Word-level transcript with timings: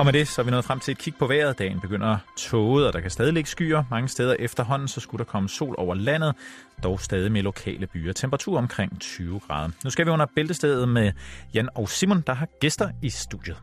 Og 0.00 0.06
med 0.06 0.12
det, 0.12 0.28
så 0.28 0.40
er 0.40 0.44
vi 0.44 0.50
nået 0.50 0.64
frem 0.64 0.80
til 0.80 0.92
et 0.92 0.98
kig 0.98 1.14
på 1.14 1.26
vejret. 1.26 1.58
Dagen 1.58 1.80
begynder 1.80 2.18
tåget, 2.36 2.86
og 2.86 2.92
der 2.92 3.00
kan 3.00 3.10
stadig 3.10 3.32
ligge 3.32 3.50
skyer. 3.50 3.84
Mange 3.90 4.08
steder 4.08 4.36
efterhånden, 4.38 4.88
så 4.88 5.00
skulle 5.00 5.24
der 5.24 5.30
komme 5.30 5.48
sol 5.48 5.74
over 5.78 5.94
landet, 5.94 6.34
dog 6.82 7.00
stadig 7.00 7.32
med 7.32 7.42
lokale 7.42 7.86
byer. 7.86 8.12
Temperatur 8.12 8.58
omkring 8.58 9.00
20 9.00 9.40
grader. 9.40 9.70
Nu 9.84 9.90
skal 9.90 10.06
vi 10.06 10.10
under 10.10 10.26
bæltestedet 10.34 10.88
med 10.88 11.12
Jan 11.54 11.68
og 11.74 11.88
Simon, 11.88 12.20
der 12.26 12.34
har 12.34 12.48
gæster 12.60 12.90
i 13.02 13.10
studiet. 13.10 13.56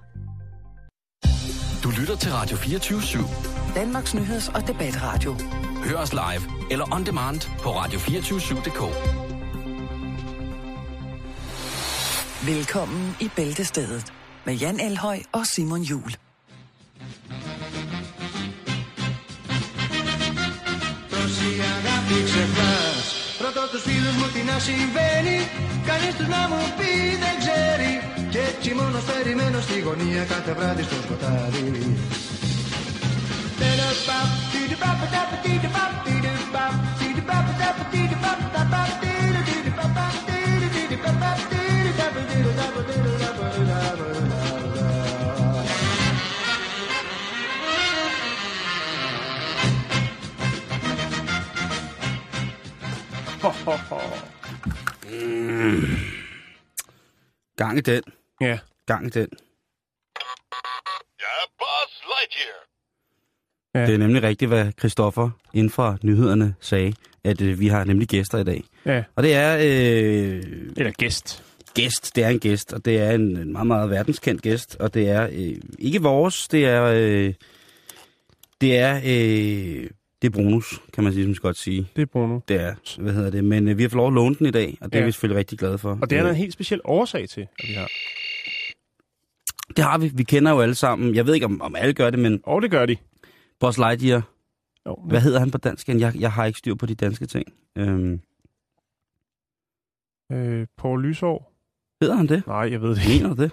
Du 1.83 1.89
lytter 1.99 2.15
til 2.15 2.31
Radio 2.31 2.57
24 2.57 2.99
/7. 2.99 3.75
Danmarks 3.75 4.13
nyheds- 4.13 4.55
og 4.55 4.67
debatradio. 4.67 5.35
Hør 5.85 5.97
os 5.97 6.13
live 6.13 6.71
eller 6.71 6.95
on 6.95 7.05
demand 7.05 7.41
på 7.63 7.69
radio247.dk. 7.69 8.81
Velkommen 12.47 13.15
i 13.21 13.29
Bæltestedet 13.35 14.13
med 14.45 14.55
Jan 14.55 14.79
Elhøj 14.79 15.19
og 15.31 15.45
Simon 15.45 15.81
Jul. 15.81 16.26
Αγάπη 22.07 22.23
ξεχνάς. 22.23 23.05
Ρωτώ 23.43 23.63
τους 23.71 23.81
φίλους 23.81 24.15
μου 24.19 24.27
τι 24.33 24.41
να 24.49 24.57
συμβαίνει. 24.67 25.37
Κανείς 25.89 26.13
τους 26.17 26.27
να 26.35 26.41
μου 26.49 26.61
πει 26.77 26.91
δεν 27.23 27.35
ξέρει. 27.41 27.91
Και 28.31 28.39
έτσι 28.49 28.69
μόνος 28.79 29.03
περιμένω 29.03 29.59
στη 29.61 29.79
γωνία 29.79 30.23
κάθε 30.23 30.53
βράδυ 30.53 30.83
στο 30.83 30.95
σκοτάδι 31.03 31.65
Gang 57.57 57.77
i 57.77 57.81
den. 57.81 58.01
Ja. 58.41 58.59
Gang 58.85 59.07
i 59.07 59.09
den. 59.09 59.27
Ja, 61.19 61.33
Buzz 61.57 62.01
Lightyear. 62.11 62.59
Ja. 63.75 63.85
Det 63.85 63.93
er 63.93 63.97
nemlig 63.97 64.23
rigtigt, 64.23 64.49
hvad 64.49 64.71
Christoffer 64.79 65.29
inden 65.53 65.69
fra 65.69 65.97
nyhederne 66.03 66.55
sagde, 66.61 66.93
at 67.23 67.41
øh, 67.41 67.59
vi 67.59 67.67
har 67.67 67.83
nemlig 67.83 68.07
gæster 68.07 68.37
i 68.37 68.43
dag. 68.43 68.63
Ja. 68.85 69.03
Og 69.15 69.23
det 69.23 69.33
er 69.35 69.57
øh, 69.57 70.43
Eller 70.77 70.91
gæst. 70.91 71.43
gæst, 71.73 72.15
det 72.15 72.23
er 72.23 72.29
en 72.29 72.39
gæst, 72.39 72.73
og 72.73 72.85
det 72.85 72.97
er 72.97 73.11
en, 73.11 73.37
en 73.37 73.51
meget, 73.51 73.67
meget 73.67 73.89
verdenskendt 73.89 74.41
gæst, 74.41 74.75
og 74.79 74.93
det 74.93 75.09
er 75.09 75.29
øh, 75.31 75.55
ikke 75.79 76.01
vores, 76.01 76.47
det 76.47 76.65
er, 76.65 76.83
øh, 76.83 77.33
det 78.61 78.77
er, 78.77 79.01
øh, 79.05 79.89
det 80.21 80.27
er 80.27 80.31
Brunus, 80.31 80.81
kan 80.93 81.03
man 81.03 81.13
ligesom 81.13 81.35
godt 81.35 81.57
sige. 81.57 81.87
Det 81.95 82.01
er 82.01 82.05
Bruno. 82.05 82.39
Det 82.47 82.61
er, 82.61 82.75
hvad 83.01 83.13
hedder 83.13 83.29
det, 83.29 83.43
men 83.43 83.67
øh, 83.67 83.77
vi 83.77 83.83
har 83.83 83.89
fået 83.89 83.97
lov 83.97 84.07
at 84.07 84.13
låne 84.13 84.35
den 84.35 84.45
i 84.47 84.51
dag, 84.51 84.77
og 84.81 84.85
det 84.91 84.95
ja. 84.97 85.01
er 85.01 85.05
vi 85.05 85.11
selvfølgelig 85.11 85.39
rigtig 85.39 85.59
glade 85.59 85.77
for. 85.77 85.99
Og 86.01 86.09
det 86.09 86.17
er 86.17 86.21
der 86.21 86.29
Øh, 86.29 86.35
en 86.35 86.41
helt 86.41 86.53
speciel 86.53 86.81
årsag 86.83 87.29
til, 87.29 87.41
at 87.59 87.67
vi 87.69 87.73
har. 87.73 87.89
det 89.75 89.83
har 89.83 89.97
vi, 89.97 90.11
vi 90.15 90.23
kender 90.23 90.51
jo 90.51 90.61
alle 90.61 90.75
sammen. 90.75 91.15
Jeg 91.15 91.25
ved 91.25 91.33
ikke, 91.33 91.45
om, 91.45 91.61
om 91.61 91.75
alle 91.75 91.93
gør 91.93 92.09
det, 92.09 92.19
men 92.19 92.41
Og 92.43 92.61
det 92.61 92.71
gør 92.71 92.85
de. 92.85 92.97
Buzz 93.59 93.77
Lightyear, 93.77 94.21
Jo, 94.87 94.95
hvad 95.09 95.21
hedder 95.21 95.39
han 95.39 95.51
på 95.51 95.57
dansk? 95.57 95.87
Jeg, 95.89 96.13
jeg 96.19 96.31
har 96.31 96.45
ikke 96.45 96.59
styr 96.59 96.75
på 96.75 96.85
de 96.85 96.95
danske 96.95 97.25
ting. 97.25 97.53
Øhm, 97.77 98.21
øh, 100.31 100.67
Paul 100.77 101.01
Lysår? 101.03 101.53
hedder 102.01 102.15
han 102.15 102.27
det? 102.27 102.47
Nej, 102.47 102.71
jeg 102.71 102.81
ved 102.81 102.89
det 102.95 103.09
ikke. 103.09 103.23
Mener 103.23 103.35
det? 103.35 103.51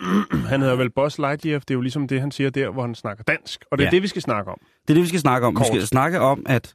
Han 0.50 0.60
hedder 0.60 0.76
vel 0.76 0.90
Buzz 0.90 1.18
Lightyear. 1.18 1.58
Det 1.58 1.70
er 1.70 1.74
jo 1.74 1.80
ligesom 1.80 2.08
det, 2.08 2.20
han 2.20 2.30
siger 2.30 2.50
der, 2.50 2.70
hvor 2.70 2.82
han 2.82 2.94
snakker 2.94 3.24
dansk. 3.24 3.64
Og 3.70 3.78
det 3.78 3.84
er 3.84 3.86
Ja. 3.86 3.90
det, 3.90 4.02
vi 4.02 4.08
skal 4.08 4.22
snakke 4.22 4.50
om. 4.50 4.58
Det 4.82 4.90
er 4.90 4.94
det, 4.94 5.02
vi 5.02 5.08
skal 5.08 5.20
snakke 5.20 5.46
om. 5.46 5.54
Kort. 5.54 5.66
Vi 5.72 5.78
skal 5.78 5.86
snakke 5.86 6.20
om, 6.20 6.42
at 6.48 6.74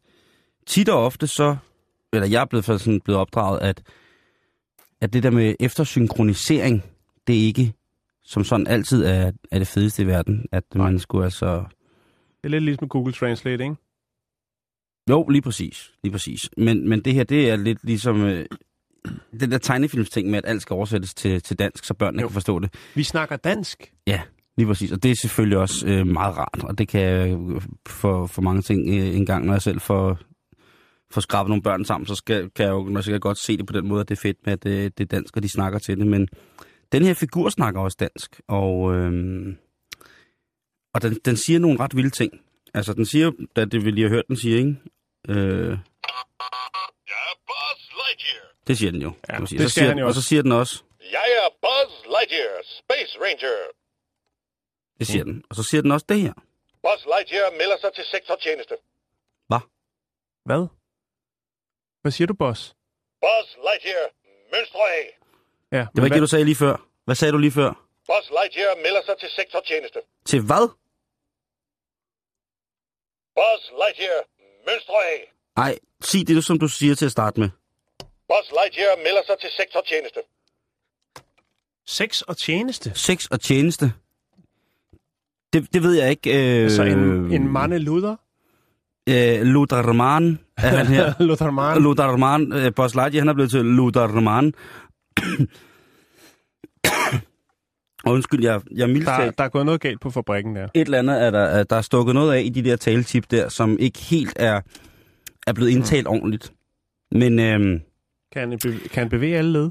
tit 0.67 0.89
og 0.89 1.05
ofte 1.05 1.27
så, 1.27 1.55
eller 2.13 2.27
jeg 2.27 2.41
er 2.41 2.45
blevet, 2.45 2.65
sådan 2.65 3.01
blevet 3.01 3.19
opdraget, 3.21 3.59
at, 3.59 3.83
at 5.01 5.13
det 5.13 5.23
der 5.23 5.29
med 5.29 5.55
eftersynkronisering, 5.59 6.83
det 7.27 7.35
er 7.35 7.43
ikke 7.45 7.73
som 8.23 8.43
sådan 8.43 8.67
altid 8.67 9.03
er, 9.05 9.31
er 9.51 9.57
det 9.59 9.67
fedeste 9.67 10.03
i 10.03 10.07
verden. 10.07 10.45
At 10.51 10.63
man 10.75 10.99
skulle 10.99 11.23
altså... 11.25 11.63
Det 12.37 12.43
er 12.43 12.49
lidt 12.49 12.63
ligesom 12.63 12.87
Google 12.89 13.13
Translate, 13.13 13.63
ikke? 13.63 13.75
Jo, 15.09 15.27
lige 15.27 15.41
præcis. 15.41 15.91
Lige 16.03 16.11
præcis. 16.11 16.49
Men, 16.57 16.89
men 16.89 17.01
det 17.01 17.13
her, 17.13 17.23
det 17.23 17.49
er 17.49 17.55
lidt 17.55 17.83
ligesom... 17.83 18.21
Øh, 18.25 18.45
den 19.39 19.51
der 19.51 19.57
tegnefilmsting 19.57 20.29
med, 20.29 20.37
at 20.37 20.45
alt 20.45 20.61
skal 20.61 20.73
oversættes 20.73 21.13
til, 21.13 21.41
til 21.41 21.59
dansk, 21.59 21.85
så 21.85 21.93
børnene 21.93 22.21
Jo. 22.21 22.27
kan 22.27 22.33
forstå 22.33 22.59
det. 22.59 22.73
Vi 22.95 23.03
snakker 23.03 23.35
dansk. 23.35 23.93
Ja, 24.07 24.21
lige 24.57 24.67
præcis. 24.67 24.91
Og 24.91 25.03
det 25.03 25.11
er 25.11 25.15
selvfølgelig 25.15 25.57
også 25.57 25.87
øh, 25.87 26.07
meget 26.07 26.37
rart, 26.37 26.63
og 26.63 26.77
det 26.77 26.87
kan 26.87 27.01
jeg 27.01 27.37
for, 27.87 28.25
for 28.27 28.41
mange 28.41 28.61
ting 28.61 28.89
øh, 28.89 29.15
en 29.15 29.25
gang, 29.25 29.45
når 29.45 29.53
jeg 29.53 29.61
selv 29.61 29.79
får, 29.81 30.17
får 31.13 31.21
skrabet 31.21 31.49
nogle 31.49 31.63
børn 31.63 31.85
sammen, 31.85 32.07
så 32.07 32.15
skal, 32.15 32.49
kan 32.49 32.65
jeg 32.65 32.71
jo 32.71 32.83
nok 32.83 33.03
sikkert 33.03 33.21
godt 33.21 33.37
se 33.37 33.57
det 33.57 33.67
på 33.67 33.73
den 33.73 33.87
måde, 33.87 34.01
at 34.01 34.09
det 34.09 34.17
er 34.17 34.21
fedt 34.21 34.37
med, 34.45 34.53
at 34.53 34.63
det, 34.63 34.97
det 34.97 35.03
er 35.03 35.07
dansk, 35.17 35.37
og 35.37 35.43
de 35.43 35.49
snakker 35.49 35.79
til 35.79 35.97
det. 35.97 36.07
Men 36.07 36.27
den 36.91 37.03
her 37.03 37.13
figur 37.13 37.49
snakker 37.49 37.81
også 37.81 37.97
dansk, 37.99 38.41
og, 38.47 38.95
øh, 38.95 39.53
og 40.93 41.01
den, 41.01 41.17
den 41.25 41.37
siger 41.37 41.59
nogle 41.59 41.79
ret 41.79 41.95
vilde 41.95 42.09
ting. 42.09 42.33
Altså, 42.73 42.93
den 42.93 43.05
siger, 43.05 43.31
da 43.55 43.65
det 43.65 43.85
vi 43.85 43.91
lige 43.91 44.03
har 44.03 44.09
hørt, 44.15 44.27
den 44.27 44.35
siger, 44.35 44.57
ikke? 44.57 44.75
Øh, 45.29 45.77
Ja, 47.11 47.27
Buzz 47.47 47.81
Lightyear. 47.99 48.50
Det 48.67 48.77
siger 48.77 48.91
den 48.91 49.01
jo. 49.01 49.11
Ja, 49.27 49.33
kan 49.33 49.41
man 49.41 49.47
sige. 49.47 49.59
det 49.59 49.69
så 49.69 49.73
siger, 49.73 49.87
han 49.87 49.97
jo 49.99 50.07
Og 50.07 50.13
så 50.13 50.21
siger 50.21 50.41
den 50.41 50.51
også, 50.51 50.83
Jeg 51.17 51.27
er 51.41 51.47
Buzz 51.65 51.93
Lightyear, 52.15 52.55
Space 52.81 53.13
Ranger. 53.23 53.57
det 54.99 55.07
siger 55.07 55.23
den. 55.23 55.43
Og 55.49 55.55
så 55.55 55.63
siger 55.63 55.81
den 55.81 55.91
også 55.91 56.05
det 56.09 56.21
her. 56.21 56.33
Buzz 56.85 57.01
Lightyear 57.13 57.51
melder 57.51 57.77
sig 57.83 57.91
til 57.95 58.03
sektortjeneste. 58.13 58.75
Hvad? 60.49 60.61
Hvad 62.01 62.11
siger 62.11 62.27
du, 62.27 62.33
Boss? 62.33 62.61
Buzz 63.23 63.49
Lightyear, 63.67 64.05
mønstre 64.53 64.85
af. 64.99 65.05
Ja, 65.71 65.83
Det 65.93 65.97
var 66.01 66.05
ikke 66.05 66.13
det, 66.15 66.21
du 66.21 66.27
sagde 66.27 66.45
lige 66.45 66.55
før. 66.55 66.75
Hvad 67.05 67.15
sagde 67.15 67.31
du 67.31 67.37
lige 67.37 67.51
før? 67.51 67.71
Buzz 68.09 68.27
Lightyear 68.37 68.75
melder 68.85 69.01
sig 69.05 69.15
til 69.19 69.29
sektortjeneste. 69.39 69.99
Til 70.25 70.41
hvad? 70.49 70.65
Buzz 73.37 73.63
Lightyear, 73.81 74.21
mønstre 74.67 74.99
af. 75.15 75.33
Ej, 75.57 75.73
sig 76.01 76.27
det, 76.27 76.45
som 76.45 76.59
du 76.59 76.67
siger 76.67 76.95
til 76.95 77.05
at 77.05 77.11
starte 77.11 77.39
med. 77.39 77.49
Buzz 78.31 78.51
Lightyear 78.59 78.95
melder 78.97 79.21
sig 79.25 79.35
til 79.41 79.49
sektortjeneste. 79.59 80.19
Sex 81.87 82.21
og 82.21 82.37
tjeneste. 82.37 82.91
Sex 82.95 83.25
og 83.25 83.41
tjeneste. 83.41 83.93
Det, 85.53 85.73
det 85.73 85.83
ved 85.83 85.93
jeg 85.93 86.09
ikke. 86.09 86.57
Øh, 86.57 86.63
Altså 86.63 86.83
en, 86.83 87.33
en 87.33 87.47
mande 87.51 87.79
luder. 87.79 88.15
Øh, 89.09 89.41
Ludarman 89.41 90.39
er 90.57 90.67
han 90.67 90.87
her. 90.87 91.13
Lutherman. 91.29 91.81
Ludarman. 91.81 92.53
Øh, 92.53 92.73
Boss 92.75 92.95
Lightyear, 92.95 93.21
han 93.21 93.29
er 93.29 93.33
blevet 93.33 93.51
til 93.51 93.65
Ludarman. 93.65 94.53
og 98.03 98.11
undskyld, 98.15 98.43
jeg, 98.43 98.61
jeg 98.75 98.83
er 98.83 98.87
mildt 98.87 99.05
Der, 99.07 99.31
der 99.31 99.43
er 99.43 99.49
gået 99.49 99.65
noget 99.65 99.81
galt 99.81 100.01
på 100.01 100.09
fabrikken 100.09 100.55
der. 100.55 100.67
Et 100.73 100.81
eller 100.81 100.99
andet 100.99 101.21
er 101.21 101.31
der, 101.31 101.39
er 101.39 101.63
der 101.63 101.75
er 101.75 101.81
stukket 101.81 102.15
noget 102.15 102.33
af 102.33 102.41
i 102.41 102.49
de 102.49 102.63
der 102.63 102.75
taletip 102.75 103.31
der, 103.31 103.49
som 103.49 103.79
ikke 103.79 103.99
helt 103.99 104.33
er, 104.35 104.61
er 105.47 105.53
blevet 105.53 105.69
indtalt 105.69 106.07
mm. 106.07 106.13
ordentligt. 106.13 106.53
Men 107.11 107.39
øhm, 107.39 107.81
Kan 108.31 108.49
han, 108.49 108.59
bev- 108.65 108.87
kan 108.87 108.99
han 109.03 109.09
bevæge 109.09 109.37
alle 109.37 109.51
led? 109.53 109.69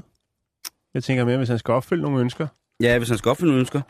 Jeg 0.93 1.03
tænker 1.03 1.25
mere, 1.25 1.37
hvis 1.37 1.49
han 1.49 1.59
skal 1.59 1.71
opfylde 1.71 2.01
nogle 2.01 2.19
ønsker. 2.19 2.47
ja, 2.81 2.97
hvis 2.97 3.09
han 3.09 3.17
skal 3.17 3.29
opfylde 3.29 3.47
nogle 3.51 3.59
ønsker. 3.59 3.81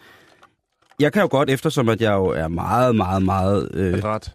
Jeg 1.00 1.14
kan 1.14 1.22
jo 1.22 1.28
godt, 1.32 1.50
eftersom 1.50 1.90
at 1.90 2.02
jeg 2.02 2.12
jo 2.14 2.26
er 2.26 2.48
meget, 2.48 2.96
meget, 2.96 3.24
meget... 3.24 3.70
Øh, 3.74 3.94
Adræt. 3.94 4.34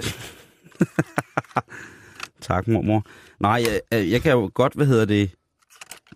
Tak, 2.40 2.68
mormor. 2.68 3.06
Nej, 3.40 3.64
jeg, 3.92 4.10
jeg 4.10 4.22
kan 4.22 4.32
jo 4.32 4.50
godt, 4.54 4.74
hvad 4.74 4.86
hedder 4.86 5.04
det, 5.04 5.30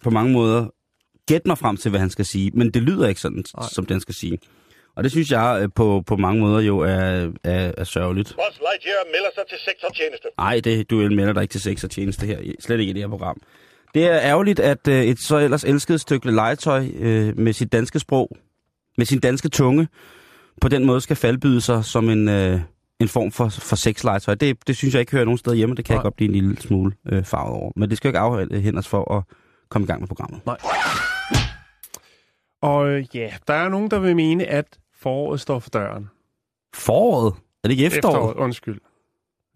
på 0.03 0.11
mange 0.11 0.33
måder 0.33 0.67
gætte 1.29 1.49
mig 1.49 1.59
frem 1.59 1.77
til, 1.77 1.89
hvad 1.91 2.01
han 2.01 2.11
skal 2.11 2.25
sige, 2.25 2.51
men 2.55 2.71
det 2.71 2.83
lyder 2.83 3.09
ikke 3.09 3.21
sådan, 3.21 3.45
Nej. 3.59 3.69
som 3.73 3.87
den 3.87 4.01
skal 4.01 4.15
sige. 4.15 4.39
Og 4.97 5.05
det 5.05 5.11
synes 5.13 5.31
jeg 5.31 5.59
øh, 5.63 5.69
på, 5.75 6.03
på 6.07 6.17
mange 6.17 6.41
måder 6.41 6.61
jo 6.61 6.79
er, 6.79 7.31
er, 7.45 7.73
er 7.79 7.85
sørgeligt. 7.85 8.29
Buzz 8.29 8.59
Lightyear 8.59 9.05
melder 9.07 9.29
sig 9.35 9.45
til 9.49 9.59
sektortjeneste. 9.65 10.29
Nej, 10.39 10.61
det, 10.65 10.91
du 10.91 10.97
melder 10.97 11.33
dig 11.33 11.43
ikke 11.43 11.53
til 11.53 11.61
sex 11.61 11.85
og 11.85 11.91
tjeneste 11.91 12.27
her. 12.27 12.39
Slet 12.61 12.81
ikke 12.81 12.91
i 12.91 12.93
det 12.93 13.03
her 13.03 13.09
program. 13.09 13.41
Det 13.95 14.07
er 14.07 14.19
ærgerligt, 14.21 14.61
at 14.61 14.89
øh, 14.89 15.05
et 15.05 15.19
så 15.19 15.39
ellers 15.39 15.65
elsket 15.65 16.01
stykke 16.01 16.31
legetøj 16.31 16.87
øh, 16.99 17.39
med 17.39 17.53
sit 17.53 17.73
danske 17.73 17.99
sprog, 17.99 18.37
med 18.99 19.07
sin 19.07 19.21
danske 19.21 19.49
tunge, 19.49 19.89
på 20.61 20.69
den 20.69 20.85
måde 20.85 21.01
skal 21.01 21.17
faldbyde 21.17 21.61
sig 21.61 21.85
som 21.85 22.09
en, 22.11 22.29
øh, 22.29 22.61
en 23.01 23.09
form 23.09 23.33
for, 23.33 23.49
for 23.49 23.77
sexlegetøj. 23.77 24.35
Det, 24.35 24.67
det 24.67 24.77
synes 24.77 24.95
jeg 24.95 25.01
ikke 25.01 25.13
hører 25.13 25.25
nogen 25.25 25.39
steder 25.39 25.57
hjemme. 25.57 25.75
Det 25.75 25.85
kan 25.85 25.93
Nej. 25.93 25.99
jeg 25.99 26.03
godt 26.03 26.17
blive 26.17 26.29
en 26.29 26.35
lille 26.35 26.61
smule 26.61 26.93
øh, 27.13 27.25
farvet 27.25 27.53
over. 27.53 27.73
Men 27.77 27.89
det 27.91 27.97
skal 27.97 28.09
jo 28.09 28.11
ikke 28.11 28.19
afhænde 28.19 28.79
os 28.79 28.89
for 28.89 29.15
at 29.17 29.23
komme 29.69 29.85
i 29.85 29.87
gang 29.87 30.01
med 30.01 30.09
programmet. 30.09 30.41
Nej. 30.47 30.57
Og 32.63 32.89
øh, 32.89 33.05
ja, 33.15 33.31
der 33.49 33.55
er 33.55 33.69
nogen, 33.69 33.91
der 33.91 33.99
vil 33.99 34.17
mene, 34.17 34.45
at 34.45 34.67
foråret 35.05 35.41
står 35.41 35.59
for 35.59 35.71
døren. 35.71 36.11
Foråret? 36.75 37.35
Er 37.35 37.69
det 37.69 37.71
ikke 37.71 37.87
efteråret? 37.87 38.15
Efteråret, 38.17 38.37
undskyld. 38.37 38.81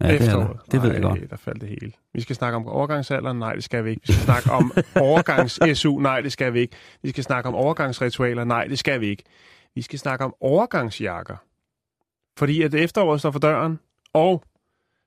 Ja, 0.01 0.07
det, 0.07 0.15
er 0.15 0.19
Efteråret. 0.19 0.59
det. 0.65 0.71
det 0.71 0.81
ved 0.83 0.91
jeg 0.91 0.99
Nej, 0.99 1.19
godt. 1.19 1.29
der 1.29 1.35
faldt 1.37 1.61
det 1.61 1.69
hele. 1.69 1.91
Vi 2.13 2.21
skal 2.21 2.35
snakke 2.35 2.55
om 2.55 2.67
overgangsalderen. 2.67 3.39
Nej, 3.39 3.53
det 3.53 3.63
skal 3.63 3.85
vi 3.85 3.89
ikke. 3.89 4.01
Vi 4.07 4.13
skal 4.13 4.23
snakke 4.25 4.51
om 4.51 4.71
overgangs-SU. 5.09 5.99
Nej, 5.99 6.21
det 6.21 6.31
skal 6.31 6.53
vi 6.53 6.59
ikke. 6.59 6.75
Vi 7.01 7.09
skal 7.09 7.23
snakke 7.23 7.47
om 7.49 7.55
overgangsritualer. 7.55 8.43
Nej, 8.43 8.67
det 8.67 8.79
skal 8.79 9.01
vi 9.01 9.07
ikke. 9.07 9.23
Vi 9.75 9.81
skal 9.81 9.99
snakke 9.99 10.25
om 10.25 10.35
overgangsjakker. 10.39 11.35
Fordi 12.37 12.61
at 12.61 12.73
efteråret 12.73 13.19
står 13.19 13.31
for 13.31 13.39
døren, 13.39 13.79
og 14.13 14.43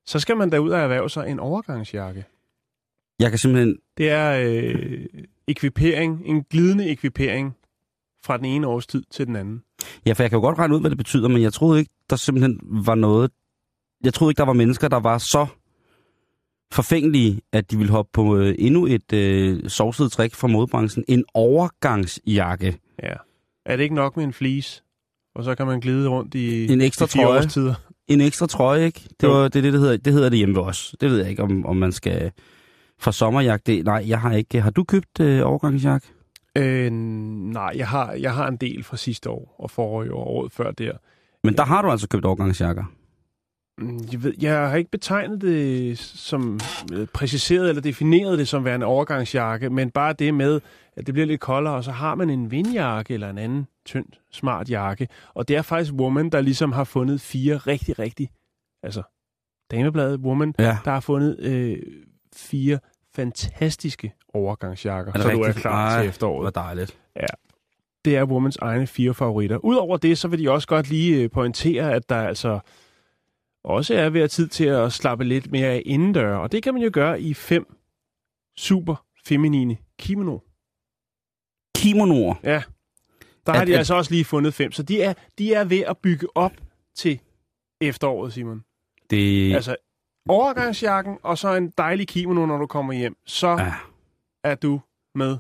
så 0.07 0.19
skal 0.19 0.37
man 0.37 0.53
derud 0.53 0.71
og 0.71 0.79
erhverve 0.81 1.11
sig 1.11 1.29
en 1.29 1.41
overgangsjakke. 1.41 2.25
Jeg 3.19 3.31
kan 3.31 3.39
simpelthen... 3.39 3.79
Det 3.97 4.11
er 4.11 4.39
øh, 4.47 5.05
ekvipering, 5.49 6.23
en 6.25 6.43
glidende 6.43 6.89
ekvipering 6.89 7.57
fra 8.25 8.37
den 8.37 8.45
ene 8.45 8.67
årstid 8.67 9.03
til 9.11 9.27
den 9.27 9.37
anden. 9.37 9.63
Ja, 10.07 10.13
for 10.13 10.23
jeg 10.23 10.31
kan 10.31 10.37
jo 10.37 10.41
godt 10.41 10.59
regne 10.59 10.75
ud, 10.75 10.81
hvad 10.81 10.91
det 10.91 10.99
betyder, 10.99 11.29
men 11.29 11.43
jeg 11.43 11.53
troede 11.53 11.79
ikke, 11.79 11.91
der 12.11 12.17
simpelthen 12.17 12.61
var 12.63 12.95
noget... 12.95 13.31
Jeg 14.05 14.15
troede 14.15 14.31
ikke, 14.31 14.39
der 14.39 14.47
var 14.47 14.53
mennesker, 14.53 14.89
der 14.89 15.01
var 15.01 15.19
så 15.19 15.47
forfængelige, 16.73 17.41
at 17.53 17.71
de 17.71 17.77
ville 17.77 17.93
hoppe 17.93 18.11
på 18.13 18.37
øh, 18.37 18.55
endnu 18.59 18.87
et 18.87 19.13
øh, 19.13 19.69
sovset 19.69 20.13
trick 20.13 20.35
fra 20.35 20.49
modebranchen. 20.49 21.05
En 21.09 21.25
overgangsjakke. 21.35 22.79
Ja. 23.03 23.13
Er 23.67 23.77
det 23.77 23.83
ikke 23.83 23.95
nok 23.95 24.17
med 24.17 24.25
en 24.25 24.33
fleece? 24.33 24.83
Og 25.35 25.45
så 25.45 25.55
kan 25.55 25.67
man 25.67 25.81
glide 25.81 26.09
rundt 26.09 26.35
i 26.35 26.73
En 26.73 26.81
ekstra 26.81 27.07
trøje. 27.07 27.39
årstider. 27.39 27.75
En 28.09 28.21
ekstra 28.21 28.47
trøje, 28.47 28.85
ikke? 28.85 29.09
Det, 29.21 29.29
var, 29.29 29.43
det 29.43 29.55
det, 29.55 29.73
det 29.73 29.81
hedder, 29.81 29.97
det 29.97 30.13
hedder 30.13 30.29
det 30.29 30.39
hjemme 30.39 30.55
ved 30.55 30.63
os. 30.63 30.95
Det 31.01 31.11
ved 31.11 31.19
jeg 31.19 31.31
ikke, 31.31 31.43
om, 31.43 31.67
om 31.67 31.77
man 31.77 31.93
skal 31.93 32.31
fra 32.99 33.13
sommerjagt. 33.13 33.67
Det, 33.67 33.85
nej, 33.85 34.05
jeg 34.07 34.21
har 34.21 34.33
ikke. 34.33 34.61
Har 34.61 34.71
du 34.71 34.85
købt 34.85 35.21
øh, 35.21 35.47
overgangsjakke? 35.47 36.07
Øh, 36.59 36.91
nej, 36.93 37.73
jeg 37.77 37.89
har, 37.89 38.13
jeg 38.13 38.35
har 38.35 38.49
en 38.49 38.57
del 38.57 38.83
fra 38.85 38.97
sidste 38.97 39.31
år 39.31 39.55
og 39.59 39.71
forrige 39.71 40.13
år 40.15 40.25
og 40.25 40.31
året 40.37 40.53
før 40.53 40.71
der. 40.71 40.93
Men 41.45 41.57
der 41.57 41.65
har 41.65 41.83
du 41.83 41.91
altså 41.91 42.09
købt 42.09 42.25
overgangsjakker. 42.25 42.85
Mm, 43.79 43.99
Jeg, 44.13 44.23
ved, 44.23 44.35
jeg 44.41 44.69
har 44.69 44.77
ikke 44.77 44.91
betegnet 44.91 45.41
det 45.41 45.99
som 45.99 46.61
øh, 46.93 47.07
præciseret 47.07 47.69
eller 47.69 47.83
defineret 47.83 48.39
det 48.39 48.49
som 48.49 48.65
værende 48.65 48.87
overgangsjakke, 48.87 49.71
men 49.71 49.91
bare 49.91 50.13
det 50.13 50.35
med, 50.35 50.61
at 50.97 51.07
det 51.07 51.15
bliver 51.15 51.27
lidt 51.27 51.41
koldere, 51.41 51.75
og 51.75 51.85
så 51.85 51.91
har 51.91 52.15
man 52.15 52.31
en 52.31 52.51
vindjakke 52.51 53.15
eller 53.15 53.31
en 53.31 53.39
anden 53.39 53.67
tynd, 53.87 54.07
smart 54.33 54.71
jakke. 54.71 55.09
Og 55.35 55.49
det 55.49 55.57
er 55.57 55.63
faktisk 55.63 55.93
Woman, 55.93 56.31
der 56.31 56.41
ligesom 56.41 56.73
har 56.73 56.85
fundet 56.85 57.21
fire 57.21 57.57
rigtig, 57.57 57.99
rigtig, 57.99 58.31
altså 58.83 59.03
damebladet 59.71 60.21
Woman, 60.21 60.55
Ja. 60.59 60.79
der 60.85 60.91
har 60.91 61.01
fundet 61.01 61.41
øh, 61.41 61.79
fire 62.37 62.79
fantastiske 63.15 64.13
overgangsjakker, 64.35 65.13
Er 65.13 65.21
så 65.21 65.31
du 65.31 65.41
er 65.41 65.53
klar 65.53 66.01
til 66.01 66.09
efteråret. 66.09 66.43
Hvor 66.43 66.51
dejligt. 66.63 66.99
det 68.05 68.17
er 68.17 68.25
Womans 68.25 68.57
egne 68.57 68.87
fire 68.87 69.15
favoritter. 69.15 69.57
Udover 69.65 69.97
det, 69.97 70.19
så 70.19 70.29
vil 70.29 70.39
de 70.39 70.51
også 70.51 70.69
godt 70.69 70.89
lige 70.89 71.23
øh, 71.23 71.31
pointere, 71.31 71.93
at 71.93 72.09
der 72.09 72.17
altså 72.17 72.61
også 73.65 73.95
er 73.95 74.11
ved 74.11 74.21
at 74.21 74.31
tid 74.31 74.49
til 74.49 74.65
at 74.65 74.93
slappe 74.93 75.25
lidt 75.25 75.51
mere 75.51 75.81
indendør. 75.83 76.37
Og 76.37 76.53
det 76.53 76.63
kan 76.63 76.75
man 76.75 76.83
jo 76.83 76.91
gøre 76.93 77.21
i 77.21 77.35
fem 77.35 77.77
super 78.57 79.05
feminine 79.27 79.77
kimono. 79.99 80.39
Kimonoer. 81.77 82.35
Ja, 82.45 82.63
der 83.47 83.53
At- 83.53 83.59
har 83.59 83.65
de 83.65 83.73
at- 83.73 83.79
altså 83.79 83.95
også 83.95 84.11
lige 84.11 84.25
fundet 84.25 84.55
fem. 84.55 84.73
Så 84.73 84.83
de 84.83 85.03
er, 85.03 85.15
de 85.39 85.55
er 85.55 85.65
ved 85.65 85.81
at 85.81 85.99
bygge 85.99 86.27
op 86.37 86.53
til 86.97 87.21
efteråret, 87.81 88.33
Simon. 88.33 88.65
Det, 89.11 89.55
Altså 89.55 89.77
overgangsjakken 90.29 91.15
og 91.23 91.39
så 91.39 91.55
en 91.55 91.73
dejlig 91.79 92.09
kimono, 92.09 92.47
når 92.47 92.59
du 92.59 92.67
kommer 92.67 92.93
hjem. 92.93 93.15
Så 93.27 93.49
ja. 93.49 93.73
er 94.45 94.55
du 94.55 94.81
med. 95.15 95.37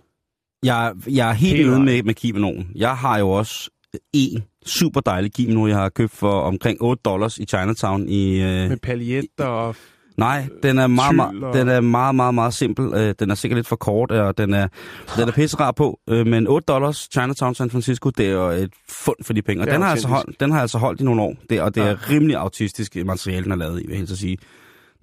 jeg, 0.64 0.92
jeg 1.10 1.28
er 1.28 1.32
helt 1.32 1.70
vejen. 1.70 1.84
med, 1.84 2.02
med 2.02 2.14
kimonoen. 2.14 2.70
Jeg 2.74 2.96
har 2.96 3.18
jo 3.18 3.30
også 3.30 3.70
en 4.12 4.42
super 4.66 5.00
dejlig 5.00 5.32
kimono, 5.32 5.66
jeg 5.66 5.76
har 5.76 5.88
købt 5.88 6.12
for 6.12 6.40
omkring 6.40 6.78
8 6.82 7.00
dollars 7.04 7.38
i 7.38 7.44
Chinatown 7.44 8.08
i... 8.08 8.40
Øh, 8.42 8.68
Med 8.68 8.76
paljetter 8.76 9.44
og... 9.46 9.76
nej, 10.16 10.46
den 10.62 10.78
er 10.78 10.86
meget, 10.86 11.14
meget, 11.16 11.42
og- 11.44 11.54
den 11.54 11.68
er 11.68 11.80
meget, 11.80 12.14
meget, 12.14 12.34
meget 12.34 12.54
simpel. 12.54 12.94
Øh, 12.94 13.14
den 13.18 13.30
er 13.30 13.34
sikkert 13.34 13.56
lidt 13.58 13.66
for 13.66 13.76
kort, 13.76 14.10
og 14.10 14.38
den 14.38 14.54
er, 14.54 14.68
den 15.16 15.28
er 15.28 15.32
pisserar 15.32 15.72
på. 15.72 16.00
Øh, 16.08 16.26
men 16.26 16.46
8 16.46 16.64
dollars 16.66 17.08
Chinatown 17.12 17.54
San 17.54 17.70
Francisco, 17.70 18.10
det 18.10 18.26
er 18.26 18.30
jo 18.30 18.48
et 18.48 18.72
fund 18.88 19.16
for 19.24 19.32
de 19.32 19.42
penge. 19.42 19.62
Og 19.62 19.66
den 19.66 19.82
har, 19.82 19.90
altså 19.90 20.08
holdt, 20.08 20.40
den 20.40 20.50
har 20.52 20.60
altså 20.60 20.78
holdt 20.78 21.00
i 21.00 21.04
nogle 21.04 21.22
år. 21.22 21.34
Det, 21.50 21.60
og 21.60 21.74
det 21.74 21.80
Ja. 21.80 21.86
er 21.86 22.10
rimelig 22.10 22.36
autistisk 22.36 22.96
materiale, 23.04 23.44
den 23.44 23.52
er 23.52 23.56
lavet 23.56 23.80
i, 23.82 23.86
vil 23.86 23.90
jeg 23.90 23.98
helst 23.98 24.16
sige. 24.16 24.38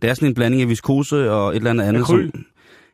Det 0.01 0.09
er 0.09 0.13
sådan 0.13 0.27
en 0.27 0.33
blanding 0.33 0.61
af 0.61 0.69
viskose 0.69 1.31
og 1.31 1.49
et 1.51 1.55
eller 1.55 1.69
andet 1.69 1.83
andet. 1.85 2.01
Akryl. 2.01 2.31
Som, 2.31 2.45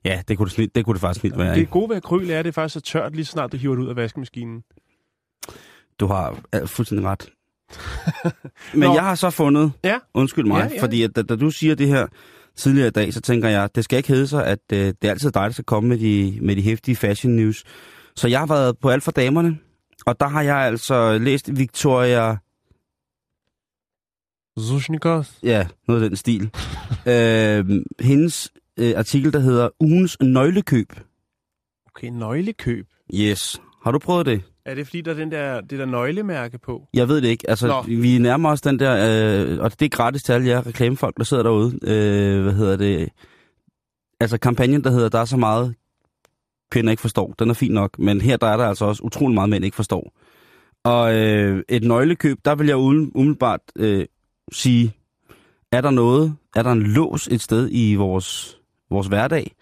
ja, 0.05 0.21
det 0.27 0.37
kunne 0.37 0.45
det, 0.45 0.53
snit, 0.53 0.75
det 0.75 0.85
kunne 0.85 0.93
det 0.93 1.01
faktisk 1.01 1.19
snit 1.21 1.37
være. 1.37 1.55
Det 1.55 1.69
gode 1.69 1.89
ved 1.89 1.95
akryl 1.97 2.29
er, 2.29 2.39
at 2.39 2.45
det 2.45 2.53
faktisk 2.53 2.75
er 2.75 2.79
tørt, 2.99 3.15
lige 3.15 3.25
så 3.25 3.31
snart 3.31 3.51
du 3.51 3.57
hiver 3.57 3.75
det 3.75 3.83
ud 3.83 3.87
af 3.89 3.95
vaskemaskinen. 3.95 4.61
Du 5.99 6.07
har 6.07 6.37
fuldstændig 6.65 7.07
ret. 7.07 7.29
Men 8.73 8.79
Nå. 8.89 8.93
jeg 8.93 9.03
har 9.03 9.15
så 9.15 9.29
fundet, 9.29 9.71
Ja. 9.83 9.97
undskyld 10.13 10.45
mig, 10.45 10.67
Ja, 10.69 10.75
ja. 10.75 10.81
fordi 10.83 11.03
at, 11.03 11.15
da, 11.15 11.21
da 11.21 11.35
du 11.35 11.49
siger 11.51 11.75
det 11.75 11.87
her 11.87 12.07
tidligere 12.57 12.87
i 12.87 12.91
dag, 12.91 13.13
så 13.13 13.21
tænker 13.21 13.49
jeg, 13.49 13.69
det 13.75 13.83
skal 13.83 13.97
ikke 13.97 14.09
hedde 14.09 14.27
sig, 14.27 14.45
at 14.45 14.59
øh, 14.73 14.79
det 14.79 14.95
er 15.03 15.09
altid 15.09 15.31
dig, 15.31 15.41
der 15.43 15.49
skal 15.49 15.65
komme 15.65 15.89
med 15.89 15.97
de, 15.97 16.37
med 16.41 16.55
de 16.55 16.61
hæftige 16.61 16.95
fashion 16.95 17.35
news. 17.35 17.63
Så 18.15 18.27
jeg 18.27 18.39
har 18.39 18.45
været 18.47 18.77
på 18.81 18.89
alt 18.89 19.03
for 19.03 19.11
damerne, 19.11 19.57
og 20.05 20.19
der 20.19 20.27
har 20.27 20.41
jeg 20.41 20.55
altså 20.57 21.17
læst 21.17 21.57
Victoria, 21.57 22.37
Zushnikov. 24.59 25.25
ja, 25.43 25.67
noget 25.87 26.03
af 26.03 26.09
den 26.09 26.17
stil, 26.17 26.41
øh, 27.13 27.65
hendes 27.99 28.51
øh, 28.79 28.93
artikel, 28.97 29.33
der 29.33 29.39
hedder 29.39 29.69
Ugens 29.79 30.17
nøglekøb. 30.21 30.93
Okay, 31.95 32.07
nøglekøb. 32.07 32.87
Yes. 33.13 33.61
Har 33.83 33.91
du 33.91 33.99
prøvet 33.99 34.25
det? 34.25 34.41
Er 34.65 34.75
det 34.75 34.87
fordi, 34.87 35.01
der 35.01 35.11
er 35.11 35.15
den 35.15 35.31
der, 35.31 35.61
det 35.61 35.79
der 35.79 35.85
nøglemærke 35.85 36.57
på? 36.59 36.87
Jeg 36.93 37.07
ved 37.07 37.21
det 37.21 37.27
ikke. 37.27 37.49
Altså, 37.49 37.67
Nå. 37.67 37.81
vi 37.87 38.17
nærmer 38.17 38.49
os 38.51 38.61
den 38.61 38.79
der, 38.79 38.93
øh, 39.51 39.59
og 39.59 39.79
det 39.79 39.85
er 39.85 39.89
gratis 39.89 40.23
til 40.23 40.33
alle 40.33 40.47
jer 40.47 40.67
reklamefolk, 40.67 41.17
der 41.17 41.23
sidder 41.23 41.43
derude. 41.43 41.79
Øh, 41.83 42.43
hvad 42.43 42.53
hedder 42.53 42.75
det? 42.77 43.09
Altså, 44.19 44.37
kampagnen, 44.37 44.83
der 44.83 44.89
hedder, 44.91 45.09
der 45.09 45.19
er 45.19 45.25
så 45.25 45.37
meget, 45.37 45.75
kvinder 46.71 46.91
ikke 46.91 47.01
forstår. 47.01 47.33
Den 47.39 47.49
er 47.49 47.53
fin 47.53 47.71
nok, 47.71 47.99
men 47.99 48.21
her 48.21 48.37
der 48.37 48.47
er 48.47 48.57
der 48.57 48.65
altså 48.67 48.85
også 48.85 49.03
utrolig 49.03 49.33
meget, 49.33 49.49
mænd 49.49 49.65
ikke 49.65 49.75
forstår. 49.75 50.13
Og 50.83 51.15
øh, 51.15 51.63
et 51.69 51.83
nøglekøb, 51.83 52.37
der 52.45 52.55
vil 52.55 52.67
jeg 52.67 52.75
uden- 52.77 53.11
umiddelbart 53.15 53.59
øh, 53.75 54.05
sige, 54.51 54.93
er 55.71 55.81
der 55.81 55.91
noget, 55.91 56.35
er 56.55 56.63
der 56.63 56.71
en 56.71 56.83
lås 56.83 57.27
et 57.27 57.41
sted 57.41 57.69
i 57.71 57.95
vores, 57.95 58.57
vores 58.89 59.07
hverdag? 59.07 59.55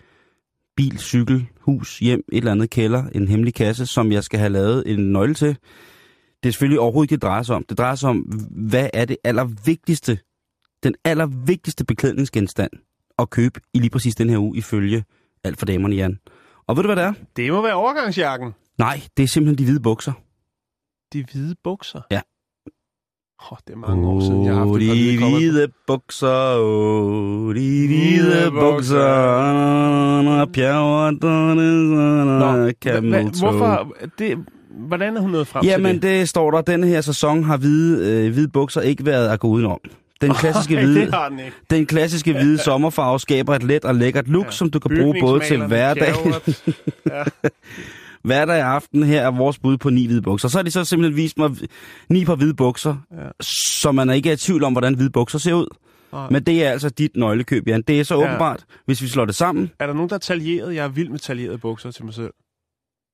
Bil, 0.76 1.00
cykel, 1.00 1.48
hus, 1.60 2.00
hjem, 2.00 2.24
et 2.32 2.38
eller 2.38 2.52
andet 2.52 2.70
kælder, 2.70 3.04
en 3.16 3.28
hemmelig 3.28 3.54
kasse, 3.54 3.86
som 3.86 4.12
jeg 4.12 4.24
skal 4.24 4.40
have 4.40 4.50
lavet 4.50 4.84
en 4.86 5.12
nøgle 5.12 5.34
til 5.34 5.58
det 6.44 6.50
er 6.50 6.54
selvfølgelig 6.54 6.80
overhovedet 6.80 7.12
ikke 7.12 7.16
det 7.16 7.22
drejer 7.22 7.44
sig 7.44 7.56
om. 7.56 7.64
Det 7.64 7.78
drejer 7.78 7.96
sig 7.96 8.10
om, 8.10 8.18
hvad 8.70 8.90
er 8.94 9.06
det 9.06 9.18
allervigtigste, 9.24 10.20
den 10.84 10.96
allervigtigste 11.06 11.86
beklædningsgenstand 11.86 12.72
at 13.20 13.30
købe 13.30 13.60
i 13.74 13.80
lige 13.80 13.90
præcis 13.90 14.16
den 14.16 14.30
her 14.30 14.38
uge, 14.38 14.58
ifølge 14.58 15.04
alt 15.44 15.60
for 15.60 15.66
damerne, 15.66 15.96
Jan. 15.96 16.20
Og 16.68 16.76
ved 16.78 16.84
du, 16.84 16.88
hvad 16.88 16.96
det 16.96 17.04
er? 17.04 17.14
Det 17.36 17.52
må 17.52 17.62
være 17.62 17.74
overgangsjakken. 17.74 18.54
Nej, 18.78 19.02
det 19.18 19.24
er 19.24 19.28
simpelthen 19.28 19.58
de 19.58 19.64
hvide 19.64 19.80
bukser. 19.80 20.14
De 21.14 21.26
hvide 21.32 21.56
bukser. 21.64 22.02
Ja. 22.12 22.22
Oh, 23.52 23.58
det 23.68 23.74
er 23.74 23.78
mange 23.78 24.08
år 24.08 24.20
siden, 24.20 24.46
jeg 24.46 24.54
har 24.54 24.60
haft 24.60 24.70
Åh, 24.70 24.82
et 24.82 25.20
par 25.20 25.26
de 25.26 25.38
hvide 25.38 25.68
bukser, 25.88 26.56
åh, 26.58 27.56
de 27.56 27.88
hvide 27.88 28.52
bukser, 28.52 28.98
toe. 33.32 33.50
hvorfor? 33.50 33.94
Det, 34.20 34.38
hvordan 34.88 35.18
er 35.18 35.22
hun 35.22 35.32
nået 35.32 35.48
frem 35.48 35.66
Jamen, 35.66 36.00
til 36.00 36.02
det? 36.02 36.20
det 36.20 36.30
står 36.30 36.52
der, 36.52 36.62
denne 36.62 36.88
her 36.88 37.02
sæson 37.02 37.44
har 37.44 37.58
hvide, 37.58 38.26
øh, 38.26 38.34
hvide 38.34 38.48
bukser 38.48 38.82
ikke 38.82 39.06
været 39.06 39.30
at 39.30 39.40
gå 39.40 39.48
udenom. 39.48 39.80
Den 40.22 40.34
klassiske 40.34 40.76
hvide, 40.76 41.00
den. 41.12 41.40
Den 41.70 41.86
klassiske 41.86 42.34
hvide 42.40 42.58
sommerfarve 42.58 43.20
skaber 43.20 43.56
et 43.56 43.64
let 43.64 43.86
og 43.86 43.96
lækkert 43.96 44.28
look, 44.28 44.46
ja. 44.46 44.52
som 44.52 44.70
du 44.70 44.80
kan 44.80 44.98
bruge 45.02 45.16
både 45.22 45.40
til 45.40 45.66
hverdag, 45.68 46.14
Bygningsmalerne, 46.24 46.74
Ja. 47.12 47.24
Hverdag 48.24 48.64
og 48.64 48.76
aften. 48.76 49.04
Her 49.04 49.22
er 49.22 49.32
vores 49.32 49.60
bud 49.60 49.78
på 49.78 49.90
ni 49.90 50.06
hvide 50.06 50.22
bukser. 50.22 50.48
Så 50.48 50.58
har 50.58 50.64
de 50.64 50.72
så 50.72 50.84
simpelthen 50.86 51.16
vist 51.18 51.38
mig 51.38 51.52
ni 52.10 52.26
par 52.26 52.36
hvide 52.36 52.54
bukser, 52.54 52.96
ja. 53.12 53.30
Så 53.80 53.92
man 53.92 54.10
ikke 54.10 54.30
er 54.30 54.34
i 54.34 54.38
tvivl 54.38 54.64
om, 54.64 54.74
hvordan 54.74 54.96
hvide 54.96 55.10
bukser 55.10 55.40
ser 55.40 55.54
ud. 55.54 55.68
Nej. 56.12 56.30
Men 56.30 56.44
det 56.44 56.66
er 56.66 56.72
altså 56.72 56.90
dit 56.90 57.12
nøglekøb, 57.16 57.68
Jan. 57.68 57.82
Det 57.82 58.00
er 58.00 58.04
så 58.04 58.16
Ja. 58.20 58.26
åbenbart, 58.28 58.66
hvis 58.86 59.02
vi 59.02 59.08
slår 59.08 59.26
det 59.26 59.36
sammen. 59.36 59.72
Er 59.80 59.88
der 59.88 59.94
nogen, 59.94 60.10
der 60.10 60.16
er 60.16 60.20
taljeret? 60.20 60.76
Jeg 60.76 60.84
er 60.86 60.90
vild 60.90 61.10
med 61.10 61.20
taljerede 61.20 61.58
bukser 61.58 61.92
til 61.92 62.06
mig 62.06 62.14
selv. 62.14 62.32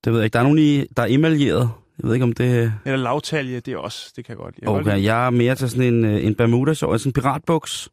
Det 0.04 0.12
ved 0.12 0.20
jeg 0.20 0.24
ikke. 0.24 0.32
Der 0.32 0.38
er 0.38 0.42
nogen, 0.42 0.58
i, 0.58 0.84
der 0.96 1.02
er 1.02 1.06
emaljeret. 1.06 1.70
Jeg 1.98 2.06
ved 2.08 2.14
ikke, 2.14 2.24
om 2.24 2.32
det 2.32 2.72
Eller 2.84 2.96
lavtalje, 2.96 3.60
det 3.60 3.68
er 3.74 3.76
også, 3.78 4.12
det 4.16 4.24
kan 4.24 4.32
jeg 4.32 4.36
godt 4.38 4.54
lide. 4.56 4.66
Godt 4.66 4.80
Okay, 4.86 4.96
lide- 4.96 5.04
jeg 5.14 5.26
er 5.26 5.30
mere 5.30 5.54
til 5.54 5.70
sådan 5.70 5.94
en, 5.94 6.04
øh, 6.04 6.24
en 6.26 6.34
bermuda 6.34 6.70
altså 6.70 7.02
en 7.08 7.12
piratbuks 7.12 7.88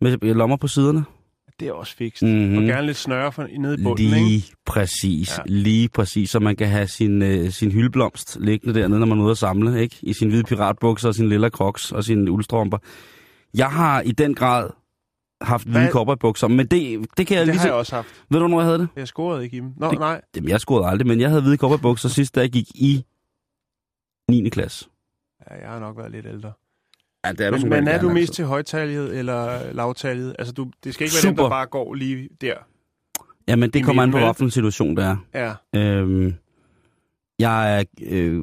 med 0.00 0.18
lommer 0.34 0.56
på 0.56 0.68
siderne. 0.68 1.04
Det 1.60 1.68
er 1.68 1.72
også 1.72 1.96
fikst. 1.96 2.22
Mhm. 2.22 2.32
Mm-hmm. 2.32 2.56
Og 2.58 2.62
gerne 2.64 2.86
lidt 2.86 2.96
snøre 2.96 3.32
for, 3.32 3.46
nede 3.58 3.80
i 3.80 3.82
bunden, 3.82 4.06
Lige 4.06 4.34
ikke? 4.34 4.52
præcis, 4.66 5.38
ja. 5.38 5.42
Lige 5.46 5.88
præcis, 5.88 6.30
så 6.30 6.38
man 6.40 6.56
kan 6.56 6.68
have 6.68 6.86
sin, 6.88 7.22
øh, 7.22 7.50
sin 7.50 7.72
hyldeblomst 7.72 8.36
liggende 8.40 8.80
dernede, 8.80 9.00
når 9.00 9.06
man 9.06 9.18
er 9.18 9.22
ude 9.22 9.30
at 9.30 9.38
samle, 9.38 9.80
ikke? 9.82 9.96
I 10.02 10.12
sin 10.12 10.28
hvide 10.28 10.44
piratbukser 10.44 11.08
og 11.08 11.14
sin 11.14 11.28
lille 11.28 11.48
crocs 11.48 11.92
og 11.92 12.04
sine 12.04 12.30
uldstrømper. 12.30 12.78
Jeg 13.54 13.70
har 13.70 14.00
i 14.00 14.12
den 14.12 14.34
grad 14.34 14.70
haft 15.40 15.64
hvide 15.66 15.78
Hvad? 15.78 15.90
kopperbukser, 15.92 16.48
men 16.48 16.66
det, 16.66 17.06
det 17.16 17.26
kan 17.26 17.36
jeg 17.36 17.46
Det 17.46 17.54
lige 17.54 17.58
har 17.60 17.66
jeg 17.66 17.74
også 17.74 17.94
haft. 17.96 18.08
Ved 18.30 18.38
du, 18.40 18.46
hvornår 18.48 18.58
jeg 18.60 18.66
havde 18.66 18.78
det? 18.78 18.88
Jeg 18.96 19.08
scorede 19.08 19.44
ikke 19.44 19.56
i 19.56 19.60
dem. 19.60 19.72
Nå, 19.76 19.90
Det- 19.90 19.98
nej. 19.98 20.20
Jamen, 20.36 20.48
jeg 20.50 20.60
scorede 20.60 20.86
aldrig, 20.88 21.06
men 21.06 21.20
jeg 21.20 21.28
havde 21.28 21.42
hvide 21.42 21.56
kopperbukser 21.56 22.08
sidst, 22.08 22.34
da 22.34 22.40
jeg 22.40 22.50
gik 22.50 22.66
i 22.74 23.04
9. 24.30 24.48
klasse. 24.48 24.86
Ja, 25.50 25.54
jeg 25.62 25.68
har 25.70 25.80
nok 25.80 25.96
været 25.98 26.10
lidt 26.12 26.26
ældre. 26.26 26.52
Ja, 27.24 27.32
det 27.32 27.40
er 27.46 27.50
Men, 27.50 27.60
som 27.60 27.70
men 27.70 27.88
er 27.88 28.00
du 28.00 28.08
mest 28.08 28.20
altså. 28.20 28.32
til 28.32 28.44
højtaljet 28.44 29.18
eller 29.18 29.72
lavtaljet? 29.72 30.36
Altså, 30.38 30.52
du, 30.54 30.70
det 30.84 30.94
skal 30.94 31.04
ikke 31.04 31.14
være 31.14 31.30
dem, 31.30 31.36
Super. 31.36 31.42
der 31.42 31.50
bare 31.50 31.66
går 31.66 31.94
lige 31.94 32.28
der. 32.40 32.54
Jamen, 33.48 33.70
det 33.70 33.78
i 33.78 33.82
kommer 33.82 34.02
an 34.02 34.10
på, 34.10 34.18
hvilken 34.18 34.50
situation 34.50 34.96
det 34.96 35.04
er. 35.04 35.16
Ja. 35.34 35.80
Øhm, 35.80 36.34
jeg 37.38 37.78
er 37.78 37.84
øh, 38.02 38.42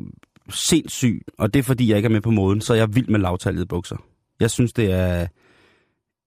sindssyg, 0.50 1.22
og 1.38 1.54
det 1.54 1.60
er 1.60 1.64
fordi, 1.64 1.90
jeg 1.90 1.98
ikke 1.98 2.08
er 2.08 2.12
med 2.12 2.22
på 2.22 2.32
moden, 2.32 2.62
så 2.62 2.74
er 2.74 2.78
jeg 2.78 2.96
vild 2.96 3.08
med 3.08 3.20
lavtallede 3.20 3.66
bukser. 3.66 3.98
Jeg 4.40 4.52
synes, 4.52 4.74
det 4.74 4.92
er 4.92 5.28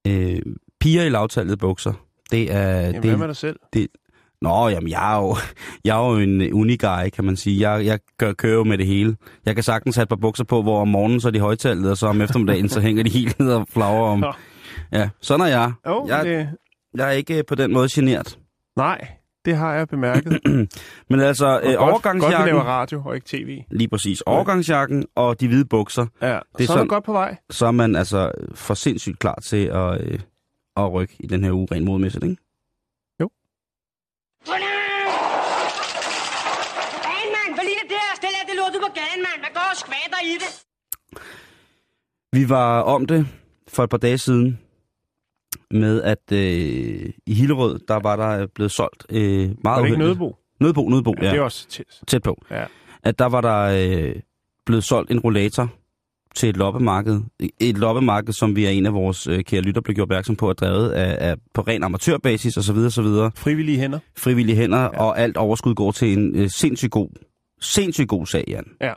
øh, 0.07 0.43
piger 0.81 1.03
i 1.03 1.09
lavtallede 1.09 1.57
bukser. 1.57 1.93
Det 2.31 2.53
er... 2.53 2.81
Jamen, 2.81 2.95
det, 2.95 3.11
hvad 3.11 3.17
med 3.17 3.29
dig 3.29 3.37
selv? 3.37 3.57
Nå, 4.43 4.69
jamen, 4.69 4.89
jeg 4.91 5.15
er 5.15 5.19
jo, 5.21 5.37
jeg 5.85 6.01
er 6.05 6.11
jo 6.11 6.17
en 6.19 6.53
uniguy, 6.53 7.09
kan 7.15 7.25
man 7.25 7.37
sige. 7.37 7.71
Jeg, 7.71 7.87
jeg 7.87 7.99
gør, 8.19 8.33
kører 8.33 8.55
jo 8.55 8.65
med 8.65 8.79
det 8.79 8.87
hele. 8.87 9.17
Jeg 9.47 9.55
kan 9.55 9.65
sagtens 9.65 9.97
have 9.97 10.03
et 10.03 10.09
par 10.09 10.17
bukser 10.17 10.45
på, 10.45 10.63
hvor 10.63 10.81
om 10.81 10.89
morgenen 10.89 11.21
så 11.21 11.29
er 11.29 11.33
de 11.33 11.41
højtallede, 11.41 11.91
og 11.91 11.97
så 11.97 12.07
om 12.07 12.21
eftermiddagen 12.21 12.69
så 12.69 12.81
hænger 12.81 13.03
de 13.03 13.11
helt 13.19 13.39
ned 13.39 13.53
og 13.53 13.67
flagrer 13.71 14.09
om. 14.11 14.25
Ja, 14.93 15.09
sådan 15.21 15.41
er 15.47 15.51
jeg. 15.51 15.73
Jo, 15.87 16.07
jeg, 16.09 16.25
det... 16.25 16.49
jeg 16.95 17.07
er 17.09 17.13
ikke 17.13 17.43
på 17.49 17.55
den 17.55 17.73
måde 17.73 17.89
genert. 17.93 18.39
Nej, 18.77 19.09
det 19.45 19.57
har 19.57 19.75
jeg 19.75 19.89
bemærket. 19.89 20.39
Men 21.11 21.21
altså, 21.21 21.47
øh, 21.47 21.53
Og 21.53 21.63
godt, 21.63 21.69
godt, 21.69 21.77
vi 21.79 21.81
overgangsjakken... 21.93 22.47
laver 22.47 22.61
radio 22.63 23.03
og 23.07 23.15
ikke 23.15 23.27
tv. 23.29 23.59
Lige 23.71 23.89
præcis. 23.89 24.21
Overgangsjakken 24.21 25.05
og 25.17 25.41
de 25.41 25.49
hvide 25.49 25.65
bukser, 25.65 26.07
Ja, 26.23 26.27
Det 26.29 26.33
er 26.35 26.39
så 26.59 26.63
er 26.73 26.77
sådan- 26.77 26.89
godt 26.89 27.05
på 27.05 27.13
vej. 27.13 27.37
så 27.51 27.67
er 27.67 27.71
man 27.71 27.97
altså 27.97 28.31
for 28.55 28.75
sindssygt 28.75 29.19
klar 29.19 29.39
til 29.43 29.65
at, 29.67 30.01
øh, 30.01 30.19
at 30.77 30.93
rykke 30.93 31.15
i 31.21 31.27
den 31.27 31.45
her 31.45 31.53
uge 31.53 31.69
ren 31.73 31.85
modmæssigt, 31.85 32.25
ikke? 32.25 32.37
Fan, 37.07 37.27
mand! 37.37 37.51
Hvad 37.57 37.65
ligner 37.69 37.87
det 37.93 37.99
her? 38.05 38.13
Stil 38.21 38.35
af 38.41 38.45
det 38.49 38.55
lort 38.61 38.73
ud 38.77 38.81
på 38.87 38.93
gaden, 39.01 39.21
mand! 39.27 39.39
Man 39.47 39.53
går 39.59 39.67
og 39.73 39.77
skvatter 39.83 40.10
i 40.25 40.35
det! 40.39 40.63
Vi 42.33 42.49
var 42.49 42.81
om 42.81 43.07
det 43.07 43.27
for 43.69 43.85
et 43.85 43.91
par 43.91 43.99
dage 43.99 44.19
siden 44.19 44.59
med, 45.71 46.03
at 46.03 46.33
øh, 46.33 47.11
i 47.27 47.35
Hillerød, 47.35 47.79
der 47.89 48.01
var 48.03 48.17
der 48.17 48.47
blevet 48.47 48.73
solgt 48.73 49.07
øh, 49.11 49.21
meget 49.21 49.57
Var 49.65 49.79
det 49.79 49.87
ikke 49.87 49.99
nødebo? 49.99 50.37
Nødbo, 50.61 50.89
nødbo, 50.89 51.15
Ja, 51.19 51.25
ja. 51.25 51.31
det 51.31 51.39
er 51.39 51.43
også 51.43 51.69
tæt. 51.69 52.01
Tæt 52.07 52.23
på. 52.23 52.43
Ja. 52.51 52.65
At 53.03 53.19
der 53.19 53.27
var 53.27 53.41
der 53.41 53.61
øh, 54.11 54.15
blevet 54.67 54.85
solgt 54.85 55.11
en 55.11 55.21
rollator 55.21 55.69
til 56.35 56.49
et 56.49 56.57
loppemarked. 56.57 57.21
Et 57.61 57.79
loppemarked, 57.79 58.33
som 58.33 58.57
vi 58.57 58.65
er 58.65 58.71
en 58.71 58.87
af 58.87 58.95
vores 58.95 59.27
øh, 59.27 59.45
kære 59.45 59.61
lytter 59.61 59.81
blev 59.81 59.95
gjort 59.95 60.05
opmærksom 60.05 60.37
på, 60.37 60.49
er 60.49 60.53
drevet 60.53 60.91
af, 60.91 61.31
af, 61.31 61.37
på 61.55 61.61
ren 61.61 61.83
amatørbasis 61.83 62.57
osv. 62.57 62.77
osv. 62.77 63.07
Frivillige 63.37 63.79
hænder. 63.79 63.99
Frivillige 64.19 64.57
hænder, 64.57 64.81
ja. 64.81 64.89
og 65.03 65.19
alt 65.19 65.37
overskud 65.37 65.75
går 65.75 65.93
til 65.93 66.19
en 66.19 66.37
øh, 66.37 66.49
sindssygt 66.57 66.93
god, 66.93 67.09
sindssygt 67.61 68.09
god 68.09 68.27
sag, 68.27 68.45
Jan. 68.49 68.65
Ja. 68.81 68.93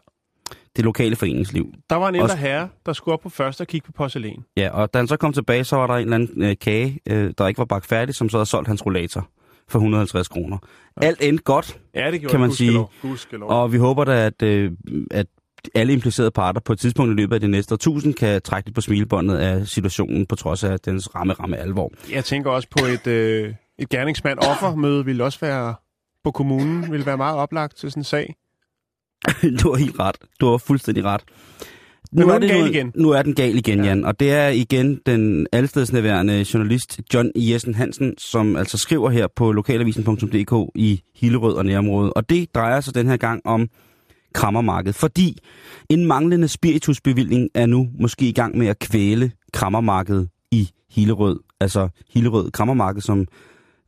Det 0.76 0.86
lokale 0.86 1.16
foreningsliv. 1.16 1.74
Der 1.90 1.96
var 1.96 2.10
en 2.10 2.16
ældre 2.16 2.38
herre, 2.38 2.70
der 2.86 2.94
skulle 2.94 3.14
op 3.14 3.20
på 3.22 3.30
første 3.30 3.62
og 3.62 3.68
kigge 3.68 3.86
på 3.86 3.92
porcelæn. 3.92 4.44
Ja, 4.58 4.70
og 4.70 4.94
da 4.94 5.00
han 5.00 5.08
så 5.08 5.18
kom 5.18 5.34
tilbage, 5.34 5.64
så 5.64 5.76
var 5.76 5.88
der 5.88 5.94
en 5.94 6.02
eller 6.02 6.16
anden 6.16 6.42
øh, 6.44 6.56
kage, 6.62 7.00
øh, 7.10 7.34
der 7.38 7.48
ikke 7.48 7.58
var 7.58 7.66
bagt 7.66 7.86
færdig, 7.86 8.16
som 8.16 8.30
så 8.30 8.38
havde 8.38 8.46
solgt 8.46 8.68
hans 8.68 8.86
rollator 8.86 9.30
for 9.70 9.80
150 9.80 10.28
kroner. 10.28 10.58
Alt 11.02 11.22
endte 11.22 11.44
godt, 11.44 11.80
Ja, 11.96 12.12
det 12.12 12.30
Kan 12.30 12.40
man 12.40 12.52
sige. 12.52 12.80
Gudskelov. 13.02 13.50
Og 13.50 13.74
vi 13.74 13.78
håber 13.78 14.04
da, 14.04 14.26
at, 14.26 14.44
øh, 14.44 14.72
at 15.12 15.28
alle 15.76 15.94
implicerede 15.94 16.32
parter 16.32 16.62
på 16.62 16.74
et 16.74 16.80
tidspunkt 16.80 17.12
i 17.12 17.16
løbet 17.16 17.36
af 17.36 17.42
de 17.42 17.48
næste 17.48 17.74
årtusind 17.74 18.14
kan 18.14 18.42
trække 18.42 18.68
lidt 18.68 18.76
på 18.76 18.82
smilebåndet 18.82 19.38
af 19.38 19.68
situationen, 19.68 20.26
på 20.26 20.36
trods 20.36 20.64
af 20.64 20.80
dens 20.80 21.16
ramme, 21.16 21.34
ramme 21.34 21.58
alvor. 21.58 21.92
Jeg 22.12 22.26
tænker 22.26 22.52
også 22.52 22.68
på 22.72 22.86
et, 22.86 23.08
øh, 23.08 23.54
et 23.80 23.90
gerningsmand-offer-møde 23.90 25.06
ville 25.06 25.24
også 25.24 25.40
være 25.40 25.76
på 26.24 26.32
kommunen, 26.32 26.92
ville 26.92 27.06
være 27.06 27.18
meget 27.18 27.38
oplagt 27.38 27.78
til 27.78 27.92
sådan 27.92 28.02
en 28.02 28.06
sag. 28.06 28.36
du 29.64 29.70
har 29.72 29.76
helt 29.78 30.00
ret. 30.00 30.16
Du 30.42 30.46
har 30.50 30.58
fuldstændig 30.58 31.04
ret. 31.04 31.22
Men 32.12 32.28
nu 32.28 32.34
er 32.34 32.40
den 32.40 32.50
gal 32.50 32.60
nu- 32.62 32.68
igen. 32.70 32.92
Nu 32.96 33.10
er 33.10 33.22
den 33.22 33.36
gal 33.36 33.58
igen, 33.58 33.80
Ja. 33.80 33.86
Jan. 33.86 34.06
Og 34.06 34.20
det 34.20 34.32
er 34.32 34.48
igen 34.48 35.00
den 35.06 35.48
allestedsnærværende 35.52 36.46
journalist 36.54 37.00
John 37.14 37.32
Jessen 37.36 37.76
Hansen, 37.76 38.14
som 38.18 38.56
altså 38.56 38.78
skriver 38.78 39.10
her 39.10 39.28
på 39.36 39.52
lokalavisen.dk 39.52 40.72
i 40.76 41.02
Hillerød 41.16 41.54
og 41.54 41.66
nærområdet. 41.66 42.14
Og 42.14 42.30
det 42.30 42.56
drejer 42.56 42.82
sig 42.82 42.96
den 42.96 43.08
her 43.08 43.18
gang 43.18 43.42
om 43.46 43.68
krammermarkedet, 44.34 44.96
fordi 44.96 45.38
en 45.90 46.06
manglende 46.06 46.48
spiritusbevilling 46.48 47.50
er 47.56 47.66
nu 47.66 47.88
måske 48.00 48.26
i 48.30 48.32
gang 48.32 48.58
med 48.58 48.68
at 48.68 48.80
kvæle 48.80 49.32
krammermarkedet 49.54 50.30
i 50.52 50.70
Hillerød. 50.92 51.40
Altså 51.60 51.90
Hillerød 52.14 52.52
Krammermarked, 52.52 53.02
som 53.02 53.28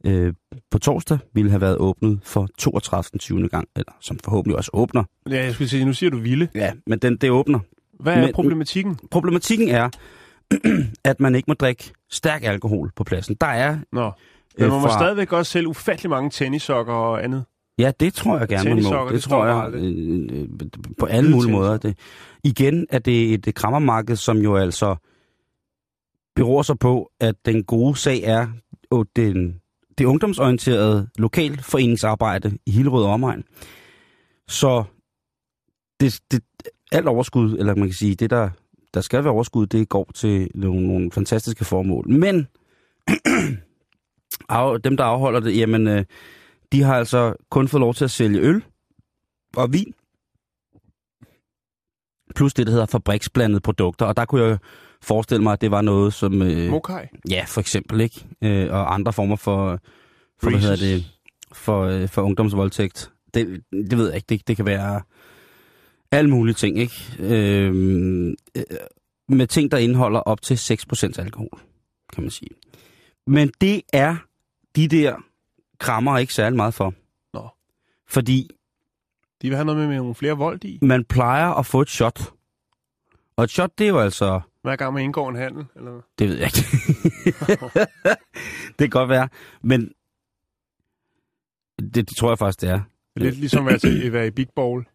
øh, 0.06 0.34
på 0.72 0.80
torsdag 0.80 1.18
ville 1.34 1.52
have 1.52 1.62
været 1.62 1.78
åbnet 1.78 2.20
for 2.24 2.48
32. 2.58 3.18
20. 3.20 3.48
gang, 3.48 3.68
eller 3.76 3.92
som 4.02 4.20
forhåbentlig 4.24 4.58
også 4.58 4.72
åbner. 4.74 5.04
Ja, 5.30 5.44
jeg 5.44 5.54
skulle 5.54 5.70
sige, 5.70 5.86
nu 5.86 5.94
siger 5.94 6.10
du 6.10 6.18
vilde. 6.18 6.48
Ja, 6.56 6.74
men 6.88 7.00
den, 7.00 7.18
det 7.18 7.30
åbner. 7.32 7.60
Hvad 8.00 8.14
er 8.14 8.22
Men- 8.22 8.34
problematikken? 8.34 9.00
Problematikken 9.12 9.70
er, 9.70 9.90
at 11.04 11.20
man 11.20 11.36
ikke 11.36 11.46
må 11.48 11.54
drikke 11.54 11.92
stærk 12.12 12.44
alkohol 12.44 12.92
på 12.96 13.04
pladsen. 13.04 13.36
Der 13.42 13.48
er, 13.48 13.78
Nå. 13.92 14.12
Men 14.58 14.70
man 14.70 14.82
må 14.82 14.88
fra- 14.88 15.00
stadigvæk 15.00 15.34
også 15.34 15.52
sælge 15.52 15.68
ufattelig 15.68 16.10
mange 16.10 16.30
tennissokker 16.30 16.94
og 16.94 17.24
andet. 17.24 17.46
ja, 17.80 17.92
det 18.00 18.14
tror 18.14 18.38
jeg 18.40 18.48
gerne, 18.48 18.70
man 18.76 18.84
må. 18.84 19.06
Det 19.06 19.14
det 19.14 19.22
tror 19.24 19.46
jeg 19.46 19.74
øh, 19.74 20.28
øh, 20.32 20.48
på 21.00 21.06
alle 21.06 21.32
mulige 21.32 21.52
måder. 21.52 21.78
Det. 21.78 21.98
Igen 22.44 22.88
er 22.90 23.00
det 23.00 23.34
et 23.48 23.56
krammermarked, 23.56 24.16
som 24.16 24.38
jo 24.38 24.56
altså 24.56 24.96
beror 26.36 26.62
sig 26.62 26.80
på, 26.80 27.12
at 27.20 27.36
den 27.46 27.64
gode 27.64 27.96
sag 27.96 28.22
er 28.24 28.48
og 28.92 29.06
den, 29.16 29.60
det 29.98 30.06
ungdomsorienterede 30.06 31.08
lokalforeningsarbejde 31.18 32.58
i 32.66 32.72
Hillerød 32.72 33.04
og 33.04 33.12
omegn. 33.12 33.44
Så 34.48 34.84
det, 36.00 36.20
det, 36.32 36.44
alt 36.92 37.08
overskud, 37.08 37.58
eller 37.58 37.76
man 37.76 37.88
kan 37.88 37.94
sige, 37.94 38.16
det 38.16 38.30
der, 38.30 38.50
der 38.94 39.02
skal 39.02 39.24
være 39.24 39.34
overskud, 39.34 39.68
det 39.68 39.90
går 39.90 40.12
til 40.16 40.52
nogle, 40.56 40.88
nogle 40.88 41.12
fantastiske 41.12 41.66
formål. 41.66 42.10
Men 42.10 42.48
af, 44.50 44.82
dem, 44.82 44.98
der 44.98 45.04
afholder 45.04 45.40
det, 45.40 45.58
jamen, 45.58 45.88
øh, 45.88 46.06
de 46.72 46.82
har 46.82 46.96
altså 46.96 47.34
kun 47.50 47.68
fået 47.68 47.82
lov 47.82 47.94
til 47.94 48.04
at 48.04 48.12
sælge 48.12 48.40
øl 48.40 48.64
og 49.56 49.74
vin. 49.74 49.94
Plus 52.36 52.54
det, 52.54 52.68
der 52.68 52.72
hedder 52.72 52.86
fabriksblandede 52.86 53.62
produkter. 53.62 54.06
Og 54.06 54.18
der 54.18 54.26
kunne 54.26 54.44
jeg 54.44 54.58
forestille 55.06 55.44
mig, 55.44 55.54
at 55.54 55.62
det 55.62 55.72
var 55.72 55.82
noget 55.82 56.14
som... 56.14 56.42
Øh, 56.42 56.70
Mokai. 56.70 57.06
Ja, 57.30 57.44
for 57.48 57.62
eksempel, 57.62 58.02
ikke? 58.02 58.26
Øh, 58.42 58.74
og 58.74 58.94
andre 58.94 59.14
former 59.14 59.36
for, 59.36 59.80
for 60.42 60.50
hvad 60.50 60.60
hedder 60.60 60.76
det, 60.76 61.06
for, 61.54 61.84
øh, 61.84 62.10
for 62.10 62.22
ungdomsvoldtægt. 62.22 63.12
Det, 63.34 63.62
det 63.72 63.98
ved 63.98 64.08
jeg 64.08 64.16
ikke. 64.16 64.26
Det, 64.30 64.48
det 64.48 64.56
kan 64.56 64.66
være 64.66 65.02
alle 66.12 66.30
mulige 66.30 66.54
ting, 66.54 66.80
ikke? 66.80 66.96
Øh, 67.20 68.34
øh, 68.56 68.64
med 69.30 69.48
ting, 69.48 69.72
der 69.72 69.78
indeholder 69.78 70.20
op 70.20 70.42
til 70.42 70.56
6% 70.56 71.20
alkohol, 71.20 71.60
kan 72.14 72.24
man 72.24 72.32
sige. 72.32 72.50
Men 73.28 73.52
det 73.62 73.82
er 73.94 74.16
de 74.76 74.88
der 74.88 75.16
krammer 75.80 76.18
ikke 76.18 76.34
særlig 76.34 76.56
meget 76.58 76.74
for. 76.74 76.94
Nå. 77.34 77.50
Fordi 78.08 78.50
De 79.42 79.48
vil 79.50 79.56
have 79.56 79.66
noget 79.66 79.80
med, 79.80 79.88
med 79.88 79.98
nogle 79.98 80.16
flere 80.16 80.38
vold 80.38 80.66
i. 80.66 80.80
man 80.82 81.06
plejer 81.06 81.48
at 81.50 81.66
få 81.66 81.82
et 81.82 81.90
shot. 81.90 82.34
Og 83.38 83.44
et 83.44 83.50
shot, 83.50 83.70
det 83.78 83.86
er 83.86 83.90
jo 83.90 84.00
altså... 84.00 84.42
Hver 84.66 84.76
gang 84.76 84.94
man 84.94 85.04
indgår 85.04 85.30
en 85.30 85.36
handel. 85.36 85.66
Eller... 85.76 86.02
Det 86.20 86.30
ved 86.30 86.38
jeg 86.38 86.46
ikke. 86.46 86.60
det 88.80 88.80
kan 88.80 88.90
godt 88.90 89.10
være, 89.10 89.30
men 89.62 89.92
det, 91.80 91.96
det 91.96 92.18
tror 92.18 92.30
jeg 92.30 92.38
faktisk, 92.38 92.62
det 92.62 92.70
er. 92.70 92.82
Lidt 93.16 93.38
ligesom 93.38 93.68
at 93.68 93.84
være, 94.12 94.28
i 94.28 94.32
Big 94.32 94.48
Bowl. 94.56 94.86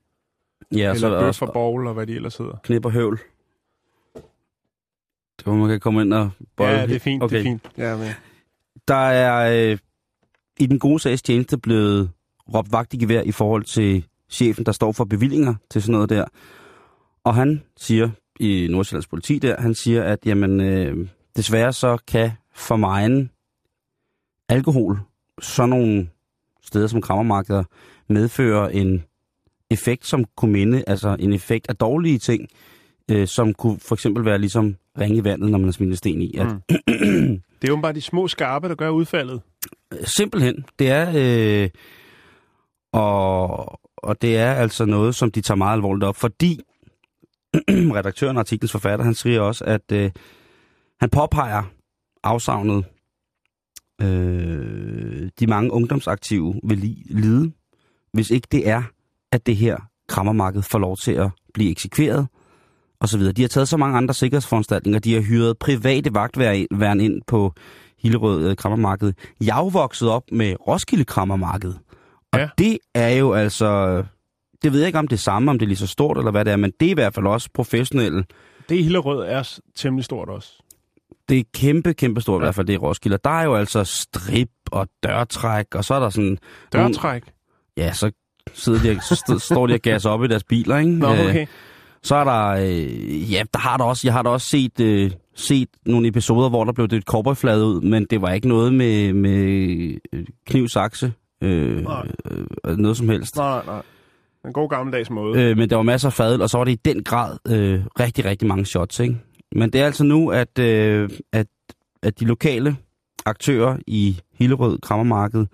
Ja, 0.72 0.92
eller 0.94 1.08
er 1.08 1.12
der 1.12 1.20
Bøf 1.20 1.28
også 1.28 1.38
for 1.38 1.52
Bowl, 1.52 1.86
og 1.86 1.94
hvad 1.94 2.06
de 2.06 2.14
ellers 2.14 2.36
hedder. 2.36 2.56
knip 2.62 2.84
og 2.84 2.92
høvl. 2.92 3.20
Det 5.38 5.46
var, 5.46 5.54
man 5.54 5.68
kan 5.68 5.80
komme 5.80 6.02
ind 6.02 6.14
og 6.14 6.30
bolle. 6.56 6.72
Ja, 6.72 6.86
det 6.86 6.96
er 6.96 7.00
fint, 7.00 7.22
okay. 7.22 7.36
det 7.36 7.40
er 7.40 7.44
fint. 7.44 7.70
Ja, 7.78 7.96
men... 7.96 8.08
Der 8.88 8.94
er 8.94 9.70
øh, 9.72 9.78
i 10.58 10.66
den 10.66 10.78
gode 10.78 11.00
sags 11.00 11.22
tjeneste 11.22 11.58
blevet 11.58 12.10
råbt 12.54 12.72
vagt 12.72 12.94
i 12.94 12.96
gevær 12.96 13.22
i 13.22 13.32
forhold 13.32 13.64
til 13.64 14.04
chefen, 14.30 14.66
der 14.66 14.72
står 14.72 14.92
for 14.92 15.04
bevillinger 15.04 15.54
til 15.70 15.82
sådan 15.82 15.92
noget 15.92 16.10
der. 16.10 16.24
Og 17.24 17.34
han 17.34 17.62
siger, 17.76 18.10
i 18.40 18.68
Nordsjællands 18.70 19.06
politi 19.06 19.38
der, 19.38 19.60
han 19.60 19.74
siger, 19.74 20.02
at 20.02 20.18
jamen, 20.26 20.60
øh, 20.60 21.08
desværre 21.36 21.72
så 21.72 21.98
kan 22.08 22.30
for 22.54 22.76
mig 22.76 23.28
alkohol, 24.48 24.98
sådan 25.40 25.68
nogle 25.68 26.08
steder 26.62 26.86
som 26.86 27.00
krammermarkeder, 27.00 27.64
medføre 28.08 28.74
en 28.74 29.04
effekt, 29.70 30.06
som 30.06 30.24
kunne 30.36 30.52
minde, 30.52 30.84
altså 30.86 31.16
en 31.18 31.32
effekt 31.32 31.66
af 31.68 31.76
dårlige 31.76 32.18
ting, 32.18 32.48
øh, 33.10 33.26
som 33.28 33.54
kunne 33.54 33.80
for 33.80 33.94
eksempel 33.94 34.24
være 34.24 34.38
ligesom 34.38 34.76
ringe 35.00 35.16
i 35.16 35.24
vandet, 35.24 35.50
når 35.50 35.58
man 35.58 35.64
har 35.64 35.72
smidt 35.72 35.90
en 35.90 35.96
sten 35.96 36.22
i. 36.22 36.36
At, 36.36 36.46
Mm. 36.46 37.40
Det 37.62 37.68
er 37.68 37.72
jo 37.72 37.80
bare 37.82 37.92
de 37.92 38.00
små 38.00 38.28
skarpe, 38.28 38.68
der 38.68 38.74
gør 38.74 38.88
udfaldet. 38.88 39.40
Simpelthen. 40.04 40.64
Det 40.78 40.90
er... 40.90 41.12
Øh, 41.14 41.68
og, 42.92 43.80
og 43.96 44.22
det 44.22 44.36
er 44.36 44.52
altså 44.52 44.84
noget, 44.84 45.14
som 45.14 45.30
de 45.30 45.40
tager 45.40 45.56
meget 45.56 45.76
alvorligt 45.76 46.04
op, 46.04 46.16
fordi 46.16 46.60
redaktøren 47.96 48.36
og 48.36 48.40
artiklens 48.40 48.72
forfatter, 48.72 49.04
han 49.04 49.14
siger 49.14 49.40
også, 49.40 49.64
at 49.64 49.92
øh, 49.92 50.10
han 51.00 51.10
påpeger 51.10 51.62
afsavnet 52.24 52.84
øh, 54.02 55.28
de 55.40 55.46
mange 55.46 55.72
ungdomsaktive 55.72 56.60
vil 56.64 56.76
li- 56.78 57.14
lide, 57.20 57.52
hvis 58.12 58.30
ikke 58.30 58.48
det 58.52 58.68
er, 58.68 58.82
at 59.32 59.46
det 59.46 59.56
her 59.56 59.76
krammermarked 60.08 60.62
får 60.62 60.78
lov 60.78 60.96
til 60.96 61.12
at 61.12 61.30
blive 61.54 61.70
eksekveret, 61.70 62.26
og 63.00 63.08
så 63.08 63.18
videre. 63.18 63.32
De 63.32 63.42
har 63.42 63.48
taget 63.48 63.68
så 63.68 63.76
mange 63.76 63.96
andre 63.96 64.14
sikkerhedsforanstaltninger. 64.14 64.98
De 65.00 65.14
har 65.14 65.20
hyret 65.20 65.58
private 65.58 66.14
vagtværn 66.14 67.00
ind 67.00 67.22
på 67.26 67.54
Hillerød 67.98 68.50
øh, 68.50 68.56
Krammermarked. 68.56 69.12
Jeg 69.40 69.54
er 69.58 69.62
jo 69.62 69.66
vokset 69.68 70.08
op 70.08 70.22
med 70.32 70.56
Roskilde 70.68 71.04
Krammermarked. 71.04 71.74
Og 72.32 72.38
Ja. 72.38 72.48
det 72.58 72.78
er 72.94 73.08
jo 73.08 73.32
altså... 73.32 74.04
Det 74.62 74.72
ved 74.72 74.80
jeg 74.80 74.86
ikke, 74.86 74.98
om 74.98 75.08
det 75.08 75.16
er 75.16 75.20
samme, 75.20 75.50
om 75.50 75.58
det 75.58 75.66
er 75.66 75.68
lige 75.68 75.76
så 75.78 75.86
stort, 75.86 76.18
eller 76.18 76.30
hvad 76.30 76.44
det 76.44 76.52
er, 76.52 76.56
men 76.56 76.72
det 76.80 76.86
er 76.86 76.90
i 76.90 76.94
hvert 76.94 77.14
fald 77.14 77.26
også 77.26 77.48
professionelle. 77.54 78.24
Det 78.68 78.76
i 78.76 78.82
Hillerød 78.82 79.22
er 79.28 79.58
temmelig 79.76 80.04
stort 80.04 80.28
også. 80.28 80.62
Det 81.28 81.38
er 81.38 81.42
kæmpe, 81.54 81.94
kæmpe 81.94 82.20
stort, 82.20 82.40
ja. 82.40 82.44
i 82.44 82.46
hvert 82.46 82.54
fald 82.54 82.66
det 82.66 82.74
er 82.74 82.78
Roskilde. 82.78 83.14
Og 83.16 83.24
Der 83.24 83.30
er 83.30 83.44
jo 83.44 83.54
altså 83.54 83.84
strip 83.84 84.48
og 84.72 84.88
dørtræk, 85.02 85.74
og 85.74 85.84
så 85.84 85.94
er 85.94 86.00
der 86.00 86.10
sådan... 86.10 86.38
nogle- 86.74 86.86
Dørtræk. 86.88 87.22
Ja, 87.76 87.92
så, 87.92 88.10
sidder 88.54 88.78
de, 88.94 89.00
så 89.00 89.14
st- 89.28 89.38
står 89.38 89.66
de 89.66 89.74
og 89.74 89.80
gasser 89.80 90.10
op 90.10 90.24
i 90.24 90.26
deres 90.28 90.44
biler, 90.44 90.76
ikke? 90.78 90.90
Nå, 90.98 91.14
Øh, 91.14 91.20
okay. 91.20 91.46
Så 92.02 92.16
er 92.16 92.24
der, 92.24 92.46
øh, 92.48 93.32
ja, 93.32 93.42
der 93.54 93.58
har 93.58 93.76
der 93.76 93.84
også, 93.84 94.06
jeg 94.06 94.12
har 94.14 94.22
da 94.22 94.28
også 94.30 94.48
set, 94.48 94.80
øh, 94.80 95.10
set 95.34 95.68
nogle 95.86 96.08
episoder, 96.08 96.48
hvor 96.48 96.64
der 96.64 96.72
blev 96.72 96.88
det 96.88 97.04
cowboyflade 97.04 97.64
ud, 97.66 97.80
men 97.80 98.06
det 98.10 98.22
var 98.22 98.32
ikke 98.32 98.48
noget 98.48 98.74
med, 98.74 99.12
med 99.12 99.98
øh, 100.12 100.24
kniv, 100.46 100.68
sakse, 100.68 101.12
øh, 101.42 101.82
Nej. 101.82 102.06
øh, 102.64 102.76
noget 102.76 102.96
som 102.96 103.08
helst. 103.08 103.36
Nej, 103.36 103.62
nej. 103.66 103.82
En 104.46 104.52
god 104.52 104.68
gammeldags 104.68 105.10
måde. 105.10 105.42
Øh, 105.42 105.56
men 105.56 105.70
der 105.70 105.76
var 105.76 105.82
masser 105.82 106.08
af 106.08 106.12
fadel, 106.12 106.42
og 106.42 106.50
så 106.50 106.58
var 106.58 106.64
det 106.64 106.72
i 106.72 106.80
den 106.84 107.04
grad 107.04 107.38
øh, 107.48 107.80
rigtig, 108.00 108.24
rigtig 108.24 108.48
mange 108.48 108.66
shots, 108.66 109.00
ikke? 109.00 109.16
Men 109.54 109.70
det 109.70 109.80
er 109.80 109.86
altså 109.86 110.04
nu, 110.04 110.30
at, 110.30 110.58
øh, 110.58 111.10
at, 111.32 111.46
at 112.02 112.20
de 112.20 112.24
lokale 112.24 112.76
aktører 113.26 113.76
i 113.86 114.20
Hillerød 114.38 114.78
Krammermarked, 114.78 115.46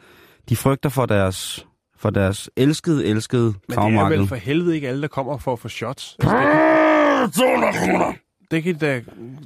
de 0.49 0.57
frygter 0.57 0.89
for 0.89 1.07
deres, 1.07 1.67
for 1.99 2.11
deres 2.11 2.51
elskede, 2.57 3.07
elskede 3.07 3.55
Men 3.69 3.79
det 3.79 3.95
er 3.95 4.09
vel 4.09 4.27
for 4.27 4.37
helvede 4.37 4.75
ikke 4.75 4.89
alle, 4.89 5.03
der 5.03 5.09
kommer 5.09 5.39
for 5.39 5.53
at 5.53 5.59
få 5.59 5.69
shots. 5.69 6.17
Altså, 6.21 6.37
det, 6.37 6.45
kan, 6.45 7.31
200 7.31 7.73
kroner! 7.73 8.13
det 8.51 8.63
kan 8.63 8.79
da 8.79 9.03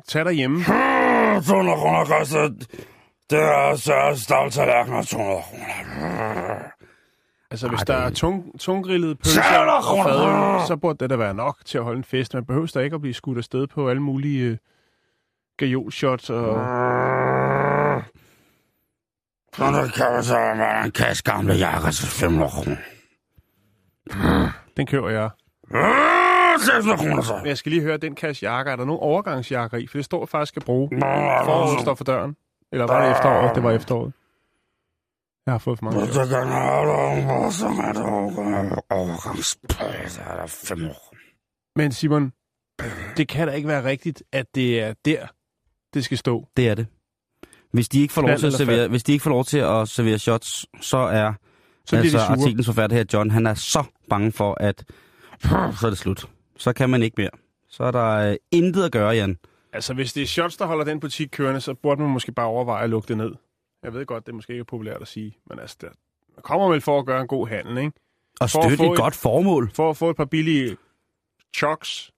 tage 0.09 0.25
derhjemme. 0.25 0.65
200 1.43 1.79
kroner 1.79 2.05
koster... 2.05 2.49
Det 3.31 3.39
er 3.39 3.77
så 3.77 4.23
stavl 4.23 4.51
tallerkener 4.51 5.03
200 5.03 5.41
kroner. 5.43 6.80
Altså, 7.51 7.69
hvis 7.69 7.81
Ej, 7.81 7.85
der 7.85 7.95
er 7.95 8.11
tung, 8.11 8.61
tungrillede 8.61 9.15
pølser 9.15 9.43
og 9.89 10.05
fadøl, 10.05 10.67
så 10.67 10.77
burde 10.77 10.99
det 10.99 11.11
da 11.11 11.17
være 11.17 11.35
nok 11.35 11.59
til 11.65 11.79
at 11.79 11.85
holde 11.85 11.99
en 11.99 12.05
fest. 12.05 12.35
Man 12.35 12.45
behøver 12.45 12.71
da 12.75 12.81
ikke 12.81 12.95
at 12.95 13.01
blive 13.01 13.15
skudt 13.15 13.39
afsted 13.39 13.67
på 13.67 13.89
alle 13.89 14.03
mulige 14.03 14.45
øh, 14.45 14.57
gajolshots 15.57 16.31
og... 16.31 16.55
Sådan 19.57 19.89
kan 19.89 20.13
man 20.13 20.23
så 20.23 20.35
være 20.35 20.85
en 20.85 20.91
kasse 20.91 21.23
gamle 21.23 21.55
jakker 21.55 21.91
til 21.91 22.07
500 22.09 22.51
kroner. 22.51 22.77
Den 24.77 24.87
køber 24.87 25.11
jeg. 25.11 25.31
600 26.59 26.99
kroner 26.99 27.23
så. 27.23 27.41
Jeg 27.45 27.59
skal 27.59 27.73
lige 27.73 27.83
høre, 27.83 27.97
den 27.97 28.15
kasse 28.15 28.45
jakker, 28.51 28.73
er 28.73 28.77
der 28.77 28.85
nogle 28.85 29.01
overgangsjakker 29.01 29.79
i? 29.79 29.87
For 29.87 29.99
det 29.99 30.05
står 30.05 30.27
faktisk 30.27 30.57
at 30.57 30.65
bruge. 30.65 30.89
Foråret 31.45 31.81
står 31.81 31.95
for 31.95 32.05
døren. 32.05 32.37
Eller 32.73 32.87
var 32.87 33.05
det 33.05 33.11
efteråret? 33.11 33.55
Det 33.55 33.63
var 33.63 33.71
efteråret. 33.71 34.13
Jeg 35.47 35.55
har 35.55 35.59
fået 35.59 35.79
for 35.79 35.85
mange 35.85 36.01
du 36.01 36.07
kan 36.13 36.49
holde 36.49 36.93
over, 36.93 37.51
så 37.51 37.67
er 37.67 37.93
det 37.93 38.03
overgangspris, 38.91 40.19
er 40.19 40.37
der 40.37 40.47
500 40.47 40.95
kroner. 40.95 41.21
Men 41.77 41.93
Simon, 41.93 42.33
det 43.17 43.29
kan 43.29 43.49
da 43.49 43.55
ikke 43.55 43.69
være 43.69 43.85
rigtigt, 43.85 44.23
at 44.33 44.47
det 44.55 44.81
er 44.81 44.95
der, 45.05 45.27
det 45.95 46.05
skal 46.05 46.19
stå. 46.19 46.49
Det 46.57 46.69
er 46.69 46.75
det. 46.75 46.87
Hvis 47.73 47.89
de 47.89 48.01
ikke 48.01 48.15
får 48.15 48.23
lov 48.23 48.39
til 48.39 48.47
at 48.47 48.53
servere, 48.53 48.89
hvis 48.89 49.03
de 49.03 49.13
ikke 49.13 49.23
får 49.23 49.31
lov 49.31 49.45
til 49.45 49.59
at 49.59 49.89
servere 49.89 50.19
shots, 50.19 50.67
så 50.81 50.97
er 50.97 51.33
Så 51.87 51.91
bliver 51.91 52.01
altså 52.03 52.19
de 52.19 52.25
sure. 52.25 52.39
artiklens 52.39 52.67
forfatter 52.67 52.97
her, 52.97 53.05
John, 53.13 53.31
han 53.31 53.47
er 53.47 53.55
så 53.55 53.85
bange 54.11 54.33
for, 54.33 54.57
at 54.61 54.85
så 55.81 55.87
er 55.87 55.91
det 55.91 55.99
slut. 55.99 56.29
Så 56.57 56.73
kan 56.73 56.91
man 56.91 57.03
ikke 57.03 57.15
mere. 57.19 57.31
Så 57.69 57.85
er 57.85 57.91
der 57.91 58.31
øh, 58.31 58.37
intet 58.51 58.85
at 58.85 58.93
gøre, 58.93 59.09
Jan. 59.11 59.37
Altså, 59.73 59.95
hvis 59.95 60.13
det 60.13 60.23
er 60.23 60.27
shots, 60.27 60.57
der 60.57 60.67
holder 60.67 60.85
den 60.85 61.01
butik 61.01 61.29
kørende, 61.33 61.61
så 61.61 61.75
burde 61.75 62.01
man 62.03 62.11
måske 62.11 62.33
bare 62.33 62.47
overveje 62.47 62.85
at 62.85 62.91
lukke 62.91 63.09
det 63.09 63.17
ned. 63.17 63.31
Jeg 63.83 63.95
ved 63.95 64.07
godt, 64.07 64.27
det 64.27 64.33
er 64.33 64.37
måske 64.37 64.53
ikke 64.53 64.61
er 64.61 64.65
populært 64.65 65.03
at 65.03 65.09
sige, 65.09 65.37
men 65.47 65.59
altså, 65.59 65.77
der 65.81 65.89
man 66.37 66.43
kommer 66.43 66.69
vel 66.69 66.81
for 66.81 66.99
at 66.99 67.07
gøre 67.07 67.21
en 67.21 67.27
god 67.29 67.49
handel, 67.49 67.79
ikke? 67.79 67.93
Og 68.41 68.51
For 68.51 68.59
at 68.59 68.65
støtte 68.65 68.77
få 68.77 68.85
et 68.85 68.91
et- 68.91 68.97
godt 68.99 69.15
formål. 69.15 69.71
For 69.75 69.91
at 69.91 69.97
få 69.97 70.11
et 70.11 70.17
par 70.17 70.25
billige 70.25 70.77
chucks. 71.57 72.11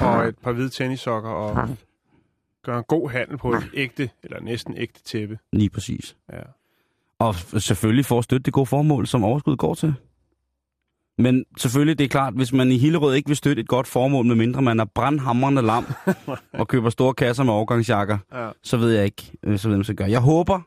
Og 0.00 0.24
et 0.28 0.38
par 0.38 0.52
hvide 0.52 0.68
tennissokker 0.70 1.30
og 1.30 1.68
gøre 2.62 2.78
en 2.78 2.84
god 2.88 3.10
handel 3.10 3.38
på 3.38 3.52
et 3.52 3.70
ægte, 3.74 4.10
eller 4.22 4.40
næsten 4.40 4.76
ægte 4.76 5.02
tæppe. 5.02 5.38
Lige 5.52 5.70
præcis. 5.70 6.16
Ja. 6.32 6.42
Og 7.18 7.34
selvfølgelig 7.58 8.06
for 8.06 8.18
at 8.18 8.24
støtte 8.24 8.42
det 8.44 8.52
gode 8.52 8.66
formål, 8.66 9.06
som 9.06 9.24
overskud 9.24 9.56
går 9.56 9.74
til. 9.74 9.94
Men 11.18 11.44
selvfølgelig, 11.58 11.98
det 11.98 12.04
er 12.04 12.08
klart, 12.08 12.34
hvis 12.34 12.52
man 12.52 12.72
i 12.72 12.78
Hillerød 12.78 13.14
ikke 13.14 13.26
vil 13.28 13.36
støtte 13.36 13.60
et 13.62 13.68
godt 13.68 13.86
formål, 13.86 14.26
medmindre 14.26 14.62
man 14.62 14.80
er 14.80 14.84
brandhamrende 14.84 15.62
lam 15.62 15.86
og 16.60 16.68
køber 16.68 16.90
store 16.90 17.14
kasser 17.14 17.44
med 17.44 17.52
overgangsjakker, 17.52 18.18
Ja. 18.32 18.50
så 18.62 18.76
ved 18.76 18.90
jeg 18.92 19.04
ikke, 19.04 19.32
øh, 19.42 19.58
så 19.58 19.68
ved 19.68 19.76
jeg, 19.76 19.84
skal 19.84 19.96
gøre. 19.96 20.10
Jeg 20.10 20.20
håber, 20.20 20.60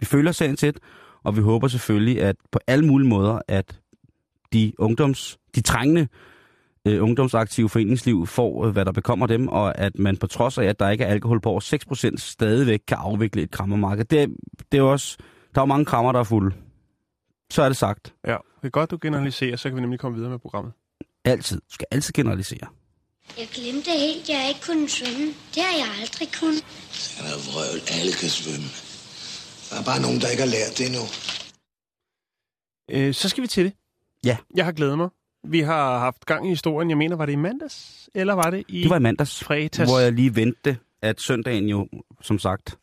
vi 0.00 0.06
følger 0.06 0.32
sagen 0.32 0.56
tæt, 0.56 0.78
og 1.24 1.36
vi 1.36 1.40
håber 1.40 1.68
selvfølgelig, 1.68 2.22
at 2.22 2.36
på 2.52 2.58
alle 2.66 2.86
mulige 2.86 3.08
måder, 3.08 3.38
at 3.48 3.80
de 4.52 4.72
ungdoms, 4.78 5.38
de 5.54 5.60
trængende 5.60 6.08
øh, 6.86 7.02
ungdomsaktive 7.02 7.68
foreningsliv 7.68 8.26
får, 8.26 8.66
øh, 8.66 8.72
hvad 8.72 8.84
der 8.84 8.92
bekommer 8.92 9.26
dem, 9.26 9.48
og 9.48 9.78
at 9.78 9.98
man 9.98 10.16
på 10.16 10.26
trods 10.26 10.58
af, 10.58 10.64
at 10.64 10.80
der 10.80 10.88
ikke 10.90 11.04
er 11.04 11.08
alkohol 11.08 11.40
på 11.40 11.48
over 11.50 11.60
6%, 12.10 12.16
stadigvæk 12.16 12.80
kan 12.88 12.96
afvikle 13.00 13.42
et 13.42 13.50
krammermarked. 13.50 14.04
Det, 14.04 14.28
det 14.72 14.78
er 14.78 14.82
også, 14.82 15.16
der 15.54 15.60
er 15.60 15.62
jo 15.62 15.66
mange 15.66 15.84
krammer, 15.84 16.12
der 16.12 16.18
er 16.20 16.24
fulde. 16.24 16.54
Så 17.50 17.62
er 17.62 17.68
det 17.68 17.76
sagt. 17.76 18.14
ja. 18.26 18.36
Det 18.60 18.66
er 18.66 18.70
godt, 18.70 18.90
du 18.90 18.98
generaliserer, 19.02 19.56
så 19.56 19.68
kan 19.68 19.76
vi 19.76 19.80
nemlig 19.80 20.00
komme 20.00 20.16
videre 20.16 20.30
med 20.30 20.38
programmet. 20.38 20.72
Altid. 21.24 21.56
Du 21.60 21.74
skal 21.74 21.86
altid 21.90 22.12
generalisere. 22.12 22.66
Jeg 23.38 23.48
glemte 23.54 23.90
helt, 23.90 24.28
jeg 24.28 24.48
ikke 24.48 24.60
kunne 24.66 24.88
svømme. 24.88 25.26
Det 25.54 25.62
har 25.62 25.76
jeg 25.82 25.88
aldrig 26.00 26.28
kunnet. 26.40 26.64
Han 27.16 27.26
er 27.32 27.38
vrøvl. 27.48 27.80
Alle 27.98 28.12
kan 28.20 28.28
svømme. 28.28 28.68
Der 29.70 29.76
er 29.80 29.84
bare 29.84 30.00
nogen, 30.02 30.20
der 30.20 30.28
ikke 30.28 30.42
har 30.42 30.50
lært 30.50 30.72
det 30.78 30.86
endnu. 30.86 31.04
Øh, 32.90 33.14
så 33.14 33.28
skal 33.28 33.42
vi 33.42 33.48
til 33.48 33.64
det. 33.64 33.72
Ja. 34.24 34.36
Jeg 34.54 34.64
har 34.64 34.72
glædet 34.72 34.98
mig. 34.98 35.08
Vi 35.44 35.60
har 35.60 35.98
haft 35.98 36.26
gang 36.26 36.46
i 36.46 36.48
historien. 36.48 36.90
Jeg 36.90 36.98
mener, 36.98 37.16
var 37.16 37.26
det 37.26 37.32
i 37.32 37.36
mandags? 37.36 38.08
Eller 38.14 38.34
var 38.34 38.50
det 38.50 38.64
i... 38.68 38.82
Det 38.82 38.90
var 38.90 38.96
i 38.96 39.00
mandags, 39.00 39.44
fredags. 39.44 39.90
hvor 39.90 39.98
jeg 39.98 40.12
lige 40.12 40.36
ventede, 40.36 40.76
at 41.02 41.20
søndagen 41.20 41.68
jo, 41.68 41.88
som 42.22 42.38
sagt, 42.38 42.78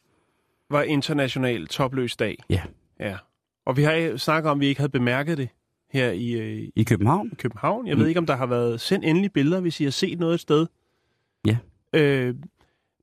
var 0.69 0.81
international 0.81 1.67
topløs 1.67 2.15
dag. 2.15 2.43
Ja. 2.49 2.61
Ja. 2.99 3.17
Og 3.65 3.77
vi 3.77 3.83
har 3.83 4.17
snakket 4.17 4.51
om, 4.51 4.57
at 4.57 4.61
vi 4.61 4.67
ikke 4.67 4.79
havde 4.81 4.91
bemærket 4.91 5.37
det 5.37 5.49
her 5.89 6.11
i, 6.11 6.31
øh, 6.31 6.69
i 6.75 6.83
København. 6.83 7.29
i 7.31 7.35
København. 7.35 7.87
Jeg 7.87 7.95
Mm. 7.95 8.01
ved 8.01 8.07
ikke, 8.07 8.17
om 8.17 8.25
der 8.25 8.35
har 8.35 8.45
været 8.45 8.81
sendt 8.81 9.05
endelige 9.05 9.29
billeder, 9.29 9.61
hvis 9.61 9.79
I 9.79 9.83
har 9.83 9.91
set 9.91 10.19
noget 10.19 10.33
et 10.33 10.39
sted. 10.39 10.67
Ja. 11.45 11.57
Øh, 11.93 12.35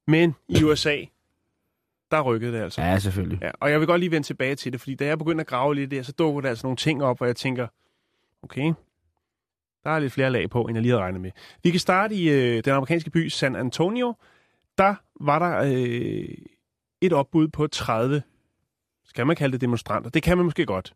men 0.07 0.35
i 0.49 0.64
USA, 0.64 0.97
der 2.11 2.20
rykkede 2.20 2.53
det 2.53 2.59
altså. 2.62 2.83
Ja, 2.83 2.99
selvfølgelig. 2.99 3.38
Ja, 3.42 3.51
og 3.61 3.70
jeg 3.70 3.81
vil 3.81 3.87
godt 3.87 4.01
lige 4.01 4.11
vende 4.11 4.27
tilbage 4.27 4.55
til 4.55 4.73
det, 4.73 4.81
fordi 4.81 4.94
da 4.94 5.07
jeg 5.07 5.18
begyndte 5.18 5.40
at 5.40 5.47
grave 5.47 5.75
lidt 5.75 5.90
der, 5.90 6.03
så 6.03 6.12
dukker 6.12 6.40
der 6.40 6.49
altså 6.49 6.66
nogle 6.66 6.77
ting 6.77 7.03
op, 7.05 7.16
hvor 7.18 7.27
jeg 7.27 7.37
tænker, 7.37 7.66
okay, 8.42 8.73
der 9.85 9.90
er 9.90 9.99
lidt 9.99 10.12
flere 10.12 10.31
lag 10.31 10.51
på, 10.51 10.62
end 10.62 10.77
jeg 10.77 10.83
lige 10.83 10.92
havde 10.92 11.03
regnet 11.03 11.20
med. 11.20 11.31
Vi 11.62 11.70
kan 11.70 11.81
starte 11.81 12.14
i 12.14 12.29
øh, 12.31 12.64
den 12.64 12.73
amerikanske 12.73 13.11
by 13.11 13.29
San 13.29 13.57
Antonio. 13.57 14.14
Der 14.79 14.94
var 15.20 15.38
der 15.38 15.59
øh, 15.59 16.29
et 17.01 17.12
opbud 17.12 17.49
på 17.49 17.66
30, 17.66 18.23
skal 19.05 19.27
man 19.27 19.37
kalde 19.37 19.53
det 19.53 19.61
demonstranter? 19.61 20.11
Det 20.11 20.23
kan 20.23 20.37
man 20.37 20.44
måske 20.44 20.66
godt. 20.66 20.94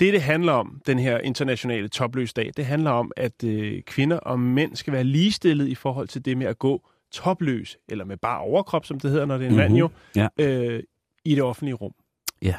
Det, 0.00 0.12
det 0.12 0.22
handler 0.22 0.52
om, 0.52 0.80
den 0.86 0.98
her 0.98 1.18
internationale 1.18 1.88
topløsdag, 1.88 2.50
det 2.56 2.66
handler 2.66 2.90
om, 2.90 3.12
at 3.16 3.44
øh, 3.44 3.82
kvinder 3.82 4.16
og 4.18 4.40
mænd 4.40 4.76
skal 4.76 4.92
være 4.92 5.04
ligestillet 5.04 5.68
i 5.68 5.74
forhold 5.74 6.08
til 6.08 6.24
det 6.24 6.38
med 6.38 6.46
at 6.46 6.58
gå 6.58 6.88
topløs, 7.12 7.78
eller 7.88 8.04
med 8.04 8.16
bare 8.16 8.40
overkrop, 8.40 8.86
som 8.86 9.00
det 9.00 9.10
hedder, 9.10 9.26
når 9.26 9.38
det 9.38 9.44
er 9.44 9.48
en 9.48 9.54
mm-hmm. 9.56 9.70
mand 9.70 9.78
jo, 9.78 9.90
Ja. 10.16 10.28
øh, 10.38 10.82
i 11.24 11.34
det 11.34 11.42
offentlige 11.42 11.74
rum. 11.74 11.94
Ja. 12.42 12.56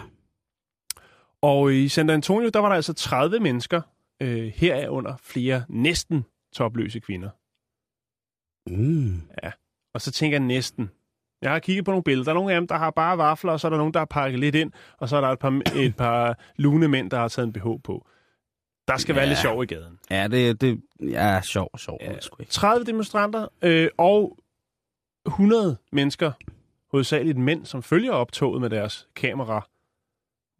Og 1.41 1.74
i 1.74 1.88
San 1.88 2.10
Antonio, 2.10 2.50
der 2.50 2.60
var 2.60 2.69
der 2.69 2.76
altså 2.76 2.93
30 2.93 3.39
mennesker, 3.39 3.82
øh, 4.21 4.52
herunder 4.56 5.15
flere 5.24 5.65
næsten 5.69 6.26
topløse 6.54 7.00
kvinder. 7.00 7.30
Mm. 8.69 9.21
Og 9.93 10.02
så 10.02 10.12
tænker 10.12 10.38
jeg 10.38 10.45
næsten. 10.45 10.89
Jeg 11.45 11.53
har 11.53 11.60
kigget 11.60 11.86
på 11.86 11.91
nogle 11.91 12.03
billeder. 12.03 12.23
Der 12.23 12.31
er 12.31 12.34
nogle 12.34 12.53
af 12.53 12.62
dem, 12.62 12.67
der 12.67 12.75
har 12.75 12.91
bare 12.91 13.17
vafler, 13.17 13.51
og 13.51 13.60
så 13.60 13.67
er 13.67 13.69
der 13.69 13.77
nogen, 13.77 13.93
der 13.93 13.99
har 13.99 14.05
pakket 14.05 14.39
lidt 14.39 14.55
ind, 14.55 14.71
og 14.97 15.10
så 15.10 15.17
er 15.17 15.21
der 15.21 15.27
et 15.27 15.39
par, 15.39 15.62
et 15.75 15.95
par 15.95 16.39
lune 16.55 16.88
mænd, 16.88 17.12
der 17.12 17.17
har 17.17 17.27
taget 17.27 17.47
en 17.47 17.53
BH 17.53 17.67
på. 17.84 18.08
Der 18.88 18.97
skal 18.97 19.13
ja. 19.13 19.19
være 19.19 19.27
lidt 19.27 19.39
sjov 19.39 19.63
i 19.63 19.65
gaden. 19.65 19.99
Ja, 20.10 20.27
det, 20.27 20.62
det 20.62 20.81
ja, 21.01 21.41
sjov, 21.41 21.69
sjov. 21.77 21.97
Ja. 22.01 22.19
Sgu 22.19 22.36
ikke. 22.39 22.51
30 22.51 22.86
demonstranter 22.86 23.47
øh, 23.62 23.89
og 23.97 24.38
100 25.25 25.77
mennesker, 25.91 26.31
hovedsageligt 26.91 27.38
mænd, 27.38 27.65
som 27.65 27.84
følger 27.84 28.12
optoget 28.12 28.62
med 28.62 28.69
deres 28.69 29.08
kamera. 29.15 29.67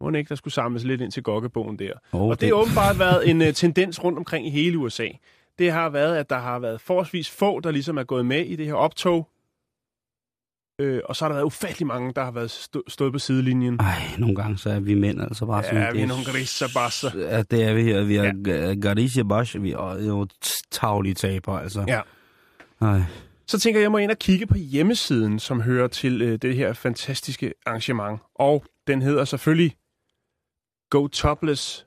Må 0.00 0.10
ikke, 0.10 0.28
der 0.28 0.34
skulle 0.34 0.54
samles 0.54 0.84
lidt 0.84 1.00
ind 1.00 1.12
til 1.12 1.22
gokkebogen 1.22 1.78
der. 1.78 1.92
Oh, 2.12 2.22
Og 2.22 2.40
det 2.40 2.48
har 2.48 2.54
åbenbart 2.54 2.98
været 2.98 3.30
en 3.30 3.40
uh, 3.40 3.52
tendens 3.52 4.04
rundt 4.04 4.18
omkring 4.18 4.46
i 4.46 4.50
hele 4.50 4.78
USA. 4.78 5.08
Det 5.58 5.72
har 5.72 5.88
været, 5.88 6.16
at 6.16 6.30
der 6.30 6.38
har 6.38 6.58
været 6.58 6.80
forholdsvis 6.80 7.30
få, 7.30 7.60
der 7.60 7.70
ligesom 7.70 7.98
er 7.98 8.04
gået 8.04 8.26
med 8.26 8.44
i 8.44 8.56
det 8.56 8.66
her 8.66 8.74
optog. 8.74 9.28
Øh, 10.78 11.00
og 11.04 11.16
så 11.16 11.24
har 11.24 11.28
der 11.28 11.34
været 11.34 11.46
ufattelig 11.46 11.86
mange, 11.86 12.12
der 12.12 12.24
har 12.24 12.30
været 12.30 12.50
stå, 12.50 12.82
stået 12.88 13.12
på 13.12 13.18
sidelinjen. 13.18 13.80
Ej, 13.80 14.02
nogle 14.18 14.36
gange 14.36 14.58
så 14.58 14.70
er 14.70 14.80
vi 14.80 14.94
mænd 14.94 15.20
altså 15.20 15.46
bare 15.46 15.64
sådan... 15.64 15.82
Ja, 15.82 15.92
vi 15.92 16.00
er 16.00 16.06
nogle 16.06 16.24
grisabasser. 16.24 17.10
Ja, 17.18 17.42
det 17.42 17.64
er 17.64 17.74
vi 17.74 17.82
her. 17.82 18.04
Vi 18.04 18.16
er 18.16 18.32
ja. 18.46 18.74
Garisha 18.74 19.22
Bosch. 19.22 19.62
Vi 19.62 19.72
er 19.72 20.04
jo 20.06 20.26
taglige 20.70 21.14
taber, 21.14 21.58
altså. 21.58 21.84
Ja. 21.88 22.00
Ej. 22.80 23.02
Så 23.46 23.58
tænker 23.58 23.80
jeg, 23.80 23.82
jeg 23.82 23.92
må 23.92 23.98
ind 23.98 24.10
og 24.10 24.18
kigge 24.18 24.46
på 24.46 24.58
hjemmesiden, 24.58 25.38
som 25.38 25.60
hører 25.60 25.88
til 25.88 26.22
øh, 26.22 26.38
det 26.42 26.56
her 26.56 26.72
fantastiske 26.72 27.52
arrangement. 27.66 28.20
Og 28.34 28.64
den 28.86 29.02
hedder 29.02 29.24
selvfølgelig 29.24 29.76
Go 30.90 31.06
Topless 31.06 31.86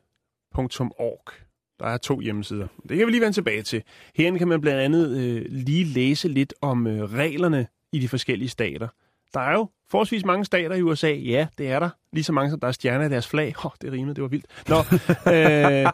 .org. 0.56 1.34
Der 1.80 1.86
er 1.86 1.98
to 1.98 2.20
hjemmesider. 2.20 2.68
Det 2.90 2.98
kan 2.98 3.08
vi 3.08 3.12
lige 3.12 3.22
vende 3.22 3.36
tilbage 3.36 3.62
til. 3.62 3.84
Herinde 4.16 4.40
kan 4.40 4.48
man 4.48 4.62
blandt 4.62 4.82
andet 4.82 5.18
øh, 5.18 5.46
lige 5.50 5.84
læse 5.84 6.28
lidt 6.28 6.54
om 6.62 6.88
øh, 6.88 7.14
reglerne 7.14 7.68
i 7.94 8.00
de 8.00 8.08
forskellige 8.08 8.50
stater. 8.50 8.88
Der 9.34 9.40
er 9.40 9.52
jo 9.52 9.70
forholdsvis 9.92 10.26
mange 10.26 10.46
stater 10.46 10.76
i 10.76 10.82
USA. 10.82 11.12
Ja, 11.12 11.48
det 11.58 11.70
er 11.72 11.80
der. 11.80 11.90
Lige 12.14 12.24
så 12.24 12.32
mange, 12.34 12.52
som 12.52 12.60
der 12.60 12.68
er 12.68 12.72
stjerner 12.72 13.06
i 13.06 13.10
deres 13.10 13.28
flag. 13.28 13.54
Åh, 13.58 13.66
oh, 13.66 13.72
det 13.82 13.92
rimede, 13.92 14.16
det 14.16 14.22
var 14.22 14.28
vildt. 14.28 14.46
Nå, 14.70 14.76
øh, 15.34 15.92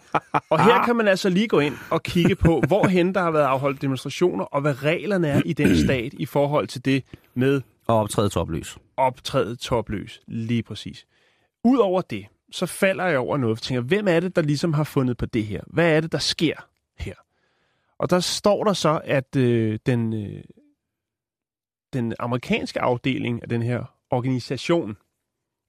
og 0.49 0.63
her 0.65 0.85
kan 0.85 0.95
man 0.95 1.07
altså 1.07 1.29
lige 1.29 1.47
gå 1.47 1.59
ind 1.59 1.75
og 1.91 2.03
kigge 2.03 2.35
på, 2.35 2.61
hvorhen 2.67 3.15
der 3.15 3.21
har 3.21 3.31
været 3.31 3.43
afholdt 3.45 3.81
demonstrationer, 3.81 4.43
og 4.45 4.61
hvad 4.61 4.83
reglerne 4.83 5.27
er 5.27 5.41
i 5.45 5.53
den 5.53 5.77
stat 5.85 6.13
i 6.13 6.25
forhold 6.25 6.67
til 6.67 6.85
det 6.85 7.03
med 7.33 7.61
Og 7.87 7.99
optræde 7.99 8.29
topløs. 8.29 8.77
optræde 8.97 9.55
topløs. 9.55 10.21
Lige 10.27 10.63
præcis. 10.63 11.05
Udover 11.63 12.01
det, 12.01 12.25
så 12.51 12.65
falder 12.65 13.05
jeg 13.05 13.17
over 13.19 13.37
noget, 13.37 13.55
jeg 13.55 13.61
tænker, 13.61 13.81
hvem 13.81 14.07
er 14.07 14.19
det, 14.19 14.35
der 14.35 14.41
ligesom 14.41 14.73
har 14.73 14.83
fundet 14.83 15.17
på 15.17 15.25
det 15.25 15.45
her? 15.45 15.61
Hvad 15.67 15.91
er 15.91 16.01
det, 16.01 16.11
der 16.11 16.17
sker 16.17 16.55
her? 16.99 17.13
Og 17.99 18.09
der 18.09 18.19
står 18.19 18.63
der 18.63 18.73
så, 18.73 19.01
at 19.03 19.35
øh, 19.35 19.79
den, 19.85 20.13
øh, 20.13 20.43
den 21.95 22.13
amerikanske 22.19 22.81
afdeling 22.81 23.41
af 23.41 23.49
den 23.49 23.61
her 23.61 23.83
organisation 24.11 24.97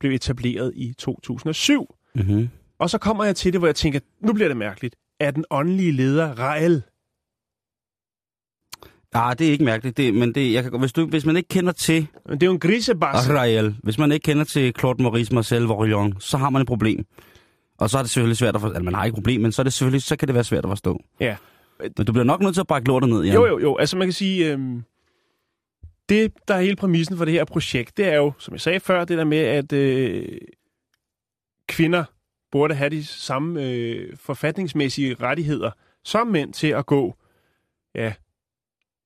blev 0.00 0.12
etableret 0.12 0.72
i 0.76 0.94
2007. 0.98 1.94
Mm-hmm. 2.14 2.48
Og 2.78 2.90
så 2.90 2.98
kommer 2.98 3.24
jeg 3.24 3.36
til 3.36 3.52
det, 3.52 3.60
hvor 3.60 3.68
jeg 3.68 3.74
tænker, 3.76 4.00
nu 4.20 4.32
bliver 4.32 4.48
det 4.48 4.56
mærkeligt. 4.56 4.96
Er 5.20 5.30
den 5.30 5.44
åndelige 5.50 5.92
leder 5.92 6.38
Rael? 6.38 6.82
Nej, 9.14 9.34
det 9.34 9.46
er 9.46 9.52
ikke 9.52 9.64
mærkeligt, 9.64 9.96
det, 9.96 10.14
men 10.14 10.34
det, 10.34 10.52
jeg 10.52 10.62
kan, 10.62 10.80
hvis, 10.80 10.92
du, 10.92 11.06
hvis 11.06 11.26
man 11.26 11.36
ikke 11.36 11.48
kender 11.48 11.72
til 11.72 12.06
Men 12.28 12.34
det 12.34 12.42
er 12.42 12.46
jo 12.46 12.52
en 12.52 12.60
grisebasse. 12.60 13.32
Israel, 13.32 13.76
hvis 13.82 13.98
man 13.98 14.12
ikke 14.12 14.24
kender 14.24 14.44
til 14.44 14.74
Claude 14.78 15.02
Maurice 15.02 15.34
Marcel 15.34 15.62
Vorillon, 15.62 16.20
så 16.20 16.36
har 16.36 16.50
man 16.50 16.62
et 16.62 16.68
problem. 16.68 17.06
Og 17.78 17.90
så 17.90 17.98
er 17.98 18.02
det 18.02 18.10
selvfølgelig 18.10 18.36
svært 18.36 18.54
at 18.54 18.60
forstå. 18.60 18.74
Altså, 18.74 18.84
man 18.84 18.94
har 18.94 19.04
ikke 19.04 19.14
et 19.14 19.16
problem, 19.16 19.40
men 19.40 19.52
så, 19.52 19.62
er 19.62 19.64
det 19.64 19.72
selvfølgelig, 19.72 20.02
så 20.02 20.16
kan 20.16 20.28
det 20.28 20.34
være 20.34 20.44
svært 20.44 20.64
at 20.64 20.68
forstå. 20.68 21.02
Ja. 21.20 21.36
Men 21.96 22.06
du 22.06 22.12
bliver 22.12 22.24
nok 22.24 22.40
nødt 22.40 22.54
til 22.54 22.60
at 22.60 22.66
brække 22.66 22.88
lortet 22.88 23.10
ned, 23.10 23.22
Jan. 23.22 23.34
Jo, 23.34 23.46
jo, 23.46 23.58
jo. 23.58 23.76
Altså 23.76 23.96
man 23.96 24.06
kan 24.06 24.12
sige, 24.12 24.52
øhm, 24.52 24.82
det, 26.08 26.32
der 26.48 26.54
er 26.54 26.60
hele 26.60 26.76
præmissen 26.76 27.16
for 27.16 27.24
det 27.24 27.34
her 27.34 27.44
projekt, 27.44 27.96
det 27.96 28.06
er 28.08 28.16
jo, 28.16 28.32
som 28.38 28.54
jeg 28.54 28.60
sagde 28.60 28.80
før, 28.80 29.04
det 29.04 29.18
der 29.18 29.24
med, 29.24 29.38
at 29.38 29.72
øh, 29.72 30.38
kvinder 31.68 32.04
burde 32.52 32.74
have 32.74 32.90
de 32.90 33.04
samme 33.04 33.62
øh, 33.62 34.16
forfatningsmæssige 34.16 35.14
rettigheder 35.14 35.70
som 36.04 36.26
mænd 36.26 36.52
til 36.52 36.66
at 36.66 36.86
gå 36.86 37.14
ja, 37.94 38.12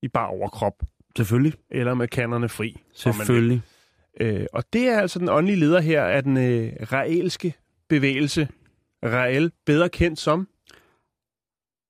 i 0.03 0.09
bare 0.09 0.29
overkrop, 0.29 0.83
Selvfølgelig. 1.17 1.55
eller 1.71 1.95
med 1.95 2.09
kannerne 2.09 2.49
fri. 2.49 2.83
Selvfølgelig. 2.95 3.63
Øh, 4.21 4.47
og 4.53 4.65
det 4.73 4.89
er 4.89 5.01
altså 5.01 5.19
den 5.19 5.29
åndelige 5.29 5.61
leder 5.61 5.81
her 5.81 6.05
af 6.05 6.23
den 6.23 6.37
øh, 6.37 6.73
raelske 6.93 7.55
bevægelse. 7.89 8.49
Rael, 9.05 9.53
bedre 9.67 9.89
kendt 9.89 10.19
som, 10.19 10.49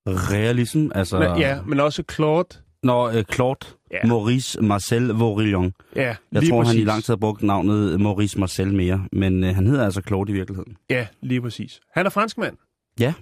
Realism, 0.07 0.89
altså... 0.95 1.19
men, 1.19 1.39
ja, 1.39 1.63
men 1.63 1.81
også 1.81 2.03
Claude. 2.13 2.49
Når 2.83 3.09
uh, 3.09 3.23
Claude 3.33 3.67
Ja. 3.91 4.07
Maurice 4.07 4.61
Marcel 4.63 5.07
Vorillon. 5.09 5.75
Ja, 5.97 6.17
Jeg 6.33 6.43
tror, 6.49 6.63
præcis. 6.63 6.75
han 6.75 6.83
i 6.83 6.85
lang 6.85 7.05
tid 7.05 7.13
har 7.13 7.17
brugt 7.19 7.43
navnet 7.43 8.01
Maurice 8.01 8.39
Marcel 8.39 8.75
mere, 8.75 9.07
men 9.13 9.45
uh, 9.45 9.51
han 9.51 9.67
hedder 9.67 9.85
altså 9.85 10.03
Claude 10.07 10.31
i 10.33 10.35
virkeligheden. 10.35 10.77
Ja, 10.91 11.07
lige 11.21 11.41
præcis. 11.41 11.81
Han 11.93 12.07
er 12.07 12.11
franskmand. 12.11 12.57
Ja. 13.01 13.15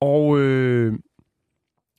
Og 0.00 0.38
øh, 0.38 0.94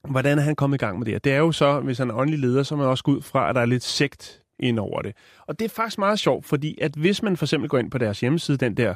hvordan 0.09 0.37
er 0.37 0.41
han 0.41 0.55
kommet 0.55 0.77
i 0.77 0.85
gang 0.85 0.97
med 0.97 1.05
det 1.05 1.13
her? 1.13 1.19
Det 1.19 1.31
er 1.33 1.37
jo 1.37 1.51
så, 1.51 1.79
hvis 1.79 1.97
han 1.97 2.09
er 2.09 2.13
åndelig 2.15 2.39
leder, 2.39 2.63
så 2.63 2.75
er 2.75 2.79
man 2.79 2.87
også 2.87 3.03
ud 3.07 3.21
fra, 3.21 3.49
at 3.49 3.55
der 3.55 3.61
er 3.61 3.65
lidt 3.65 3.83
sekt 3.83 4.41
ind 4.59 4.79
over 4.79 5.01
det. 5.01 5.15
Og 5.47 5.59
det 5.59 5.65
er 5.65 5.69
faktisk 5.69 5.97
meget 5.97 6.19
sjovt, 6.19 6.45
fordi 6.45 6.77
at 6.81 6.95
hvis 6.95 7.23
man 7.23 7.37
for 7.37 7.45
eksempel 7.45 7.69
går 7.69 7.77
ind 7.77 7.91
på 7.91 7.97
deres 7.97 8.19
hjemmeside, 8.19 8.57
den 8.57 8.77
der 8.77 8.95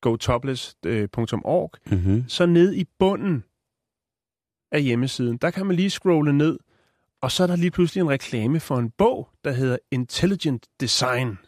gotopless.org, 0.00 1.70
Mm-hmm. 1.90 2.24
så 2.28 2.46
ned 2.46 2.74
i 2.74 2.84
bunden 2.98 3.44
af 4.72 4.82
hjemmesiden, 4.82 5.36
der 5.36 5.50
kan 5.50 5.66
man 5.66 5.76
lige 5.76 5.90
scrolle 5.90 6.32
ned, 6.32 6.58
og 7.22 7.30
så 7.30 7.42
er 7.42 7.46
der 7.46 7.56
lige 7.56 7.70
pludselig 7.70 8.00
en 8.02 8.08
reklame 8.10 8.60
for 8.60 8.76
en 8.76 8.90
bog, 8.90 9.28
der 9.44 9.52
hedder 9.52 9.78
Intelligent 9.90 10.66
Design. 10.80 11.38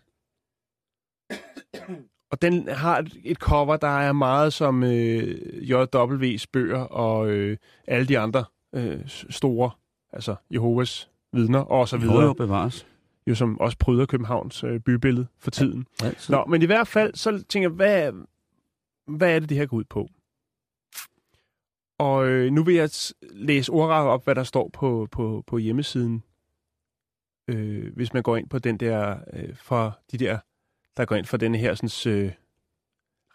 Og 2.31 2.43
den 2.43 2.69
har 2.69 3.05
et- 3.25 3.37
cover, 3.39 3.77
der 3.77 3.99
er 3.99 4.13
meget 4.13 4.53
som 4.53 4.83
øh, 4.83 5.71
J.W.'s 5.71 6.47
bøger 6.47 6.79
og 6.81 7.29
øh, 7.31 7.57
alle 7.87 8.07
de 8.07 8.19
andre 8.19 8.45
øh, 8.75 9.01
store, 9.31 9.71
altså 10.13 10.37
Jehovas 10.51 11.11
vidner 11.33 11.59
og 11.61 11.89
så 11.89 11.97
videre, 11.97 12.15
jo, 12.21 12.27
jo, 12.27 12.33
bevares. 12.33 12.87
jo 13.27 13.35
som 13.35 13.61
også 13.61 13.79
pryder 13.79 14.07
Københavns 14.07 14.65
øh, 14.65 14.81
bybillede 14.81 15.27
for 15.39 15.51
tiden. 15.51 15.87
Altid. 16.03 16.35
Nå, 16.35 16.45
men 16.45 16.63
i 16.63 16.67
hvert 16.67 16.89
fald, 16.89 17.15
så 17.15 17.45
tænker 17.49 17.69
jeg, 17.69 17.75
hvad, 17.77 18.13
hvad 19.17 19.35
er 19.35 19.39
det, 19.39 19.49
det 19.49 19.57
her 19.57 19.67
går 19.67 19.77
ud 19.77 19.85
på? 19.85 20.09
Og 21.99 22.29
øh, 22.29 22.53
nu 22.53 22.65
vil 22.65 22.75
jeg 22.75 22.91
læse 23.21 23.73
ordret 23.73 24.07
op, 24.07 24.25
hvad 24.25 24.35
der 24.35 24.45
står 24.45 24.69
på, 24.69 25.09
på, 25.13 25.45
på 25.47 25.59
hjemmesiden. 25.59 26.23
Øh, 27.49 27.95
hvis 27.95 28.13
man 28.13 28.23
går 28.23 28.37
ind 28.37 28.49
på 28.49 28.59
den 28.59 28.77
der, 28.77 29.19
øh, 29.33 29.57
for 29.57 29.99
de 30.13 30.19
der, 30.19 30.39
der 30.97 31.05
går 31.05 31.17
ind 31.17 31.27
for 31.27 31.37
den 31.37 31.55
her 31.55 31.75
sådan, 31.75 32.13
øh, 32.13 32.33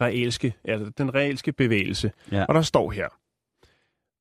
reelske, 0.02 0.56
altså 0.64 0.90
den 0.90 1.16
reelske 1.16 1.52
bevægelse. 1.52 2.12
Ja. 2.32 2.46
Og 2.46 2.56
der 2.56 2.62
står 2.62 2.92
her. 2.92 3.08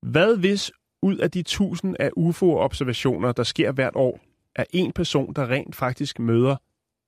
Hvad 0.05 0.37
hvis 0.37 0.71
ud 1.01 1.17
af 1.17 1.31
de 1.31 1.43
tusind 1.43 1.95
af 1.99 2.11
UFO-observationer, 2.15 3.31
der 3.31 3.43
sker 3.43 3.71
hvert 3.71 3.95
år, 3.95 4.19
er 4.55 4.65
en 4.69 4.91
person, 4.91 5.33
der 5.33 5.49
rent 5.49 5.75
faktisk 5.75 6.19
møder 6.19 6.55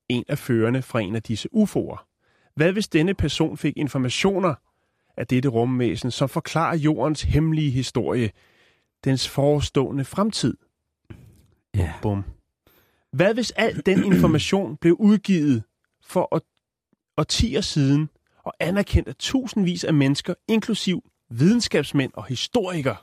en 0.10 0.24
af 0.28 0.38
førerne 0.38 0.82
fra 0.82 1.00
en 1.00 1.16
af 1.16 1.24
disse 1.24 1.50
UFO'er. 1.54 2.08
Hvad 2.56 2.72
hvis 2.72 2.88
denne 2.88 3.14
person 3.14 3.58
fik 3.58 3.78
informationer 3.78 4.56
af 5.18 5.28
dette 5.28 5.50
rumvæsen, 5.50 6.12
som 6.12 6.30
forklarer 6.30 6.76
jordens 6.78 7.22
hemmelige 7.22 7.72
historie, 7.72 8.32
dens 9.04 9.30
forestående 9.30 10.06
fremtid? 10.06 10.58
Ja. 11.76 11.94
Bum. 12.02 12.24
Hvad 13.14 13.34
hvis 13.34 13.52
al 13.52 13.86
den 13.86 14.04
information 14.04 14.78
blev 14.82 14.94
udgivet 15.00 15.64
for 16.04 16.28
åt- 16.34 16.48
årtier 17.18 17.62
siden 17.62 18.10
og 18.38 18.54
anerkendt 18.60 19.08
af 19.10 19.16
tusindvis 19.16 19.84
af 19.84 19.94
mennesker, 19.94 20.34
inklusiv 20.48 21.04
videnskabsmænd 21.30 22.12
og 22.14 22.26
historikere? 22.26 22.96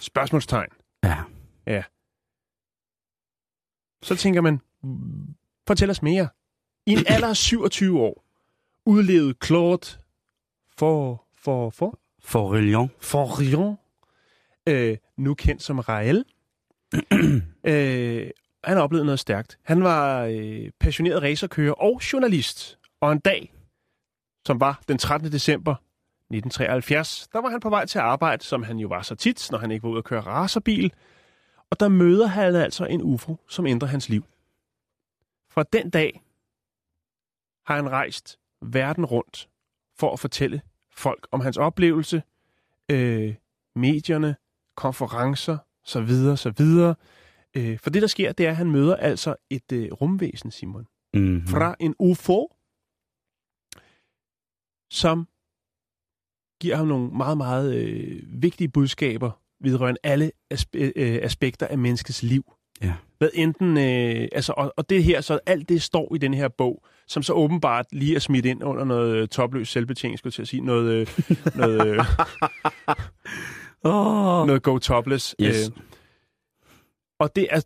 Spørgsmålstegn. 0.00 0.68
Ja. 1.66 1.82
Så 4.02 4.16
tænker 4.16 4.40
man, 4.40 4.60
"Mm, 4.82 5.34
fortæl 5.66 5.90
os 5.90 6.02
mere. 6.02 6.28
I 6.86 6.92
en 6.92 7.04
alder 7.08 7.28
af 7.28 7.36
27 7.36 8.00
år 8.00 8.24
udlevede 8.86 9.34
Claude 9.44 9.86
for, 10.76 11.21
for, 11.42 11.70
for, 11.70 11.98
Vorillon. 12.32 12.90
Forrion, 13.00 13.78
øh, 14.68 14.96
nu 15.16 15.34
kendt 15.34 15.62
som 15.62 15.78
Rael. 15.78 16.24
øh, 17.64 18.30
han 18.64 18.76
har 18.76 18.82
oplevet 18.82 19.06
noget 19.06 19.20
stærkt. 19.20 19.58
Han 19.62 19.84
var 19.84 20.24
øh, 20.24 20.70
passioneret 20.80 21.22
racerkører 21.22 21.72
og 21.72 22.00
journalist. 22.12 22.78
Og 23.00 23.12
en 23.12 23.18
dag, 23.18 23.54
som 24.46 24.60
var 24.60 24.82
den 24.88 24.98
13. 24.98 25.32
december 25.32 25.72
1973, 25.72 27.28
der 27.32 27.40
var 27.40 27.48
han 27.48 27.60
på 27.60 27.70
vej 27.70 27.86
til 27.86 27.98
arbejde, 27.98 28.44
som 28.44 28.62
han 28.62 28.78
jo 28.78 28.88
var 28.88 29.02
så 29.02 29.14
tit, 29.14 29.48
når 29.50 29.58
han 29.58 29.70
ikke 29.70 29.82
var 29.82 29.90
ude 29.90 29.98
at 29.98 30.04
køre 30.04 30.20
racerbil. 30.20 30.92
Og 31.70 31.80
der 31.80 31.88
møder 31.88 32.26
han 32.26 32.54
altså 32.54 32.84
en 32.84 33.02
UFO, 33.02 33.36
som 33.48 33.66
ændrer 33.66 33.88
hans 33.88 34.08
liv. 34.08 34.24
Fra 35.50 35.62
den 35.72 35.90
dag 35.90 36.24
har 37.66 37.76
han 37.76 37.90
rejst 37.90 38.38
verden 38.62 39.04
rundt 39.04 39.48
for 39.98 40.12
at 40.12 40.20
fortælle 40.20 40.62
folk 40.96 41.28
om 41.30 41.40
hans 41.40 41.56
oplevelse, 41.56 42.22
øh, 42.90 43.34
medierne, 43.76 44.36
konferencer, 44.76 45.58
så 45.84 46.00
videre, 46.00 46.36
så 46.36 46.50
videre. 46.50 46.94
Øh, 47.56 47.78
for 47.78 47.90
det, 47.90 48.02
der 48.02 48.08
sker, 48.08 48.32
det 48.32 48.46
er, 48.46 48.50
at 48.50 48.56
han 48.56 48.70
møder 48.70 48.96
altså 48.96 49.36
et 49.50 49.72
øh, 49.72 49.92
rumvæsen, 49.92 50.50
Simon, 50.50 50.86
Mm-hmm. 51.14 51.46
fra 51.46 51.76
en 51.80 51.94
UFO, 51.98 52.56
som 54.90 55.28
giver 56.60 56.76
ham 56.76 56.86
nogle 56.86 57.10
meget, 57.10 57.36
meget 57.36 57.74
øh, 57.76 58.22
vigtige 58.42 58.68
budskaber 58.68 59.30
vedrørende 59.60 60.00
alle 60.02 60.32
aspe- 60.54 60.92
øh, 60.96 61.18
aspekter 61.22 61.66
af 61.66 61.78
menneskets 61.78 62.22
liv. 62.22 62.52
Ja. 62.82 62.92
Hvad 63.18 63.28
enten, 63.34 63.78
øh, 63.78 64.28
altså, 64.32 64.54
og, 64.56 64.74
og 64.76 64.90
det 64.90 65.04
her, 65.04 65.20
så 65.20 65.38
alt 65.46 65.68
det 65.68 65.82
står 65.82 66.14
i 66.14 66.18
den 66.18 66.34
her 66.34 66.48
bog, 66.48 66.84
som 67.08 67.22
så 67.22 67.32
åbenbart 67.32 67.86
lige 67.92 68.14
er 68.14 68.18
smidt 68.18 68.46
ind 68.46 68.64
under 68.64 68.84
noget 68.84 69.16
øh, 69.16 69.28
topløs 69.28 69.68
selvbetjening, 69.68 70.18
skulle 70.18 70.30
jeg 70.30 70.34
til 70.34 70.42
at 70.42 70.48
sige, 70.48 70.60
noget, 70.64 70.90
øh, 70.92 71.06
noget, 71.54 71.86
øh, 71.86 72.04
Oh. 73.84 74.46
noget 74.46 74.62
go 74.62 74.78
topless. 74.78 75.34
Yes. 75.40 75.68
Øh, 75.68 75.76
og 77.20 77.36
det 77.36 77.46
er, 77.50 77.60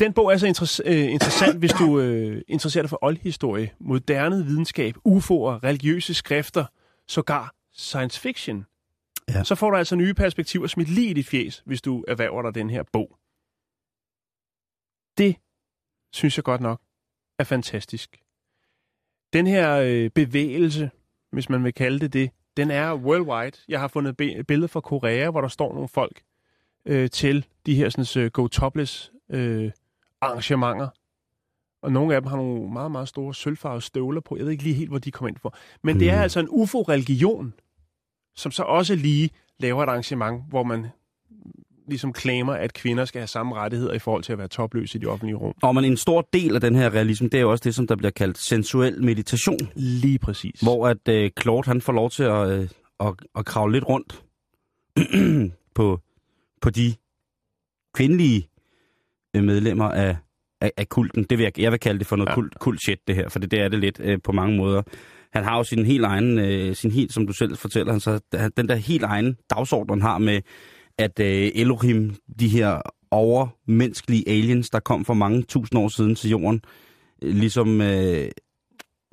den 0.00 0.12
bog 0.12 0.32
er 0.32 0.36
så 0.36 0.46
interess- 0.46 0.80
øh, 0.90 1.12
interessant, 1.12 1.58
hvis 1.58 1.72
du 1.72 2.00
øh, 2.00 2.42
interesserer 2.48 2.82
dig 2.82 2.90
for 2.90 2.98
oldhistorie, 3.02 3.70
moderne 3.80 4.44
videnskab, 4.44 4.94
UFO'er, 4.96 5.64
religiøse 5.64 6.14
skrifter, 6.14 6.64
sågar 7.08 7.54
science 7.76 8.20
fiction. 8.20 8.66
Ja. 9.28 9.44
Så 9.44 9.54
får 9.54 9.70
du 9.70 9.76
altså 9.76 9.96
nye 9.96 10.14
perspektiver 10.14 10.66
smidt 10.66 10.88
lige 10.88 11.10
i 11.10 11.12
dit 11.12 11.26
fjes, 11.26 11.62
hvis 11.66 11.82
du 11.82 12.04
erhverver 12.08 12.42
dig 12.42 12.54
den 12.54 12.70
her 12.70 12.82
bog. 12.92 13.17
Det 15.18 15.36
synes 16.12 16.36
jeg 16.38 16.44
godt 16.44 16.60
nok 16.60 16.80
er 17.38 17.44
fantastisk. 17.44 18.20
Den 19.32 19.46
her 19.46 19.76
øh, 19.76 20.10
bevægelse, 20.10 20.90
hvis 21.32 21.48
man 21.48 21.64
vil 21.64 21.74
kalde 21.74 21.98
det 21.98 22.12
det, 22.12 22.30
Den 22.56 22.70
er 22.70 22.94
worldwide. 22.94 23.56
Jeg 23.68 23.80
har 23.80 23.88
fundet 23.88 24.16
be- 24.16 24.44
billeder 24.48 24.68
fra 24.68 24.80
Korea, 24.80 25.30
hvor 25.30 25.40
der 25.40 25.48
står 25.48 25.72
nogle 25.72 25.88
folk 25.88 26.22
øh, 26.86 27.10
til 27.10 27.46
de 27.66 27.74
her 27.74 27.88
sådan, 27.88 28.24
uh, 28.24 28.30
go 28.30 28.46
topless 28.46 29.12
øh, 29.30 29.70
arrangementer. 30.20 30.88
Og 31.82 31.92
nogle 31.92 32.14
af 32.14 32.20
dem 32.20 32.28
har 32.28 32.36
nogle 32.36 32.72
meget, 32.72 32.90
meget 32.90 33.08
store 33.08 33.34
sølvfarvede 33.34 33.80
støvler 33.80 34.20
på. 34.20 34.36
Jeg 34.36 34.44
ved 34.44 34.52
ikke 34.52 34.62
lige 34.64 34.74
helt, 34.74 34.90
hvor 34.90 34.98
de 34.98 35.10
kommer 35.10 35.28
ind 35.28 35.36
for. 35.36 35.56
Men 35.82 35.92
mm. 35.94 35.98
det 35.98 36.10
er 36.10 36.16
Mm. 36.16 36.22
altså 36.22 36.40
en 36.40 36.48
UFO-religion, 36.50 37.54
som 38.36 38.52
så 38.52 38.62
også 38.62 38.94
lige 38.94 39.30
laver 39.58 39.82
et 39.82 39.88
arrangement, 39.88 40.44
hvor 40.48 40.62
man 40.62 40.86
ligesom 41.88 42.14
claimer, 42.14 42.52
at 42.52 42.72
kvinder 42.72 43.04
skal 43.04 43.20
have 43.20 43.26
samme 43.26 43.54
rettigheder 43.54 43.92
i 43.92 43.98
forhold 43.98 44.22
til 44.22 44.32
at 44.32 44.38
være 44.38 44.48
topløse 44.48 44.98
i 44.98 45.00
de 45.00 45.06
offentlige 45.06 45.36
rum. 45.36 45.54
Og 45.62 45.74
men 45.74 45.84
en 45.84 45.96
stor 45.96 46.28
del 46.32 46.54
af 46.54 46.60
den 46.60 46.74
her 46.74 46.94
realisme, 46.94 47.28
det 47.28 47.38
er 47.38 47.40
jo 47.40 47.50
også 47.50 47.62
det, 47.64 47.74
som 47.74 47.86
der 47.86 47.96
bliver 47.96 48.10
kaldt 48.10 48.38
sensuel 48.38 49.04
meditation. 49.04 49.58
Lige 49.74 50.18
præcis. 50.18 50.60
Hvor 50.60 50.88
at 50.88 51.08
øh, 51.08 51.30
Claude, 51.40 51.66
han 51.66 51.80
får 51.80 51.92
lov 51.92 52.10
til 52.10 52.22
at, 52.22 52.50
øh, 52.50 52.68
at, 53.00 53.14
at 53.38 53.44
kravle 53.44 53.72
lidt 53.72 53.84
rundt 53.88 54.22
på, 55.74 56.00
på 56.60 56.70
de 56.70 56.94
kvindelige 57.94 58.48
øh, 59.36 59.44
medlemmer 59.44 59.88
af, 59.88 60.16
af, 60.60 60.72
af 60.76 60.88
kulten. 60.88 61.24
Det 61.24 61.38
vil 61.38 61.44
jeg, 61.44 61.58
jeg 61.58 61.72
vil 61.72 61.80
kalde 61.80 61.98
det 61.98 62.06
for 62.06 62.16
noget 62.16 62.28
Ja. 62.28 62.30
ja. 62.30 62.34
kult, 62.34 62.58
kult 62.58 62.82
shit, 62.82 62.98
det 63.08 63.14
her, 63.14 63.28
for 63.28 63.38
det, 63.38 63.50
det 63.50 63.60
er 63.60 63.68
det 63.68 63.78
lidt 63.78 64.00
øh, 64.00 64.18
på 64.24 64.32
mange 64.32 64.56
måder. 64.56 64.82
Han 65.32 65.44
har 65.44 65.56
jo 65.56 65.64
sin 65.64 65.86
helt 65.86 66.04
egen, 66.04 66.38
øh, 66.38 66.74
sin 66.74 66.90
helt, 66.90 67.12
som 67.12 67.26
du 67.26 67.32
selv 67.32 67.56
fortæller, 67.56 67.92
han 67.92 68.00
så, 68.00 68.20
den 68.56 68.68
der 68.68 68.74
helt 68.74 69.02
egen 69.02 69.36
dagsorden 69.50 69.90
han 69.90 70.10
har 70.10 70.18
med, 70.18 70.40
at 70.98 71.20
øh, 71.20 71.50
Elohim, 71.54 72.14
de 72.40 72.48
her 72.48 72.80
overmenneskelige 73.10 74.28
aliens, 74.28 74.70
der 74.70 74.80
kom 74.80 75.04
for 75.04 75.14
mange 75.14 75.42
tusind 75.42 75.80
år 75.80 75.88
siden 75.88 76.14
til 76.14 76.30
jorden, 76.30 76.60
øh, 77.22 77.34
ligesom 77.34 77.80
øh, 77.80 78.30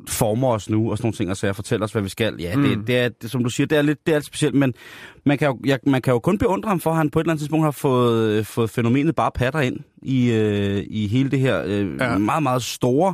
former 0.08 0.48
os 0.48 0.70
nu 0.70 0.92
og 0.92 0.98
sådan 0.98 1.06
nogle 1.06 1.16
ting, 1.16 1.30
og 1.30 1.38
så 1.38 1.48
jeg 1.48 1.56
fortæller 1.56 1.84
os, 1.86 1.92
hvad 1.92 2.02
vi 2.02 2.10
skal. 2.10 2.36
Ja, 2.40 2.56
mm. 2.56 2.64
Det, 2.64 2.88
det, 2.88 2.98
er, 2.98 3.10
det, 3.10 3.32
som 3.32 3.44
du 3.44 3.50
siger, 3.50 3.68
det 3.68 3.78
er 3.78 3.82
lidt, 3.82 4.06
det 4.08 4.14
er 4.14 4.18
lidt 4.18 4.26
specielt, 4.26 4.56
men 4.56 4.74
man 5.26 5.38
kan, 5.38 5.48
jo, 5.48 5.60
jeg, 5.66 5.80
man 5.88 6.02
kan 6.02 6.14
jo 6.14 6.20
kun 6.20 6.38
beundre 6.38 6.70
ham 6.70 6.80
for, 6.80 6.90
at 6.92 6.98
han 6.98 7.10
på 7.10 7.20
et 7.20 7.24
eller 7.24 7.32
andet 7.32 7.42
tidspunkt 7.42 7.66
har 7.66 7.72
fået, 7.72 8.30
øh, 8.32 8.46
fået 8.46 8.70
fænomenet 8.70 9.16
bare 9.16 9.32
patter 9.36 9.60
ind 9.60 9.80
i, 10.02 10.32
øh, 10.32 10.84
i 10.90 11.08
hele 11.08 11.32
det 11.32 11.40
her 11.40 11.64
øh, 11.66 11.98
Ja. 12.00 12.18
meget, 12.18 12.44
meget 12.44 12.64
store 12.64 13.14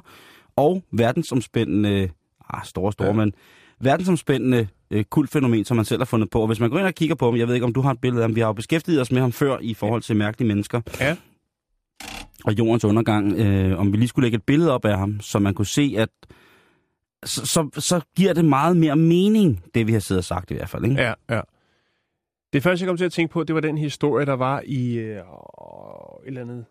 og 0.56 0.84
verdensomspændende, 0.92 2.10
ah, 2.54 2.66
store, 2.66 2.92
store, 2.92 3.08
ja. 3.08 3.14
men 3.14 3.34
verdensomspændende 3.82 4.68
øh, 4.92 5.04
kultfænomen, 5.04 5.66
som 5.66 5.78
han 5.78 5.86
selv 5.86 6.00
har 6.00 6.06
fundet 6.06 6.30
på. 6.30 6.42
Og 6.42 6.48
hvis 6.48 6.60
man 6.60 6.70
går 6.70 6.78
ind 6.78 6.88
og 6.88 6.94
kigger 6.94 7.16
på 7.16 7.26
ham, 7.26 7.40
jeg 7.40 7.48
ved 7.48 7.54
ikke, 7.54 7.66
om 7.66 7.74
du 7.74 7.82
har 7.82 7.92
et 7.92 8.02
billede 8.02 8.24
af 8.24 8.30
ham, 8.30 8.36
vi 8.36 8.40
har 8.40 8.48
jo 8.48 8.54
beskæftiget 8.54 9.02
os 9.02 9.12
med 9.12 9.22
ham 9.22 9.32
før 9.32 9.58
i 9.62 9.74
forhold 9.74 10.02
til 10.02 10.16
mærkelige 10.16 10.48
mennesker. 10.48 10.82
Ja. 11.00 11.18
Og 12.46 12.60
jordens 12.60 12.86
undergang, 12.86 13.34
øh, 13.34 13.80
om 13.80 13.92
vi 13.92 13.98
lige 13.98 14.08
skulle 14.08 14.26
lægge 14.26 14.36
et 14.36 14.44
billede 14.44 14.72
op 14.72 14.86
af 14.86 14.98
ham, 14.98 15.20
så 15.20 15.40
man 15.40 15.54
kunne 15.54 15.66
se, 15.66 15.96
at 15.98 16.10
så, 17.24 17.46
så, 17.46 17.70
så 17.82 18.02
giver 18.16 18.34
det 18.34 18.46
meget 18.46 18.78
mere 18.78 18.96
mening, 18.96 19.64
det 19.76 19.88
vi 19.88 19.94
har 19.94 20.00
siddet 20.00 20.20
og 20.20 20.24
sagt 20.24 20.52
i 20.52 20.54
hvert 20.54 20.70
fald. 20.70 20.86
Ikke? 20.86 21.02
Ja, 21.02 21.14
ja. 21.30 21.42
Det 22.54 22.64
første, 22.64 22.84
jeg 22.84 22.90
kom 22.90 22.98
til 22.98 23.06
at 23.06 23.12
tænke 23.12 23.34
på, 23.34 23.44
det 23.44 23.56
var 23.56 23.62
den 23.62 23.78
historie, 23.78 24.26
der 24.26 24.34
var 24.34 24.62
i 24.66 24.94
øh, 24.94 25.18
et 25.18 25.24
eller 26.26 26.42
andet... 26.42 26.66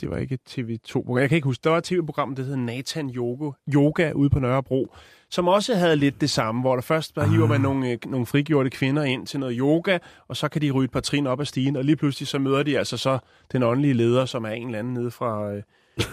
Det 0.00 0.10
var 0.10 0.16
ikke 0.16 0.34
et 0.34 0.40
TV2-program. 0.58 1.18
Jeg 1.18 1.28
kan 1.28 1.36
ikke 1.36 1.46
huske. 1.46 1.62
Der 1.64 1.70
var 1.70 1.78
et 1.78 1.84
tv-program, 1.84 2.34
der 2.34 2.42
hed 2.42 2.56
Nathan 2.56 3.10
Yoga, 3.10 3.50
Yoga 3.74 4.12
ude 4.12 4.30
på 4.30 4.38
Nørrebro, 4.38 4.94
som 5.30 5.48
også 5.48 5.74
havde 5.74 5.96
lidt 5.96 6.20
det 6.20 6.30
samme, 6.30 6.60
hvor 6.60 6.74
der 6.74 6.82
først 6.82 7.16
der 7.16 7.26
hiver 7.26 7.46
man 7.46 7.60
nogle, 7.60 7.90
øh, 7.90 7.98
nogle 8.06 8.26
frigjorte 8.26 8.70
kvinder 8.70 9.02
ind 9.02 9.26
til 9.26 9.40
noget 9.40 9.56
yoga, 9.58 9.98
og 10.28 10.36
så 10.36 10.48
kan 10.48 10.62
de 10.62 10.70
ryge 10.70 10.84
et 10.84 10.90
par 10.90 11.00
trin 11.00 11.26
op 11.26 11.40
ad 11.40 11.44
stigen, 11.46 11.76
og 11.76 11.84
lige 11.84 11.96
pludselig 11.96 12.28
så 12.28 12.38
møder 12.38 12.62
de 12.62 12.78
altså 12.78 12.96
så 12.96 13.18
den 13.52 13.62
åndelige 13.62 13.94
leder, 13.94 14.24
som 14.24 14.44
er 14.44 14.50
en 14.50 14.66
eller 14.66 14.78
anden 14.78 14.94
nede 14.94 15.10
fra... 15.10 15.52
Øh, 15.52 15.62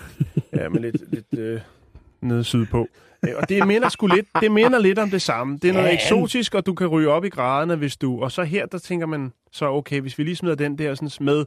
ja, 0.59 0.69
men 0.69 0.81
lidt, 0.81 1.11
lidt 1.13 1.39
øh, 1.39 1.61
nede 2.21 2.43
sydpå. 2.43 2.87
Øh, 3.25 3.31
Og 3.37 3.49
det 3.49 3.67
minder, 3.67 3.89
sgu 3.89 4.07
lidt, 4.07 4.27
det 4.41 4.51
minder 4.51 4.79
lidt 4.79 4.99
om 4.99 5.09
det 5.09 5.21
samme. 5.21 5.57
Det 5.61 5.69
er 5.69 5.73
noget 5.73 5.87
Ja. 5.87 5.93
eksotisk, 5.93 6.55
og 6.55 6.65
du 6.65 6.73
kan 6.73 6.87
ryge 6.87 7.09
op 7.09 7.25
i 7.25 7.29
graderne, 7.29 7.75
hvis 7.75 7.97
du... 7.97 8.23
Og 8.23 8.31
så 8.31 8.43
her, 8.43 8.65
der 8.65 8.77
tænker 8.77 9.05
man 9.05 9.33
så, 9.51 9.65
okay, 9.65 10.01
hvis 10.01 10.17
vi 10.17 10.23
lige 10.23 10.35
smider 10.35 10.55
den 10.55 10.77
der 10.77 10.95
sådan 10.95 11.09
med 11.25 11.45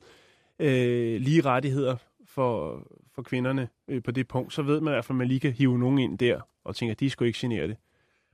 øh, 0.59 1.21
lige 1.21 1.41
rettigheder 1.41 1.97
for, 2.35 2.79
for 3.17 3.23
kvinderne 3.23 3.69
øh, 3.89 4.03
på 4.03 4.11
det 4.11 4.29
punkt, 4.29 4.53
så 4.53 4.63
ved 4.63 4.81
man 4.81 4.93
i 4.93 4.95
hvert 4.95 5.05
fald, 5.05 5.17
at 5.17 5.19
man 5.19 5.29
lige 5.29 5.41
kan 5.41 5.53
hive 5.53 5.79
nogen 5.79 5.99
ind 5.99 6.19
der, 6.19 6.41
og 6.65 6.77
tænker, 6.77 6.93
at 6.93 7.01
de 7.01 7.11
skulle 7.11 7.27
ikke 7.27 7.39
genere 7.39 7.69
det. 7.69 7.77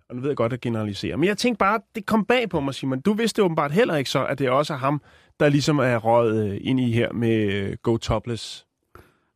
Og 0.08 0.16
nu 0.16 0.20
ved 0.20 0.30
jeg 0.30 0.36
godt 0.36 0.52
at 0.52 0.60
generalisere. 0.60 1.16
Men 1.16 1.28
jeg 1.28 1.38
tænkte 1.38 1.58
bare, 1.58 1.80
det 1.94 2.06
kom 2.06 2.24
bag 2.24 2.48
på 2.48 2.60
mig, 2.60 2.74
Simon. 2.74 3.00
Du 3.00 3.12
vidste 3.12 3.42
åbenbart 3.42 3.72
heller 3.72 3.96
ikke 3.96 4.10
så, 4.10 4.26
at 4.26 4.38
det 4.38 4.50
også 4.50 4.72
er 4.72 4.78
ham, 4.78 5.02
der 5.40 5.48
ligesom 5.48 5.78
er 5.78 5.96
røget 5.96 6.52
øh, 6.52 6.58
ind 6.60 6.80
i 6.80 6.92
her 6.92 7.12
med 7.12 7.52
øh, 7.52 7.76
Go 7.82 7.96
Topless. 7.96 8.66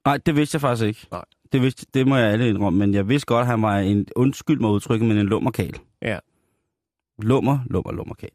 Nej, 0.04 0.16
det 0.26 0.36
vidste 0.36 0.56
jeg 0.56 0.60
faktisk 0.60 0.86
ikke. 0.86 1.06
Nej. 1.10 1.24
Det, 1.52 1.62
vidste, 1.62 1.86
det 1.94 2.08
må 2.08 2.16
jeg 2.16 2.32
alle 2.32 2.48
indrømme, 2.48 2.78
men 2.78 2.94
jeg 2.94 3.08
vidste 3.08 3.26
godt, 3.26 3.40
at 3.40 3.46
han 3.46 3.62
var 3.62 3.78
en, 3.78 4.06
undskyld 4.16 4.60
mig 4.60 4.70
udtrykket, 4.70 5.08
men 5.08 5.18
en 5.18 5.26
lummerkal. 5.26 5.74
Ja. 6.02 6.18
Lummer, 7.18 7.58
lummer, 7.66 7.92
lummerkal. 7.92 8.30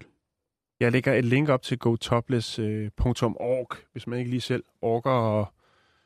Jeg 0.79 0.91
lægger 0.91 1.13
et 1.13 1.25
link 1.25 1.49
op 1.49 1.61
til 1.61 1.79
gotopless.org, 1.79 3.67
hvis 3.91 4.07
man 4.07 4.19
ikke 4.19 4.31
lige 4.31 4.41
selv 4.41 4.63
orker 4.81 5.39
at 5.39 5.47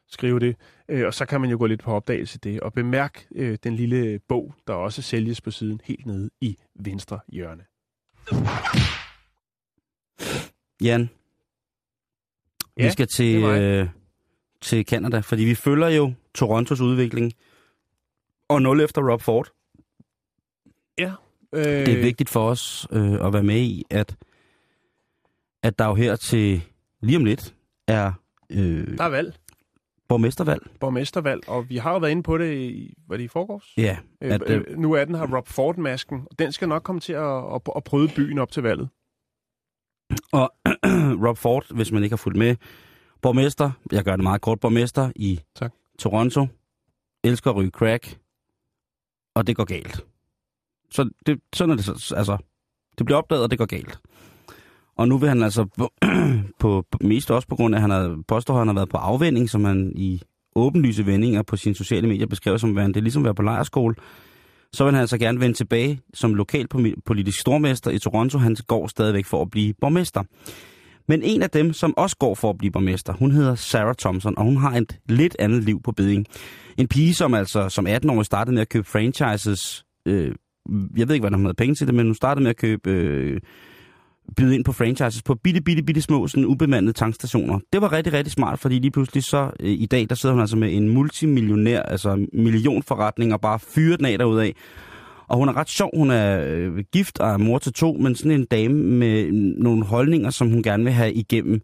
skrive 0.08 0.40
det. 0.40 0.56
Øh, 0.90 1.06
Og 1.08 1.14
så 1.14 1.26
kan 1.26 1.42
man 1.42 1.50
jo 1.50 1.58
gå 1.58 1.66
lidt 1.66 1.84
på 1.84 1.92
opdagelse 1.92 2.36
i 2.36 2.50
det. 2.50 2.60
Og 2.62 2.74
bemærk 2.74 3.26
øh, 3.36 3.58
den 3.64 3.76
lille 3.76 4.20
bog, 4.20 4.56
der 4.68 4.74
også 4.74 5.02
sælges 5.02 5.42
på 5.42 5.52
siden 5.52 5.82
helt 5.84 6.06
nede 6.06 6.30
i 6.42 6.58
venstre 6.76 7.20
hjørne. 7.28 7.64
Jan, 10.82 11.10
Ja, 12.78 12.86
vi 12.86 12.92
skal 12.92 13.08
til, 13.08 13.44
øh, 13.44 13.90
til 14.62 14.86
Canada, 14.86 15.20
fordi 15.20 15.44
vi 15.44 15.56
følger 15.56 15.88
jo 15.90 16.14
Torontos 16.36 16.82
udvikling. 16.82 17.34
Og 18.50 18.62
0 18.62 18.82
efter 18.82 19.12
Rob 19.12 19.22
Ford. 19.22 19.52
Øh, 21.54 21.64
Det 21.64 21.90
er 21.98 22.02
vigtigt 22.02 22.30
for 22.30 22.50
os 22.50 22.88
øh, 22.92 23.26
at 23.26 23.34
være 23.34 23.44
med 23.44 23.62
i, 23.62 23.84
at, 23.90 24.16
at 25.64 25.80
der 25.80 25.86
jo 25.88 25.96
her 25.96 26.16
til 26.16 26.62
lige 27.02 27.18
om 27.18 27.26
lidt 27.26 27.56
er 27.88 28.14
øh, 28.50 28.98
Der 28.98 29.04
er 29.04 29.10
valg. 29.10 29.36
Borgmestervalg. 30.08 30.62
Borgmestervalg. 30.80 31.50
Og 31.50 31.70
vi 31.70 31.78
har 31.78 31.92
jo 31.92 31.98
været 31.98 32.12
inde 32.12 32.24
på 32.24 32.38
det 32.38 32.58
i, 32.58 32.94
var 33.08 33.18
det 33.18 33.24
i 33.24 33.28
forgårs? 33.28 33.74
Ja, 33.78 33.98
Øh, 34.22 34.34
at, 34.34 34.42
øh, 34.50 34.64
øh, 34.68 34.78
nu 34.78 34.94
er 34.94 35.06
den 35.06 35.16
her 35.16 35.36
Rob 35.36 35.48
Ford-masken, 35.48 36.22
og 36.32 36.40
den 36.40 36.52
skal 36.52 36.68
nok 36.70 36.84
komme 36.84 37.02
til 37.02 37.14
at, 37.14 37.54
at, 37.56 37.62
at 37.76 37.84
prøve 37.84 38.10
byen 38.16 38.38
op 38.40 38.52
til 38.52 38.64
valget. 38.64 38.90
Og 40.32 40.54
Rob 41.28 41.38
Ford, 41.38 41.76
hvis 41.76 41.92
man 41.92 42.04
ikke 42.04 42.14
har 42.14 42.18
fulgt 42.18 42.38
med, 42.38 42.56
borgmester, 43.22 43.72
jeg 43.92 44.04
gør 44.04 44.16
det 44.16 44.24
meget 44.24 44.42
kort, 44.42 44.60
borgmester 44.60 45.12
i 45.16 45.40
Tak. 45.56 45.74
Toronto, 46.00 46.48
elsker 47.24 47.50
at 47.52 47.56
ryge 47.56 47.70
crack, 47.72 48.20
og 49.36 49.48
det 49.48 49.56
går 49.56 49.64
galt. 49.66 50.06
Så 50.92 51.10
det, 51.26 51.42
sådan 51.54 51.72
er 51.72 51.76
det, 51.76 51.86
så- 51.86 52.16
altså, 52.16 52.38
det 52.98 53.06
bliver 53.06 53.18
opdaget, 53.18 53.44
og 53.44 53.52
det 53.52 53.58
går 53.60 53.66
galt. 53.66 54.00
Og 54.98 55.08
nu 55.08 55.18
vil 55.18 55.30
han 55.30 55.44
altså, 55.44 55.66
på, 56.60 56.86
på, 56.92 56.98
mest 57.02 57.32
også 57.32 57.48
på 57.48 57.56
grund 57.56 57.76
af, 57.76 57.78
at 57.78 57.82
han 57.82 57.90
har, 57.90 58.18
påstår, 58.28 58.54
at 58.54 58.60
han 58.60 58.68
har 58.68 58.76
været 58.76 58.90
på 58.90 58.98
afvending, 58.98 59.50
som 59.50 59.64
han 59.64 59.92
i 59.96 60.22
åbenlyse 60.56 61.06
vendinger 61.06 61.42
på 61.42 61.58
sine 61.58 61.76
sociale 61.76 62.08
medier 62.08 62.28
beskrev 62.28 62.60
som 62.60 62.76
værende, 62.76 62.94
det 62.94 63.00
er 63.00 63.04
ligesom 63.04 63.22
at 63.22 63.26
være 63.26 63.36
på 63.36 63.42
lejerskole, 63.42 63.96
så 64.74 64.84
vil 64.84 64.94
han 64.94 65.02
altså 65.02 65.18
gerne 65.18 65.40
vende 65.40 65.56
tilbage 65.56 66.00
som 66.14 66.34
lokalpolitisk 66.34 67.40
stormester 67.40 67.92
i 67.92 68.00
Toronto. 68.00 68.38
Han 68.38 68.56
går 68.68 68.88
stadigvæk 68.88 69.26
for 69.26 69.42
at 69.42 69.50
blive 69.50 69.74
borgmester. 69.82 70.24
Men 71.08 71.22
en 71.24 71.42
af 71.42 71.50
dem, 71.50 71.74
som 71.74 71.94
også 71.98 72.18
går 72.18 72.36
for 72.36 72.50
at 72.50 72.58
blive 72.58 72.72
borgmester, 72.72 73.14
hun 73.14 73.32
hedder 73.32 73.56
Sarah 73.56 73.96
Thompson, 73.96 74.38
og 74.38 74.44
hun 74.44 74.58
har 74.58 74.72
et 74.72 75.00
lidt 75.10 75.36
andet 75.40 75.64
liv 75.64 75.82
på 75.82 75.92
beding. 75.92 76.26
En 76.78 76.88
pige, 76.88 77.14
som 77.14 77.34
altså 77.34 77.70
som 77.70 77.88
18-årig 77.88 78.26
startede 78.26 78.54
med 78.54 78.62
at 78.62 78.70
købe 78.70 78.88
franchises. 78.88 79.86
Øh, 80.06 80.36
jeg 80.98 81.08
ved 81.08 81.16
ikke, 81.16 81.24
hvordan 81.24 81.40
hun 81.40 81.46
havde 81.46 81.56
penge 81.56 81.76
til 81.76 81.88
det, 81.88 81.96
men 81.96 82.06
hun 82.06 82.16
startede 82.16 82.44
med 82.44 82.50
at 82.50 82.58
købe... 82.58 82.92
Øh, 82.92 83.42
byde 84.38 84.56
ind 84.56 84.66
på 84.66 84.72
franchises 84.72 85.24
på 85.24 85.36
bitte, 85.36 85.62
bitte, 85.62 85.84
bitte 85.84 86.02
små, 86.02 86.28
sådan 86.28 86.46
ubemandede 86.46 86.94
tankstationer. 86.94 87.60
Det 87.74 87.82
var 87.82 87.92
rigtig, 87.92 88.14
rigtig 88.14 88.32
smart, 88.32 88.60
fordi 88.60 88.80
lige 88.80 88.92
pludselig 88.92 89.24
så 89.24 89.52
øh, 89.60 89.70
i 89.70 89.86
dag, 89.86 90.06
der 90.10 90.16
sidder 90.16 90.34
hun 90.34 90.42
altså 90.42 90.58
med 90.58 90.74
en 90.74 90.90
multimillionær, 90.90 91.82
altså 91.82 92.28
millionforretning, 92.34 93.34
og 93.34 93.42
bare 93.42 93.60
fyrer 93.60 93.98
den 93.98 94.06
af 94.06 94.18
derudad. 94.18 94.52
Og 95.28 95.38
hun 95.38 95.50
er 95.50 95.58
ret 95.58 95.70
sjov, 95.70 95.98
hun 95.98 96.12
er 96.12 96.44
øh, 96.46 96.84
gift 96.94 97.20
og 97.20 97.30
er 97.30 97.38
mor 97.38 97.58
til 97.58 97.74
to, 97.74 97.94
men 97.94 98.16
sådan 98.16 98.32
en 98.32 98.46
dame 98.46 98.84
med 98.84 99.32
nogle 99.58 99.84
holdninger, 99.86 100.30
som 100.30 100.50
hun 100.50 100.64
gerne 100.64 100.84
vil 100.84 100.94
have 100.94 101.14
igennem, 101.14 101.62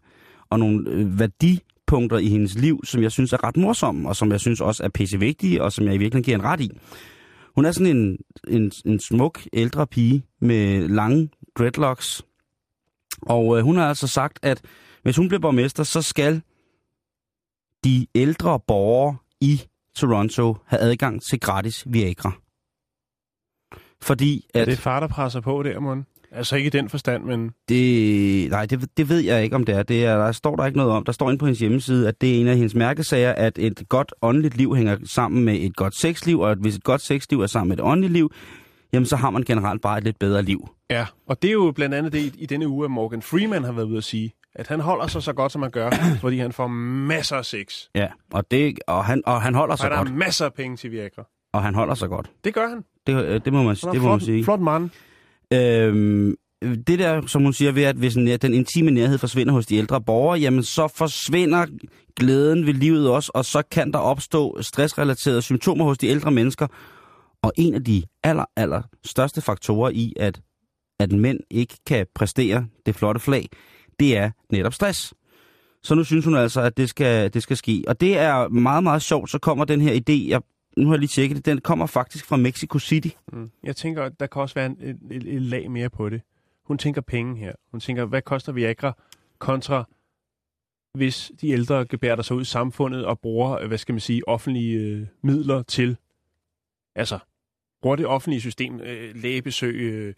og 0.50 0.58
nogle 0.58 0.90
øh, 0.90 1.18
værdipunkter 1.18 2.18
i 2.18 2.26
hendes 2.26 2.58
liv, 2.58 2.80
som 2.84 3.02
jeg 3.02 3.12
synes 3.12 3.32
er 3.32 3.44
ret 3.44 3.56
morsomme, 3.56 4.08
og 4.08 4.16
som 4.16 4.30
jeg 4.32 4.40
synes 4.40 4.60
også 4.60 4.84
er 4.84 4.88
pisse 4.88 5.18
vigtige, 5.18 5.62
og 5.62 5.72
som 5.72 5.86
jeg 5.86 5.94
i 5.94 5.98
virkeligheden 5.98 6.24
giver 6.24 6.38
en 6.38 6.44
ret 6.44 6.60
i. 6.60 6.70
Hun 7.54 7.64
er 7.64 7.72
sådan 7.72 7.96
en, 7.96 8.18
en, 8.48 8.72
en 8.84 9.00
smuk 9.00 9.40
ældre 9.52 9.86
pige 9.86 10.22
med 10.40 10.88
lange 10.88 11.28
dreadlocks, 11.58 12.22
og 13.22 13.58
øh, 13.58 13.64
hun 13.64 13.76
har 13.76 13.88
altså 13.88 14.06
sagt, 14.06 14.38
at 14.42 14.60
hvis 15.02 15.16
hun 15.16 15.28
bliver 15.28 15.40
borgmester, 15.40 15.82
så 15.82 16.02
skal 16.02 16.42
de 17.84 18.06
ældre 18.14 18.60
borgere 18.66 19.16
i 19.40 19.62
Toronto 19.96 20.56
have 20.66 20.80
adgang 20.80 21.22
til 21.30 21.40
gratis 21.40 21.84
Viagra. 21.86 22.32
Fordi 24.00 24.46
Er 24.54 24.60
at... 24.60 24.66
det 24.66 24.78
far, 24.78 25.00
der 25.00 25.06
presser 25.06 25.40
på 25.40 25.62
der, 25.62 25.80
Mon? 25.80 26.06
Altså 26.34 26.56
ikke 26.56 26.66
i 26.66 26.70
den 26.70 26.88
forstand, 26.88 27.24
men... 27.24 27.50
Det, 27.68 28.50
nej, 28.50 28.66
det, 28.66 28.96
det 28.96 29.08
ved 29.08 29.18
jeg 29.18 29.44
ikke, 29.44 29.56
om 29.56 29.64
det 29.64 29.74
er. 29.74 29.82
Det 29.82 30.04
er. 30.04 30.16
Der 30.16 30.32
står 30.32 30.56
der 30.56 30.66
ikke 30.66 30.76
noget 30.76 30.92
om. 30.92 31.04
Der 31.04 31.12
står 31.12 31.30
inde 31.30 31.38
på 31.38 31.46
hendes 31.46 31.58
hjemmeside, 31.58 32.08
at 32.08 32.20
det 32.20 32.36
er 32.36 32.40
en 32.40 32.48
af 32.48 32.54
hendes 32.56 32.74
mærkesager, 32.74 33.32
at 33.32 33.58
et 33.58 33.82
godt 33.88 34.14
åndeligt 34.22 34.56
liv 34.56 34.76
hænger 34.76 34.96
sammen 35.04 35.44
med 35.44 35.54
et 35.60 35.76
godt 35.76 35.96
sexliv, 35.96 36.40
og 36.40 36.50
at 36.50 36.58
hvis 36.58 36.76
et 36.76 36.84
godt 36.84 37.00
sexliv 37.00 37.40
er 37.40 37.46
sammen 37.46 37.68
med 37.68 37.76
et 37.76 37.84
åndeligt 37.84 38.12
liv, 38.12 38.32
jamen 38.92 39.06
så 39.06 39.16
har 39.16 39.30
man 39.30 39.42
generelt 39.42 39.82
bare 39.82 39.98
et 39.98 40.04
lidt 40.04 40.18
bedre 40.18 40.42
liv. 40.42 40.68
Ja, 40.92 41.06
og 41.26 41.42
det 41.42 41.48
er 41.48 41.52
jo 41.52 41.72
blandt 41.74 41.94
andet 41.94 42.12
det 42.12 42.34
i, 42.38 42.46
denne 42.46 42.68
uge, 42.68 42.84
at 42.84 42.90
Morgan 42.90 43.22
Freeman 43.22 43.64
har 43.64 43.72
været 43.72 43.86
ude 43.86 43.96
at 43.96 44.04
sige, 44.04 44.32
at 44.54 44.68
han 44.68 44.80
holder 44.80 45.06
sig 45.06 45.22
så 45.22 45.32
godt, 45.32 45.52
som 45.52 45.62
han 45.62 45.70
gør, 45.70 45.90
fordi 46.20 46.38
han 46.38 46.52
får 46.52 46.66
masser 46.66 47.36
af 47.36 47.44
sex. 47.44 47.74
Ja, 47.94 48.08
og, 48.32 48.50
det, 48.50 48.78
og, 48.86 49.04
han, 49.04 49.22
og 49.26 49.42
han 49.42 49.54
holder 49.54 49.72
Og 49.72 49.78
sig 49.78 49.90
der 49.90 49.96
godt. 49.96 50.08
er 50.08 50.12
masser 50.12 50.44
af 50.44 50.54
penge 50.54 50.76
til 50.76 50.90
Viagra. 50.90 51.28
Og 51.52 51.62
han 51.62 51.74
holder 51.74 51.94
sig 51.94 52.08
godt. 52.08 52.30
Det 52.44 52.54
gør 52.54 52.68
han. 52.68 52.82
Det, 53.06 53.24
øh, 53.24 53.40
det 53.44 53.52
må 53.52 53.62
man, 53.62 53.74
det 53.76 53.84
må 53.84 53.92
man 53.92 54.00
flot, 54.00 54.22
sige. 54.22 54.44
flot 54.44 54.60
mand. 54.60 54.90
Øhm, 55.52 56.34
det 56.62 56.98
der, 56.98 57.26
som 57.26 57.42
hun 57.42 57.52
siger, 57.52 57.72
ved 57.72 57.82
at 57.82 57.96
hvis 57.96 58.14
en, 58.14 58.26
den 58.26 58.54
intime 58.54 58.90
nærhed 58.90 59.18
forsvinder 59.18 59.52
hos 59.52 59.66
de 59.66 59.76
ældre 59.76 60.00
borgere, 60.00 60.38
jamen 60.38 60.62
så 60.62 60.88
forsvinder 60.88 61.66
glæden 62.16 62.66
ved 62.66 62.74
livet 62.74 63.10
også, 63.10 63.30
og 63.34 63.44
så 63.44 63.62
kan 63.70 63.92
der 63.92 63.98
opstå 63.98 64.62
stressrelaterede 64.62 65.42
symptomer 65.42 65.84
hos 65.84 65.98
de 65.98 66.06
ældre 66.06 66.30
mennesker. 66.30 66.66
Og 67.42 67.52
en 67.56 67.74
af 67.74 67.84
de 67.84 68.02
aller, 68.22 68.44
aller 68.56 68.82
største 69.04 69.40
faktorer 69.40 69.90
i, 69.90 70.12
at, 70.16 70.40
at 71.02 71.12
mænd 71.12 71.40
ikke 71.50 71.74
kan 71.86 72.06
præstere 72.14 72.66
det 72.86 72.94
flotte 72.94 73.20
flag, 73.20 73.48
det 74.00 74.16
er 74.16 74.30
netop 74.50 74.74
stress. 74.74 75.14
Så 75.82 75.94
nu 75.94 76.04
synes 76.04 76.24
hun 76.24 76.36
altså, 76.36 76.60
at 76.60 76.76
det 76.76 76.88
skal, 76.88 77.34
det 77.34 77.42
skal 77.42 77.56
ske. 77.56 77.84
Og 77.88 78.00
det 78.00 78.18
er 78.18 78.48
meget, 78.48 78.82
meget 78.82 79.02
sjovt. 79.02 79.30
Så 79.30 79.38
kommer 79.38 79.64
den 79.64 79.80
her 79.80 79.92
idé, 79.92 80.28
jeg, 80.28 80.40
nu 80.76 80.86
har 80.86 80.94
jeg 80.94 81.00
lige 81.00 81.08
tjekket 81.08 81.36
det, 81.36 81.44
den 81.44 81.60
kommer 81.60 81.86
faktisk 81.86 82.26
fra 82.26 82.36
Mexico 82.36 82.78
City. 82.78 83.08
Mm. 83.32 83.50
Jeg 83.64 83.76
tænker, 83.76 84.08
der 84.08 84.26
kan 84.26 84.42
også 84.42 84.54
være 84.54 84.66
en, 84.66 84.76
et, 84.80 84.98
et, 85.10 85.34
et 85.34 85.42
lag 85.42 85.70
mere 85.70 85.90
på 85.90 86.08
det. 86.08 86.22
Hun 86.64 86.78
tænker 86.78 87.00
penge 87.00 87.36
her. 87.36 87.52
Hun 87.70 87.80
tænker, 87.80 88.04
hvad 88.04 88.22
koster 88.22 88.52
Viagra 88.52 88.96
kontra 89.38 89.84
hvis 90.94 91.32
de 91.40 91.50
ældre 91.50 91.84
gebærder 91.84 92.22
sig 92.22 92.36
ud 92.36 92.42
i 92.42 92.44
samfundet 92.44 93.04
og 93.04 93.20
bruger, 93.20 93.58
øh, 93.58 93.68
hvad 93.68 93.78
skal 93.78 93.92
man 93.92 94.00
sige, 94.00 94.28
offentlige 94.28 94.78
øh, 94.78 95.06
midler 95.22 95.62
til, 95.62 95.96
altså, 96.94 97.18
bruger 97.82 97.96
det 97.96 98.06
offentlige 98.06 98.40
system, 98.40 98.80
øh, 98.80 99.16
lægebesøg, 99.16 99.74
øh, 99.74 100.14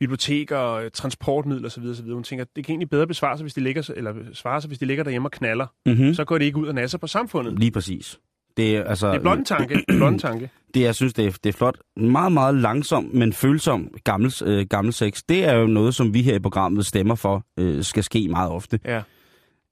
biblioteker, 0.00 0.72
øh, 0.72 0.90
transportmidler 0.90 1.66
osv. 1.66 1.84
osv. 1.84 2.06
Hun 2.12 2.22
tænker, 2.22 2.44
det 2.56 2.64
kan 2.64 2.72
egentlig 2.72 2.90
bedre 2.90 3.06
besvare 3.06 3.36
sig, 3.38 3.44
hvis 3.44 3.54
de 3.54 3.60
ligger, 3.60 3.90
eller 3.96 4.14
svare 4.32 4.60
sig, 4.60 4.68
hvis 4.68 4.78
de 4.78 4.84
ligger 4.86 5.04
derhjemme 5.04 5.28
og 5.28 5.32
knaller. 5.32 5.66
Mm-hmm. 5.86 6.14
Så 6.14 6.24
går 6.24 6.38
det 6.38 6.44
ikke 6.44 6.58
ud 6.58 6.66
og 6.66 6.74
nasser 6.74 6.98
på 6.98 7.06
samfundet. 7.06 7.58
Lige 7.58 7.70
præcis. 7.70 8.18
Det 8.56 8.76
er, 8.76 8.84
altså, 8.84 9.10
Det 9.10 9.16
er 9.16 9.20
blot 9.20 9.38
en 9.38 9.44
tanke. 9.44 9.74
Det 9.74 9.84
er 9.88 9.96
blot 9.98 10.12
en 10.12 10.18
tanke. 10.28 10.50
det, 10.74 10.80
jeg 10.80 10.94
synes, 10.94 11.12
det 11.14 11.26
er, 11.26 11.30
det 11.30 11.48
er 11.48 11.52
flot. 11.52 11.78
Meget, 11.96 12.32
meget 12.32 12.54
langsom, 12.54 13.10
men 13.12 13.32
følsom 13.32 13.88
gammel, 14.04 14.32
øh, 14.44 14.66
gammel 14.70 14.92
sex. 14.92 15.22
Det 15.28 15.44
er 15.44 15.52
jo 15.54 15.66
noget, 15.66 15.94
som 15.94 16.14
vi 16.14 16.22
her 16.22 16.34
i 16.34 16.38
programmet 16.38 16.86
stemmer 16.86 17.14
for, 17.14 17.44
øh, 17.58 17.82
skal 17.84 18.04
ske 18.04 18.28
meget 18.28 18.50
ofte. 18.50 18.80
Ja. 18.84 19.02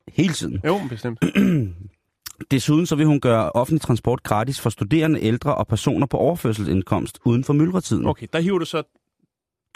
Hele 0.09 0.33
tiden. 0.33 0.61
Jo, 0.67 0.81
bestemt. 0.89 1.19
Desuden 2.51 2.87
så 2.87 2.97
vil 2.97 3.07
hun 3.07 3.21
gøre 3.21 3.51
offentlig 3.53 3.81
transport 3.81 4.23
gratis 4.23 4.61
for 4.61 4.71
studerende, 4.71 5.21
ældre 5.21 5.55
og 5.55 5.67
personer 5.67 6.07
på 6.07 6.17
overførselsindkomst 6.17 7.19
uden 7.25 7.45
for 7.45 7.53
myldretiden. 7.53 8.07
Okay, 8.07 8.27
der 8.33 8.41
hiver 8.41 8.59
du 8.59 8.65
så 8.65 8.83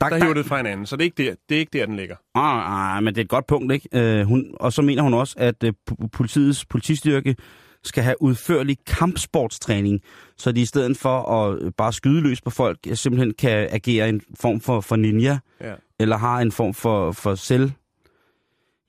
Tak, 0.01 0.13
der 0.13 0.19
hiver 0.19 0.35
det 0.35 0.47
fra 0.47 0.57
hinanden, 0.57 0.87
så 0.87 0.97
det 0.97 1.03
er 1.03 1.05
ikke 1.05 1.25
der, 1.25 1.35
det 1.49 1.55
er 1.55 1.59
ikke 1.59 1.79
der 1.79 1.87
den 1.87 1.97
ligger. 1.97 2.17
Ah, 2.35 2.97
ah, 2.97 3.03
men 3.05 3.15
det 3.15 3.21
er 3.21 3.25
et 3.25 3.29
godt 3.31 3.47
punkt, 3.47 3.73
ikke? 3.73 3.89
Øh, 3.93 4.27
hun, 4.27 4.55
og 4.61 4.73
så 4.73 4.83
mener 4.83 5.03
hun 5.03 5.15
også, 5.15 5.35
at 5.39 5.65
øh, 5.65 5.73
po- 5.91 6.07
politiets 6.13 6.65
politistyrke 6.65 7.37
skal 7.85 8.03
have 8.05 8.23
udførlig 8.23 8.77
kampsportstræning, 8.87 10.01
så 10.37 10.53
de 10.53 10.61
i 10.61 10.65
stedet 10.65 10.97
for 10.97 11.19
at 11.33 11.63
øh, 11.63 11.73
bare 11.77 11.93
skyde 11.93 12.21
løs 12.21 12.41
på 12.41 12.51
folk, 12.51 12.79
simpelthen 12.95 13.35
kan 13.39 13.69
agere 13.71 14.09
en 14.09 14.21
form 14.41 14.61
for, 14.61 14.81
for 14.81 14.97
ninja, 14.97 15.39
Ja. 15.61 15.75
eller 16.01 16.17
har 16.17 16.41
en 16.41 16.53
form 16.53 16.75
for, 16.75 17.13
for 17.13 17.35
selv... 17.35 17.71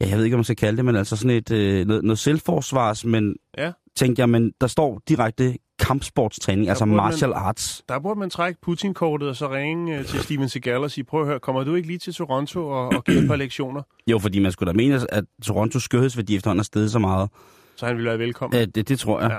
Ja, 0.01 0.09
jeg 0.09 0.17
ved 0.17 0.25
ikke, 0.25 0.35
om 0.35 0.39
man 0.39 0.43
skal 0.43 0.55
kalde 0.55 0.77
det, 0.77 0.85
men 0.85 0.95
altså 0.95 1.15
sådan 1.15 1.37
et, 1.37 1.51
øh, 1.51 1.85
noget, 1.87 2.03
noget 2.03 2.19
selvforsvars, 2.19 3.05
men 3.05 3.35
Ja. 3.57 3.71
tænkte 3.95 4.19
jeg, 4.19 4.29
men 4.29 4.51
der 4.61 4.67
står 4.67 5.01
direkte 5.09 5.57
kampsportstræning, 5.79 6.69
altså 6.69 6.85
burde 6.85 6.95
man- 6.95 7.03
martial 7.05 7.33
arts. 7.33 7.83
Der 7.89 7.99
burde 7.99 8.19
man 8.19 8.29
trække 8.29 8.59
Putin-kortet 8.61 9.29
og 9.29 9.35
så 9.35 9.49
ringe 9.51 9.97
øh, 9.99 10.05
til 10.05 10.19
Steven 10.19 10.49
Seagal 10.49 10.77
og 10.77 10.91
sige, 10.91 11.03
prøv 11.03 11.21
at 11.21 11.27
høre, 11.27 11.39
kommer 11.39 11.63
du 11.63 11.75
ikke 11.75 11.87
lige 11.87 11.99
til 11.99 12.13
Toronto 12.13 12.67
og, 12.69 12.87
og 12.87 13.03
give 13.03 13.21
et 13.21 13.27
par 13.27 13.35
lektioner? 13.35 13.81
Jo, 14.07 14.19
fordi 14.19 14.39
man 14.39 14.51
skulle 14.51 14.71
da 14.71 14.75
mene, 14.77 14.99
at 15.13 15.23
Torontos 15.43 15.83
skønhedsværdi 15.83 16.35
efterhånden 16.35 16.59
er 16.59 16.63
steget 16.63 16.91
så 16.91 16.99
meget. 16.99 17.29
Så 17.75 17.85
han 17.85 17.95
ville 17.95 18.09
være 18.09 18.19
velkommen. 18.19 18.61
Øh, 18.61 18.67
det, 18.75 18.89
det 18.89 18.99
tror 18.99 19.21
jeg. 19.21 19.29
Ja. 19.31 19.37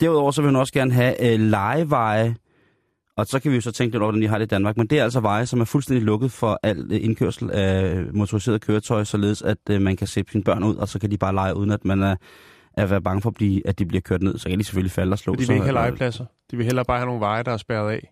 Derudover 0.00 0.30
så 0.30 0.42
vil 0.42 0.48
hun 0.48 0.56
også 0.56 0.72
gerne 0.72 0.92
have 0.92 1.32
øh, 1.34 1.40
legeveje, 1.40 2.36
og 3.16 3.26
så 3.26 3.38
kan 3.40 3.50
vi 3.50 3.56
jo 3.56 3.60
så 3.60 3.72
tænke 3.72 3.94
lidt 3.94 4.02
over, 4.02 4.10
hvordan 4.12 4.22
de 4.22 4.28
har 4.28 4.38
det 4.38 4.44
i 4.44 4.48
Danmark, 4.48 4.76
men 4.76 4.86
det 4.86 4.98
er 4.98 5.04
altså 5.04 5.20
veje, 5.20 5.46
som 5.46 5.60
er 5.60 5.64
fuldstændig 5.64 6.04
lukket 6.04 6.32
for 6.32 6.60
al 6.62 6.78
øh, 6.92 7.04
indkørsel 7.04 7.50
af 7.50 7.96
motoriseret 8.12 8.60
køretøj, 8.60 9.04
således 9.04 9.42
at 9.42 9.58
øh, 9.70 9.80
man 9.82 9.96
kan 9.96 10.06
sætte 10.06 10.32
sine 10.32 10.44
børn 10.44 10.62
ud, 10.64 10.76
og 10.76 10.88
så 10.88 10.98
kan 10.98 11.10
de 11.10 11.18
bare 11.18 11.34
lege, 11.34 11.56
uden 11.56 11.70
at 11.70 11.84
man 11.84 12.02
er, 12.02 12.16
er 12.78 12.86
være 12.86 13.02
bange 13.02 13.22
for, 13.22 13.30
at, 13.30 13.34
blive, 13.34 13.68
at 13.68 13.78
de 13.78 13.86
bliver 13.86 14.00
kørt 14.00 14.22
ned. 14.22 14.38
Så 14.38 14.48
kan 14.48 14.58
de 14.58 14.64
selvfølgelig 14.64 14.92
falde 14.92 15.12
og 15.12 15.18
slå 15.18 15.32
For 15.32 15.36
de 15.36 15.46
sig. 15.46 15.52
vil 15.52 15.56
ikke 15.56 15.76
have 15.76 15.84
legepladser. 15.86 16.24
De 16.50 16.56
vil 16.56 16.66
hellere 16.66 16.84
bare 16.84 16.98
have 16.98 17.06
nogle 17.06 17.20
veje, 17.20 17.42
der 17.42 17.52
er 17.52 17.56
spærret 17.56 17.90
af. 17.92 18.10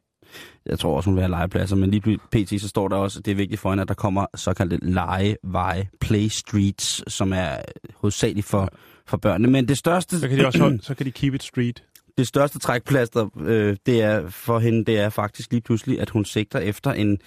Jeg 0.66 0.78
tror 0.78 0.96
også, 0.96 1.10
hun 1.10 1.16
vil 1.16 1.22
have 1.24 1.30
legepladser, 1.30 1.76
men 1.76 1.90
lige 1.90 2.18
pt. 2.30 2.60
så 2.60 2.68
står 2.68 2.88
der 2.88 2.96
også, 2.96 3.18
at 3.18 3.24
det 3.24 3.30
er 3.30 3.34
vigtigt 3.36 3.60
for 3.60 3.70
hende, 3.70 3.82
at 3.82 3.88
der 3.88 3.94
kommer 3.94 4.26
såkaldte 4.34 4.78
legeveje, 4.82 5.88
play 6.00 6.28
streets, 6.28 7.12
som 7.12 7.32
er 7.32 7.48
hovedsageligt 7.94 8.46
for, 8.46 8.68
for 9.06 9.16
børnene. 9.16 9.50
Men 9.52 9.68
det 9.68 9.78
største... 9.78 10.20
Så 10.20 10.28
kan 10.28 10.38
de 10.38 10.46
også 10.46 10.58
holde, 10.58 10.82
så 10.82 10.94
kan 10.94 11.06
de 11.06 11.10
keep 11.10 11.34
it 11.34 11.42
street. 11.42 11.82
det 12.18 12.26
største 12.26 12.58
trækplaster, 12.58 13.28
øh, 13.40 13.76
det 13.86 14.02
er 14.02 14.28
for 14.28 14.58
hende, 14.58 14.84
det 14.84 14.98
er 14.98 15.08
faktisk 15.08 15.50
lige 15.52 15.60
pludselig, 15.60 16.00
at 16.00 16.10
hun 16.10 16.24
sigter 16.24 16.58
efter 16.58 16.92
en 16.92 17.18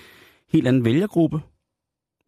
helt 0.52 0.68
anden 0.68 0.86
vælgergruppe 0.86 1.40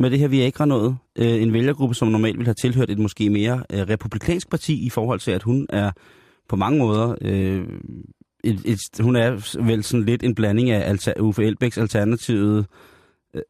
med 0.02 0.12
det 0.12 0.20
her 0.20 0.28
Viagra 0.28 0.66
noget. 0.66 0.98
Øh, 1.18 1.42
en 1.42 1.54
vælgergruppe, 1.54 1.96
som 1.96 2.08
normalt 2.08 2.38
ville 2.38 2.48
have 2.48 2.56
tilhørt 2.62 2.90
et 2.90 3.00
måske 3.00 3.30
mere 3.30 3.64
øh, 3.74 3.80
republikansk 3.80 4.50
parti 4.50 4.86
i 4.86 4.90
forhold 4.90 5.20
til, 5.20 5.32
at 5.32 5.44
hun 5.44 5.66
er 5.70 5.92
på 6.50 6.56
mange 6.56 6.80
måder... 6.80 7.16
Øh, 7.22 7.64
et, 8.44 8.62
et, 8.66 8.80
hun 9.00 9.16
er 9.16 9.62
vel 9.64 9.84
sådan 9.84 10.06
lidt 10.06 10.24
en 10.24 10.36
blanding 10.36 10.70
af 10.70 10.90
alter, 10.90 11.14
Uffe 11.20 11.44
Elbæks 11.44 11.78
alternativet, 11.78 12.66
øh, 13.36 13.42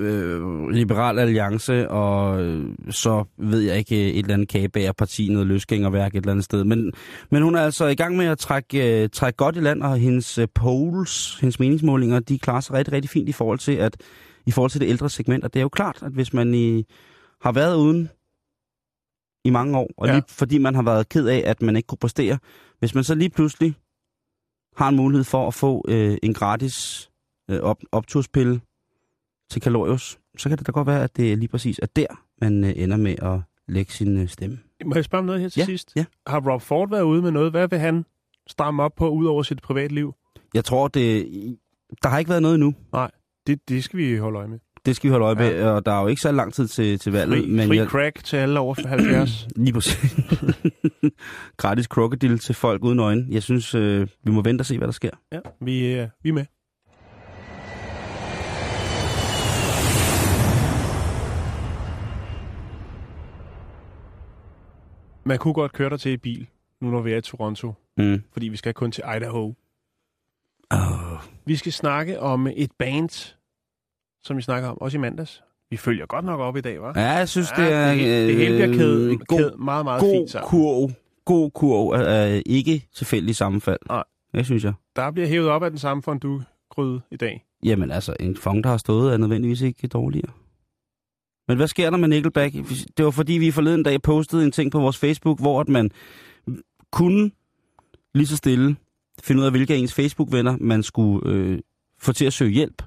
øh 0.00 0.68
Liberal 0.68 1.18
Alliance, 1.18 1.90
og 1.90 2.42
øh, 2.42 2.66
så 2.90 3.24
ved 3.38 3.60
jeg 3.60 3.78
ikke, 3.78 4.12
et 4.12 4.18
eller 4.18 4.34
andet 4.34 4.48
kagebagerparti, 4.48 5.28
noget 5.28 5.46
løsgængerværk 5.46 6.12
et 6.12 6.16
eller 6.16 6.30
andet 6.30 6.44
sted. 6.44 6.64
Men, 6.64 6.92
men 7.30 7.42
hun 7.42 7.54
er 7.54 7.60
altså 7.60 7.86
i 7.86 7.94
gang 7.94 8.16
med 8.16 8.26
at 8.26 8.38
trække, 8.38 9.02
øh, 9.02 9.08
trække 9.08 9.36
godt 9.36 9.56
i 9.56 9.60
land, 9.60 9.82
og 9.82 9.98
hendes 9.98 10.38
øh, 10.38 10.48
polls, 10.54 11.38
hendes 11.40 11.60
meningsmålinger, 11.60 12.20
de 12.20 12.38
klarer 12.38 12.60
sig 12.60 12.74
rigtig, 12.76 12.94
rigtig 12.94 13.10
fint 13.10 13.28
i 13.28 13.32
forhold 13.32 13.58
til, 13.58 13.72
at, 13.72 13.96
i 14.46 14.50
forhold 14.50 14.70
til 14.70 14.80
det 14.80 14.88
ældre 14.88 15.10
segment. 15.10 15.44
Og 15.44 15.54
det 15.54 15.60
er 15.60 15.62
jo 15.62 15.68
klart, 15.68 16.02
at 16.02 16.12
hvis 16.12 16.32
man 16.32 16.54
i, 16.54 16.84
har 17.40 17.52
været 17.52 17.76
uden 17.76 18.08
i 19.44 19.50
mange 19.50 19.78
år, 19.78 19.90
og 19.96 20.06
Ja. 20.06 20.12
lige 20.14 20.24
fordi 20.28 20.58
man 20.58 20.74
har 20.74 20.82
været 20.82 21.08
ked 21.08 21.26
af, 21.26 21.42
at 21.46 21.62
man 21.62 21.76
ikke 21.76 21.86
kunne 21.86 21.98
præstere, 21.98 22.38
hvis 22.78 22.94
man 22.94 23.04
så 23.04 23.14
lige 23.14 23.30
pludselig 23.30 23.74
har 24.76 24.88
en 24.88 24.96
mulighed 24.96 25.24
for 25.24 25.46
at 25.48 25.54
få 25.54 25.84
øh, 25.88 26.18
en 26.22 26.34
gratis 26.34 27.10
øh, 27.50 27.60
op, 27.60 27.78
opturspille 27.92 28.60
til 29.50 29.62
Kalorius, 29.62 30.18
så 30.38 30.48
kan 30.48 30.58
det 30.58 30.66
da 30.66 30.72
godt 30.72 30.86
være, 30.86 31.04
at 31.04 31.16
det 31.16 31.38
lige 31.38 31.48
præcis 31.48 31.78
er 31.82 31.86
der, 31.96 32.06
man 32.40 32.64
øh, 32.64 32.72
ender 32.76 32.96
med 32.96 33.14
at 33.22 33.40
lægge 33.68 33.92
sin 33.92 34.18
øh, 34.18 34.28
stemme. 34.28 34.58
Må 34.84 34.94
jeg 34.94 35.04
spørge 35.04 35.18
om 35.20 35.24
noget 35.26 35.40
her 35.40 35.48
til 35.48 35.60
Ja, 35.60 35.64
sidst? 35.64 35.92
ja. 35.96 36.04
Har 36.26 36.50
Rob 36.50 36.62
Ford 36.62 36.90
været 36.90 37.02
ude 37.02 37.22
med 37.22 37.30
noget? 37.30 37.50
Hvad 37.50 37.68
vil 37.68 37.78
han 37.78 38.04
stramme 38.46 38.82
op 38.82 38.94
på, 38.96 39.08
ud 39.10 39.26
over 39.26 39.42
sit 39.42 39.62
privatliv? 39.62 40.14
Jeg 40.54 40.64
tror, 40.64 40.88
det... 40.88 41.26
Der 42.02 42.08
har 42.08 42.18
ikke 42.18 42.28
været 42.28 42.42
noget 42.42 42.54
endnu. 42.54 42.74
Det, 43.46 43.68
det 43.68 43.84
skal 43.84 43.98
vi 43.98 44.16
holde 44.16 44.38
øje 44.38 44.48
med. 44.48 44.58
Det 44.86 44.96
skal 44.96 45.08
vi 45.08 45.10
holde 45.12 45.24
øje 45.26 45.34
med, 45.34 45.56
Ja. 45.58 45.66
og 45.70 45.86
der 45.86 45.92
er 45.92 46.00
jo 46.02 46.06
ikke 46.06 46.20
så 46.20 46.32
lang 46.32 46.54
tid 46.54 46.68
til, 46.68 46.98
til 46.98 47.12
valget. 47.12 47.38
Fri, 47.44 47.50
men 47.50 47.68
fri 47.68 47.76
jeg, 47.76 47.86
crack 47.86 48.24
til 48.24 48.36
alle 48.36 48.60
over 48.60 48.74
70. 48.88 49.48
Lige 49.56 49.72
præcis. 49.72 50.16
Gratis 51.56 51.86
krokodil 51.86 52.38
til 52.38 52.54
folk 52.54 52.84
uden 52.84 52.98
øjne. 53.00 53.26
Jeg 53.30 53.42
synes, 53.42 53.74
øh, 53.74 54.08
vi 54.24 54.30
må 54.32 54.42
vente 54.42 54.62
og 54.62 54.66
se, 54.66 54.78
hvad 54.78 54.86
der 54.88 54.92
sker. 54.92 55.10
ja, 55.32 55.38
vi, 55.60 55.94
øh, 55.94 56.08
vi 56.22 56.28
er 56.28 56.32
med. 56.32 56.44
Man 65.24 65.38
kunne 65.38 65.54
godt 65.54 65.72
køre 65.72 65.90
dig 65.90 66.00
til 66.00 66.12
i 66.12 66.16
bil, 66.16 66.46
nu 66.80 66.90
når 66.90 67.00
vi 67.00 67.12
er 67.12 67.16
i 67.16 67.20
Toronto, 67.20 67.72
Mm. 67.98 68.22
fordi 68.32 68.48
vi 68.48 68.56
skal 68.56 68.74
kun 68.74 68.92
til 68.92 69.04
Idaho. 69.16 69.54
Oh. 70.70 71.18
Vi 71.44 71.56
skal 71.56 71.72
snakke 71.72 72.20
om 72.20 72.46
et 72.56 72.70
band, 72.78 73.34
som 74.24 74.36
vi 74.36 74.42
snakker 74.42 74.68
om, 74.68 74.78
også 74.80 74.98
i 74.98 75.00
mandags. 75.00 75.42
Vi 75.70 75.76
følger 75.76 76.06
godt 76.06 76.24
nok 76.24 76.40
op 76.40 76.56
i 76.56 76.60
dag, 76.60 76.78
hva'? 76.78 77.00
Ja, 77.00 77.10
jeg 77.10 77.28
synes, 77.28 77.48
Ja, 77.58 77.64
det 77.64 77.72
er... 77.72 77.88
det, 77.90 77.98
hele- 78.00 78.26
det 78.26 78.36
hele 78.36 78.54
bliver 78.56 78.78
kædet, 78.78 79.10
øh, 79.10 79.18
kædet 79.28 79.58
meget, 79.58 79.84
meget 79.84 80.00
god 80.00 80.14
fint 80.18 80.30
sammen. 80.30 80.48
kurv. 80.48 80.90
God 81.24 81.50
kurv 81.50 81.88
er, 81.88 81.98
er 82.04 82.42
ikke 82.46 82.88
tilfældig 82.94 83.36
sammenfald. 83.36 83.78
Nej. 83.88 84.04
Det 84.34 84.44
synes 84.46 84.64
jeg. 84.64 84.72
Der 84.96 85.10
bliver 85.10 85.28
hævet 85.28 85.48
op 85.48 85.62
af 85.62 85.70
den 85.70 85.78
samme 85.78 86.02
fondue-gryde 86.02 87.00
i 87.10 87.16
dag. 87.16 87.44
Jamen 87.64 87.90
altså, 87.90 88.16
en 88.20 88.36
fong, 88.36 88.64
der 88.64 88.70
har 88.70 88.76
stået, 88.76 89.12
er 89.12 89.16
nødvendigvis 89.16 89.60
ikke 89.60 89.88
dårligere. 89.88 90.32
Men 91.48 91.56
hvad 91.56 91.68
sker 91.68 91.90
der 91.90 91.96
med 91.96 92.08
Nickelback? 92.08 92.54
Det 92.96 93.04
var 93.04 93.10
fordi, 93.10 93.32
vi 93.32 93.50
forleden 93.50 93.82
dag 93.82 94.02
postede 94.02 94.44
en 94.44 94.52
ting 94.52 94.72
på 94.72 94.80
vores 94.80 94.98
Facebook, 94.98 95.40
hvor 95.40 95.60
at 95.60 95.68
man 95.68 95.90
kunne 96.92 97.30
lige 98.14 98.26
så 98.26 98.36
stille 98.36 98.76
finde 99.22 99.40
ud 99.40 99.46
af, 99.46 99.52
hvilke 99.52 99.74
af 99.74 99.78
ens 99.78 99.94
Facebook-venner 99.94 100.56
man 100.60 100.82
skulle 100.82 101.28
øh, 101.30 101.58
få 101.98 102.12
til 102.12 102.24
at 102.24 102.32
søge 102.32 102.50
hjælp. 102.50 102.82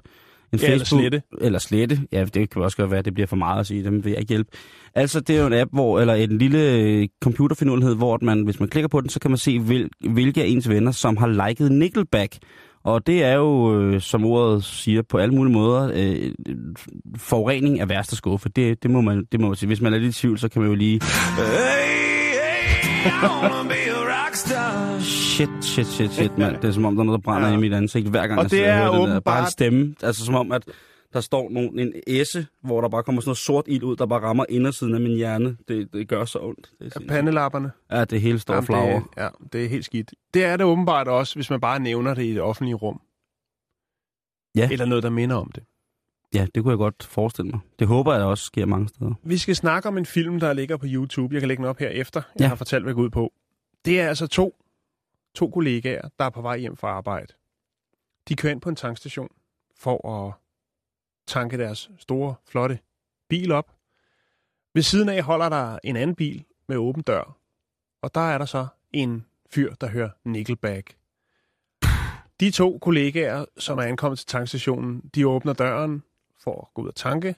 En 0.56 0.68
Ja, 0.68 0.72
eller 0.72 0.84
slette. 0.84 1.22
Eller 1.40 1.58
slette. 1.58 2.00
Ja, 2.12 2.24
det 2.24 2.50
kan 2.50 2.62
også 2.62 2.76
godt 2.76 2.90
være, 2.90 2.98
at 2.98 3.04
det 3.04 3.14
bliver 3.14 3.26
for 3.26 3.36
meget 3.36 3.60
at 3.60 3.66
sige, 3.66 3.84
dem 3.84 4.04
vil 4.04 4.10
jeg 4.10 4.20
ikke 4.20 4.28
hjælpe. 4.28 4.50
Altså, 4.94 5.20
det 5.20 5.36
er 5.36 5.40
jo 5.40 5.46
en 5.46 5.52
app, 5.52 5.70
hvor, 5.72 6.00
eller 6.00 6.14
en 6.14 6.38
lille 6.38 6.72
øh, 6.72 7.08
computerfinurlighed, 7.22 7.94
hvor 7.96 8.14
at 8.14 8.22
man, 8.22 8.42
hvis 8.44 8.60
man 8.60 8.68
klikker 8.68 8.88
på 8.88 9.00
den, 9.00 9.08
så 9.10 9.20
kan 9.20 9.30
man 9.30 9.38
se, 9.38 9.58
hvil, 9.58 9.88
hvilke 10.10 10.42
af 10.42 10.46
ens 10.46 10.68
venner, 10.68 10.92
som 10.92 11.16
har 11.16 11.48
liket 11.48 11.72
Nickelback. 11.72 12.36
Og 12.84 13.06
det 13.06 13.24
er 13.24 13.34
jo, 13.34 13.80
øh, 13.80 14.00
som 14.00 14.24
ordet 14.24 14.64
siger, 14.64 15.02
på 15.02 15.18
alle 15.18 15.34
mulige 15.34 15.52
måder, 15.52 15.90
øh, 15.94 16.30
forurening 17.16 17.80
af 17.80 17.88
værste 17.88 18.16
skuffe. 18.16 18.48
Det, 18.48 18.82
det, 18.82 18.90
må 18.90 19.00
man, 19.00 19.24
det 19.32 19.40
må 19.40 19.46
man 19.46 19.56
sige. 19.56 19.66
Hvis 19.66 19.80
man 19.80 19.94
er 19.94 19.98
lidt 19.98 20.16
i 20.16 20.20
tvivl, 20.20 20.38
så 20.38 20.48
kan 20.48 20.62
man 20.62 20.70
jo 20.70 20.74
lige... 20.76 21.00
Shit, 24.36 25.48
shit, 25.64 25.86
shit, 25.86 26.12
shit, 26.12 26.38
mand. 26.38 26.56
Det 26.56 26.64
er 26.64 26.72
som 26.72 26.84
om, 26.84 26.94
der 26.94 27.00
er 27.02 27.04
noget, 27.06 27.18
der 27.20 27.22
brænder 27.24 27.48
Ja. 27.48 27.52
ja. 27.52 27.58
i 27.58 27.60
mit 27.60 27.72
ansigt, 27.72 28.08
hver 28.08 28.26
gang 28.26 28.38
Og 28.38 28.44
jeg 28.44 28.50
det 28.50 28.66
er 28.66 28.76
hører 28.76 28.84
det 28.84 29.08
der. 29.08 29.20
Bare 29.20 29.38
en 29.38 29.42
åbenbart- 29.42 29.52
stemme. 29.52 29.94
Altså 30.02 30.24
som 30.24 30.34
om, 30.34 30.52
at 30.52 30.62
der 31.12 31.20
står 31.20 31.50
nogen, 31.50 31.78
en 31.78 31.92
esse, 32.06 32.46
hvor 32.62 32.80
der 32.80 32.88
bare 32.88 33.02
kommer 33.02 33.20
sådan 33.22 33.28
noget 33.28 33.38
sort 33.38 33.64
ild 33.68 33.82
ud, 33.82 33.96
der 33.96 34.06
bare 34.06 34.20
rammer 34.20 34.44
indersiden 34.48 34.94
af 34.94 35.00
min 35.00 35.16
hjerne. 35.16 35.56
Det, 35.68 35.92
det 35.92 36.08
gør 36.08 36.24
så 36.24 36.38
ondt. 36.42 36.58
Det 36.58 36.66
er 36.80 36.84
Af 36.84 36.92
sindssygt. 36.92 37.08
pandelapperne. 37.10 37.70
Ja, 37.90 38.04
det 38.04 38.20
hele 38.20 38.38
står 38.38 38.54
Jamen, 38.54 38.66
flager. 38.66 38.94
det, 39.00 39.04
ja, 39.16 39.28
det 39.52 39.64
er 39.64 39.68
helt 39.68 39.84
skidt. 39.84 40.14
Det 40.34 40.44
er 40.44 40.56
det 40.56 40.66
åbenbart 40.66 41.08
også, 41.08 41.34
hvis 41.34 41.50
man 41.50 41.60
bare 41.60 41.80
nævner 41.80 42.14
det 42.14 42.24
i 42.24 42.30
det 42.30 42.40
offentlige 42.42 42.74
rum. 42.74 43.00
Ja. 44.56 44.68
Eller 44.72 44.84
noget, 44.86 45.02
der 45.04 45.10
minder 45.10 45.36
om 45.36 45.50
det. 45.54 45.62
Ja, 46.34 46.46
det 46.54 46.62
kunne 46.62 46.70
jeg 46.70 46.78
godt 46.78 47.04
forestille 47.10 47.50
mig. 47.50 47.60
Det 47.78 47.86
håber 47.88 48.14
jeg 48.14 48.24
også 48.24 48.44
sker 48.44 48.66
mange 48.66 48.88
steder. 48.88 49.12
Vi 49.24 49.38
skal 49.38 49.56
snakke 49.56 49.88
om 49.88 49.98
en 49.98 50.06
film, 50.06 50.40
der 50.40 50.52
ligger 50.52 50.76
på 50.76 50.86
YouTube. 50.88 51.34
Jeg 51.34 51.40
kan 51.40 51.48
lægge 51.48 51.60
den 51.62 51.68
op 51.70 51.78
her 51.78 51.88
efter. 51.88 52.22
Jeg 52.34 52.40
Ja. 52.40 52.48
har 52.48 52.54
fortalt, 52.54 52.82
hvad 52.84 52.90
jeg 52.90 52.94
går 52.96 53.02
ud 53.02 53.10
på. 53.10 53.32
Det 53.86 54.00
er 54.00 54.08
altså 54.08 54.26
to, 54.26 54.64
to 55.34 55.50
kollegaer, 55.50 56.08
der 56.18 56.24
er 56.24 56.30
på 56.30 56.42
vej 56.42 56.58
hjem 56.58 56.76
fra 56.76 56.88
arbejde. 56.88 57.34
De 58.28 58.36
kører 58.36 58.52
ind 58.52 58.60
på 58.60 58.68
en 58.68 58.76
tankstation 58.76 59.28
for 59.76 60.26
at 60.26 60.32
tanke 61.26 61.58
deres 61.58 61.90
store, 61.98 62.34
flotte 62.46 62.78
bil 63.28 63.52
op. 63.52 63.76
Ved 64.74 64.82
siden 64.82 65.08
af 65.08 65.22
holder 65.22 65.48
der 65.48 65.78
en 65.84 65.96
anden 65.96 66.16
bil 66.16 66.44
med 66.66 66.76
åben 66.76 67.02
dør. 67.02 67.36
Og 68.02 68.14
der 68.14 68.20
er 68.20 68.38
der 68.38 68.44
så 68.44 68.66
en 68.92 69.26
fyr, 69.50 69.74
der 69.74 69.88
hører 69.88 70.10
Nickelback. 70.24 70.96
De 72.40 72.50
to 72.50 72.78
kollegaer, 72.78 73.44
som 73.58 73.78
er 73.78 73.82
ankommet 73.82 74.18
til 74.18 74.26
tankstationen, 74.26 75.10
de 75.14 75.28
åbner 75.28 75.52
døren 75.52 76.02
for 76.38 76.60
at 76.60 76.74
gå 76.74 76.82
ud 76.82 76.88
og 76.88 76.94
tanke, 76.94 77.36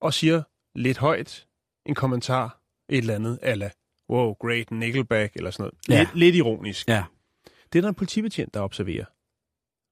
og 0.00 0.14
siger 0.14 0.42
lidt 0.74 0.98
højt 0.98 1.46
en 1.86 1.94
kommentar, 1.94 2.60
et 2.88 2.98
eller 2.98 3.14
andet, 3.14 3.38
ala, 3.42 3.70
wow, 4.10 4.34
great, 4.34 4.70
Nickelback, 4.70 5.36
eller 5.36 5.50
sådan 5.50 5.62
noget. 5.62 5.74
Ja. 5.88 5.98
Lidt, 6.04 6.14
lidt 6.18 6.34
ironisk. 6.36 6.88
Ja. 6.88 7.04
Det 7.72 7.78
er 7.78 7.82
der 7.82 7.88
en 7.88 7.94
politibetjent, 7.94 8.54
der 8.54 8.60
observerer. 8.60 9.04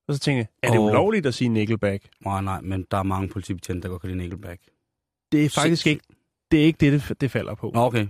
Og 0.08 0.14
så 0.14 0.20
tænker 0.20 0.38
jeg, 0.38 0.46
er 0.62 0.70
det 0.70 0.78
Og- 0.78 0.84
ulovligt 0.84 1.26
at 1.26 1.34
sige 1.34 1.48
Nickelback? 1.48 2.08
Nej, 2.20 2.42
nej, 2.42 2.60
men 2.60 2.86
der 2.90 2.96
er 2.96 3.02
mange 3.02 3.28
politibetjente, 3.28 3.82
der 3.82 3.88
godt 3.88 4.00
kan 4.02 4.10
lide 4.10 4.18
Nickelback. 4.18 4.60
Det 5.32 5.44
er 5.44 5.48
faktisk 5.48 5.82
Sindssygt. 5.82 5.86
ikke 5.90 6.04
det, 6.50 6.60
er 6.60 6.64
ikke 6.64 6.76
det, 6.90 7.02
det, 7.08 7.20
det 7.20 7.30
falder 7.30 7.54
på. 7.54 7.72
Okay. 7.74 7.98
Jeg 7.98 8.08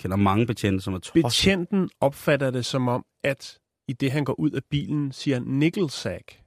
kender 0.00 0.16
mange 0.16 0.46
betjente, 0.46 0.80
som 0.80 0.94
er 0.94 0.98
tosset. 0.98 1.24
Betjenten 1.24 1.90
opfatter 2.00 2.50
det 2.50 2.64
som 2.66 2.88
om, 2.88 3.04
at 3.24 3.58
i 3.88 3.92
det 3.92 4.12
han 4.12 4.24
går 4.24 4.40
ud 4.40 4.50
af 4.50 4.64
bilen, 4.70 5.12
siger 5.12 5.40
nickelsack. 5.40 6.40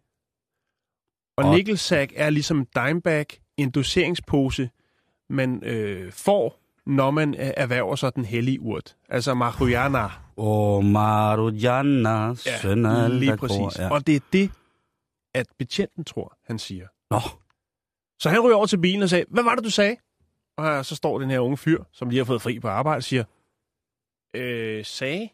Og, 1.37 1.45
Og- 1.45 1.55
nickelsack 1.55 2.13
er 2.15 2.29
ligesom 2.29 2.65
dimebag, 2.65 3.25
en 3.57 3.71
doseringspose, 3.71 4.69
man 5.29 5.63
øh, 5.63 6.11
får, 6.11 6.59
når 6.85 7.11
man 7.11 7.33
øh, 7.35 7.51
erhverver 7.57 7.95
sig 7.95 8.15
den 8.15 8.25
hellige 8.25 8.61
urt. 8.61 8.95
Altså 9.09 9.33
marihuana. 9.33 10.07
Åh, 10.37 10.83
Marujana, 10.83 12.27
Ja, 12.27 12.33
søn 12.61 12.85
af 12.85 13.03
alle, 13.03 13.19
lige 13.19 13.37
præcis. 13.37 13.57
går. 13.57 13.81
Ja. 13.81 13.91
Og 13.91 14.07
det 14.07 14.15
er 14.15 14.19
det, 14.33 14.51
at 15.33 15.47
betjenten 15.59 16.03
tror, 16.03 16.37
han 16.47 16.59
siger. 16.59 16.87
Nå, 17.11 17.19
Så 18.19 18.29
han 18.29 18.39
ryger 18.39 18.55
over 18.55 18.65
til 18.65 18.77
bilen 18.77 19.03
og 19.03 19.09
sagde, 19.09 19.25
hvad 19.29 19.43
var 19.43 19.55
det, 19.55 19.63
du 19.63 19.69
sagde? 19.69 19.95
Og 20.57 20.85
så 20.85 20.95
står 20.95 21.19
den 21.19 21.29
her 21.29 21.39
unge 21.39 21.57
fyr, 21.57 21.83
som 21.91 22.09
lige 22.09 22.17
har 22.19 22.25
fået 22.25 22.41
fri 22.41 22.59
på 22.59 22.67
arbejde, 22.67 22.97
og 22.97 23.03
siger, 23.03 23.23
øh, 24.35 24.85
sagde? 24.85 25.29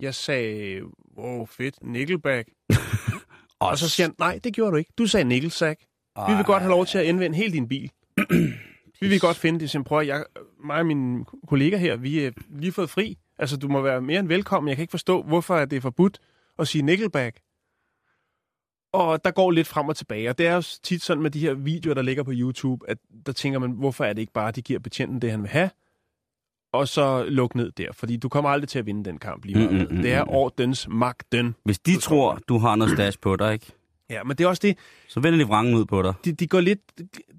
Jeg 0.00 0.14
sagde, 0.14 0.80
wow, 1.18 1.46
fedt, 1.46 1.74
Nickelback. 1.82 2.48
Og 3.60 3.78
så 3.78 3.88
siger 3.88 4.06
han, 4.06 4.14
nej, 4.18 4.40
det 4.44 4.54
gjorde 4.54 4.72
du 4.72 4.76
ikke. 4.76 4.92
Du 4.98 5.06
sagde 5.06 5.24
Nickelsack. 5.24 5.80
Vi 6.28 6.34
vil 6.34 6.44
godt 6.44 6.62
have 6.62 6.70
lov 6.70 6.86
til 6.86 6.98
at 6.98 7.04
indvende 7.04 7.36
hele 7.36 7.52
din 7.52 7.68
bil. 7.68 7.90
Vi 9.04 9.08
vil 9.08 9.20
godt 9.20 9.36
finde 9.36 9.60
det. 9.60 9.70
Så 9.70 9.82
prøv 9.82 10.06
jeg, 10.06 10.24
mig 10.64 10.76
og 10.76 10.86
mine 10.86 11.24
kolleger 11.48 11.76
her, 11.76 11.96
vi 11.96 12.24
er 12.24 12.30
lige 12.48 12.72
fået 12.72 12.90
fri. 12.90 13.18
Altså, 13.38 13.56
du 13.56 13.68
må 13.68 13.80
være 13.80 14.00
mere 14.00 14.20
end 14.20 14.28
velkommen. 14.28 14.68
Jeg 14.68 14.76
kan 14.76 14.82
ikke 14.82 14.90
forstå, 14.90 15.22
hvorfor 15.22 15.56
er 15.56 15.64
det 15.64 15.76
er 15.76 15.80
forbudt 15.80 16.18
at 16.58 16.68
sige 16.68 16.82
Nickelback. 16.82 17.40
Og 18.92 19.24
der 19.24 19.30
går 19.30 19.50
lidt 19.50 19.66
frem 19.66 19.88
og 19.88 19.96
tilbage. 19.96 20.30
Og 20.30 20.38
det 20.38 20.46
er 20.46 20.54
jo 20.54 20.62
tit 20.82 21.02
sådan 21.02 21.22
med 21.22 21.30
de 21.30 21.38
her 21.40 21.54
videoer, 21.54 21.94
der 21.94 22.02
ligger 22.02 22.22
på 22.22 22.30
YouTube, 22.34 22.90
at 22.90 22.98
der 23.26 23.32
tænker 23.32 23.58
man, 23.58 23.70
hvorfor 23.70 24.04
er 24.04 24.12
det 24.12 24.20
ikke 24.20 24.32
bare, 24.32 24.48
at 24.48 24.56
de 24.56 24.62
giver 24.62 24.78
betjenten 24.78 25.22
det, 25.22 25.30
han 25.30 25.42
vil 25.42 25.50
have, 25.50 25.70
og 26.72 26.88
så 26.88 27.24
luk 27.28 27.54
ned 27.54 27.70
der. 27.72 27.92
Fordi 27.92 28.16
du 28.16 28.28
kommer 28.28 28.50
aldrig 28.50 28.68
til 28.68 28.78
at 28.78 28.86
vinde 28.86 29.04
den 29.04 29.18
kamp 29.18 29.44
lige 29.44 29.58
meget. 29.58 29.70
Mm, 29.70 29.76
Mm, 29.76 29.82
mm, 29.82 29.90
mm, 29.90 29.96
mm, 29.96 30.02
det 30.02 30.12
er 30.12 30.24
mm. 30.24 30.30
ordens 30.30 30.88
magten. 30.88 31.54
Hvis 31.64 31.78
de 31.78 31.96
tror, 32.00 32.38
du 32.48 32.58
har 32.58 32.76
noget 32.76 32.92
stash 32.92 33.18
på 33.20 33.36
dig, 33.36 33.52
ikke? 33.52 33.72
Ja, 34.10 34.24
men 34.24 34.36
det 34.36 34.44
er 34.44 34.48
også 34.48 34.60
det, 34.62 34.78
så 35.08 35.20
vender 35.20 35.38
de 35.38 35.44
vrangen 35.48 35.74
ud 35.74 35.84
på 35.84 36.02
dig. 36.02 36.14
de, 36.24 36.32
de, 36.32 36.46
går 36.46 36.60
lidt, 36.60 36.80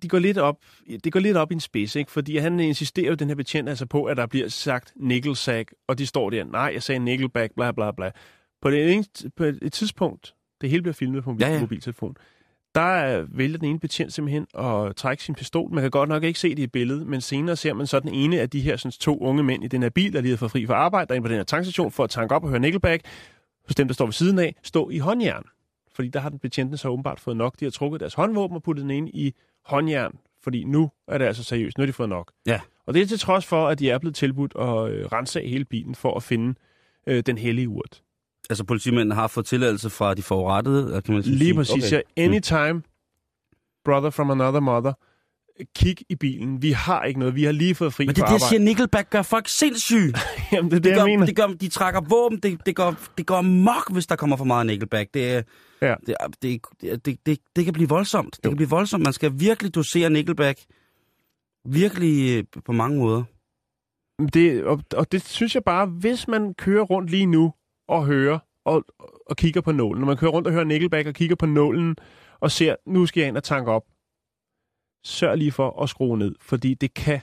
de 0.02 0.08
går 0.08 0.20
lidt 0.20 0.38
op, 0.38 0.58
det 1.04 1.14
går 1.14 1.20
lidt 1.20 1.38
op 1.38 1.52
i 1.52 1.54
en 1.54 1.60
spids, 1.60 1.96
ikke? 1.96 2.12
fordi 2.12 2.38
han 2.38 2.60
insisterer 2.60 3.10
jo, 3.10 3.16
den 3.16 3.28
her 3.28 3.36
betjent, 3.36 3.70
altså 3.70 3.86
på, 3.86 4.04
at 4.04 4.18
der 4.18 4.26
bliver 4.26 4.50
sagt 4.50 4.94
nickelsack, 4.96 5.74
og 5.88 5.98
de 5.98 6.06
står 6.06 6.30
der, 6.30 6.44
nej, 6.44 6.72
jeg 6.74 6.84
sagde 6.84 7.00
nickelback, 7.00 7.54
bla 7.56 7.72
bla 7.72 7.92
bla. 7.92 8.12
På, 8.62 8.72
det 8.72 8.94
ene, 8.94 9.04
på 9.38 9.44
et 9.44 9.74
tidspunkt, 9.74 10.36
det 10.62 10.70
hele 10.70 10.82
bliver 10.82 10.94
filmet 10.94 11.24
på 11.24 11.36
Ja, 11.40 11.54
ja, 11.54 11.60
mobiltelefon, 11.60 12.16
der 12.76 13.26
vælger 13.30 13.58
den 13.58 13.68
ene 13.68 13.80
betjent 13.80 14.14
simpelthen 14.14 14.48
at 14.58 14.96
trække 14.96 15.24
sin 15.24 15.36
pistol. 15.36 15.74
Man 15.74 15.82
kan 15.82 15.92
godt 15.92 16.10
nok 16.10 16.24
ikke 16.24 16.40
se 16.40 16.50
det 16.50 16.60
i 16.60 16.68
billedet, 16.68 17.08
men 17.08 17.22
senere 17.22 17.56
ser 17.56 17.74
man 17.74 17.88
så 17.88 18.00
den 18.00 18.10
ene 18.10 18.40
af 18.40 18.50
de 18.50 18.62
her 18.62 18.78
sådan, 18.78 18.92
to 18.92 19.18
unge 19.20 19.44
mænd 19.44 19.64
i 19.64 19.68
den 19.68 19.82
her 19.82 19.90
bil, 19.90 20.14
der 20.14 20.22
lige 20.22 20.32
har 20.32 20.38
fået 20.38 20.52
fri 20.52 20.66
fra 20.66 20.74
arbejde, 20.74 21.08
der 21.08 21.14
er 21.14 21.16
inde 21.16 21.26
på 21.26 21.30
den 21.30 21.38
her 21.38 21.44
tankstation 21.44 21.92
for 21.92 22.04
at 22.04 22.10
tanke 22.10 22.36
op 22.36 22.44
og 22.44 22.50
høre 22.50 22.60
Nickelback, 22.60 23.04
hos 23.68 23.76
dem, 23.76 23.88
der 23.88 23.94
står 23.94 24.06
ved 24.06 24.14
siden 24.14 24.40
af, 24.40 24.56
stå 24.64 24.90
i 24.90 24.98
håndjern. 24.98 25.44
Fordi 25.96 26.08
der 26.10 26.20
har 26.20 26.30
den 26.30 26.40
betjenten 26.40 26.78
så 26.78 26.90
åbenbart 26.90 27.20
fået 27.20 27.38
nok. 27.38 27.60
De 27.60 27.66
har 27.66 27.72
trukket 27.72 28.00
deres 28.00 28.14
håndvåben 28.14 28.56
og 28.56 28.64
puttet 28.64 28.84
den 28.84 28.92
ind 28.92 29.10
i 29.10 29.34
håndjern. 29.66 30.16
Fordi 30.44 30.64
nu 30.64 30.92
er 31.08 31.18
det 31.18 31.26
altså 31.26 31.44
seriøst. 31.44 31.78
Nu 31.78 31.82
har 31.82 31.86
de 31.86 31.94
fået 31.94 32.10
nok. 32.10 32.32
Ja. 32.46 32.60
Og 32.86 32.94
det 32.94 33.02
er 33.02 33.06
til 33.06 33.20
trods 33.20 33.46
for, 33.46 33.68
at 33.68 33.80
de 33.80 33.90
er 33.90 33.98
blevet 33.98 34.16
tilbudt 34.16 34.54
at 34.60 34.92
øh, 34.92 35.06
rense 35.06 35.42
af 35.42 35.50
hele 35.50 35.66
bilen 35.66 35.96
for 35.96 36.16
at 36.16 36.24
finde 36.24 36.56
øh, 37.08 37.24
den 37.26 37.38
hellige 37.38 37.70
urt. 37.70 38.02
Altså 38.50 38.64
politimændene 38.64 39.16
har 39.16 39.28
fået 39.28 39.46
tilladelse 39.46 39.90
fra 39.90 40.14
de 40.14 40.22
forurettede, 40.22 41.02
kan 41.02 41.14
man 41.14 41.24
sige. 41.24 41.36
Lige 41.36 41.54
præcis. 41.56 41.94
Okay. 41.94 42.02
Okay. 42.18 42.24
Anytime, 42.24 42.82
brother 43.86 44.10
from 44.10 44.32
another 44.32 44.60
mother, 44.60 44.94
kig 45.76 45.98
i 46.10 46.16
bilen. 46.16 46.62
Vi 46.62 46.72
har 46.72 47.04
ikke 47.04 47.20
noget. 47.20 47.36
Vi 47.36 47.44
har 47.44 47.52
lige 47.52 47.76
fået 47.76 47.94
fri 47.94 48.06
Men 48.06 48.16
det 48.16 48.22
er 48.22 48.26
det, 48.26 48.34
jeg 48.34 48.42
siger. 48.42 48.60
Nickelback 48.60 49.10
gør 49.10 49.22
folk 49.22 49.48
sindssyge. 49.48 50.14
Jamen, 50.52 50.72
det 50.72 50.78
er 50.78 50.80
det, 50.80 50.84
Det 50.84 50.90
jeg 50.90 50.98
gør, 51.00 51.06
mener. 51.06 51.26
det 51.26 51.36
gør, 51.36 51.48
de 51.48 51.68
trækker 51.68 52.02
våben, 52.10 52.40
det, 52.40 52.66
det, 52.66 52.76
går, 52.76 52.96
det 53.18 53.26
går 53.26 53.42
mok, 53.42 53.92
hvis 53.94 54.08
der 54.08 54.16
kommer 54.16 54.38
for 54.38 54.46
meget 54.46 54.66
Nickelback. 54.66 55.14
Det, 55.14 55.46
Ja. 55.82 55.96
det, 56.06 56.16
det, 56.42 56.62
det, 57.06 57.26
det, 57.26 57.40
det, 57.56 57.66
kan 57.66 57.74
blive 57.74 57.90
voldsomt. 57.90 58.38
Det 58.38 58.46
Jo. 58.46 58.50
kan 58.50 58.56
blive 58.56 58.70
voldsomt. 58.70 59.04
Man 59.04 59.14
skal 59.14 59.32
virkelig 59.36 59.76
dosere 59.76 60.10
Nickelback. 60.10 60.60
Virkelig 61.68 62.38
øh, 62.38 62.62
på 62.66 62.72
mange 62.72 63.00
måder. 63.00 63.24
Det, 64.34 64.64
og, 64.64 64.84
og 64.96 65.12
det 65.12 65.26
synes 65.28 65.56
jeg 65.56 65.64
bare, 65.64 65.86
hvis 65.86 66.28
man 66.28 66.54
kører 66.54 66.84
rundt 66.84 67.10
lige 67.10 67.26
nu 67.26 67.54
og 67.88 68.06
hører 68.06 68.40
og, 68.66 68.84
og 69.30 69.36
kigger 69.38 69.62
på 69.62 69.72
nålen, 69.72 70.00
når 70.00 70.06
man 70.08 70.18
kører 70.18 70.32
rundt 70.32 70.48
og 70.48 70.54
hører 70.54 70.64
Nickelback 70.64 71.08
og 71.08 71.14
kigger 71.14 71.36
på 71.36 71.46
nålen 71.46 71.96
og 72.40 72.52
ser, 72.52 72.76
nu 72.88 73.06
skal 73.06 73.22
jeg 73.22 73.28
ind 73.28 73.38
og 73.38 73.44
tanke 73.44 73.72
op, 73.72 73.84
sørg 75.06 75.38
lige 75.38 75.52
for 75.52 75.84
at 75.84 75.90
skrue 75.90 76.18
ned, 76.18 76.36
fordi 76.42 76.74
det 76.74 76.94
kan 76.94 77.22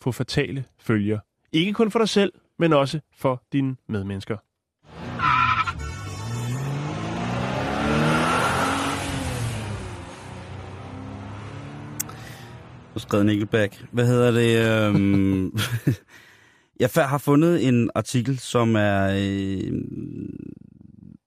få 0.00 0.12
fatale 0.12 0.64
følger. 0.80 1.18
Ikke 1.52 1.72
kun 1.72 1.90
for 1.90 1.98
dig 1.98 2.08
selv, 2.08 2.32
men 2.58 2.72
også 2.72 3.00
for 3.16 3.42
dine 3.52 3.76
medmennesker. 3.88 4.36
Du 12.94 13.02
skrev 13.02 13.24
Nickelback. 13.24 13.84
Hvad 13.92 14.06
hedder 14.06 14.30
det? 14.30 14.68
Øhm... 14.88 15.58
jeg 16.80 16.90
har 16.96 17.18
fundet 17.18 17.68
en 17.68 17.90
artikel, 17.94 18.38
som 18.38 18.76
er, 18.76 19.08
øh, 19.08 19.82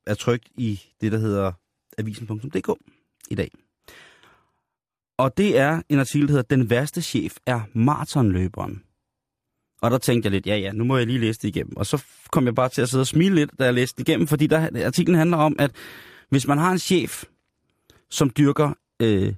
er 0.08 0.14
trykt 0.14 0.48
i 0.58 0.82
det, 1.02 1.12
der 1.12 1.18
hedder 1.18 1.52
avisen.dk 1.98 2.70
i 3.32 3.36
dag. 3.36 3.52
Og 5.22 5.38
det 5.38 5.58
er 5.58 5.82
en 5.90 6.00
artikel, 6.00 6.28
der 6.28 6.34
hedder 6.34 6.56
Den 6.56 6.70
værste 6.70 7.02
chef 7.02 7.38
er 7.46 7.62
maratonløberen. 7.74 8.84
Og 9.82 9.92
der 9.92 9.98
tænkte 9.98 10.28
jeg 10.28 10.32
lidt, 10.32 10.48
ja 10.48 10.58
ja, 10.58 10.72
nu 10.72 10.84
må 10.84 10.98
jeg 10.98 11.08
lige 11.08 11.20
læse 11.20 11.40
det 11.42 11.48
igennem. 11.48 11.78
Og 11.78 11.86
så 11.86 12.04
kom 12.32 12.46
jeg 12.46 12.56
bare 12.56 12.70
til 12.70 12.82
at 12.82 12.90
sidde 12.90 13.02
og 13.02 13.08
smile 13.08 13.36
lidt, 13.36 13.52
da 13.60 13.66
jeg 13.66 13.74
læste 13.74 13.98
det 13.98 14.10
igennem, 14.10 14.28
fordi 14.28 14.48
der, 14.48 14.86
artiklen 14.86 15.18
handler 15.18 15.38
om, 15.38 15.56
at 15.60 15.72
hvis 16.30 16.48
man 16.48 16.58
har 16.58 16.72
en 16.72 16.80
chef, 16.80 17.24
som 18.10 18.30
dyrker 18.38 18.74
øh, 19.02 19.34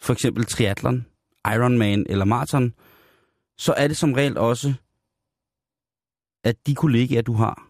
for 0.00 0.12
eksempel 0.12 0.44
triathlon, 0.44 1.06
Ironman 1.54 2.06
eller 2.08 2.24
maraton, 2.24 2.74
så 3.58 3.74
er 3.76 3.88
det 3.88 3.96
som 3.96 4.12
regel 4.12 4.38
også, 4.38 4.74
at 6.44 6.66
de 6.66 6.74
kollegaer, 6.74 7.22
du 7.22 7.32
har, 7.32 7.68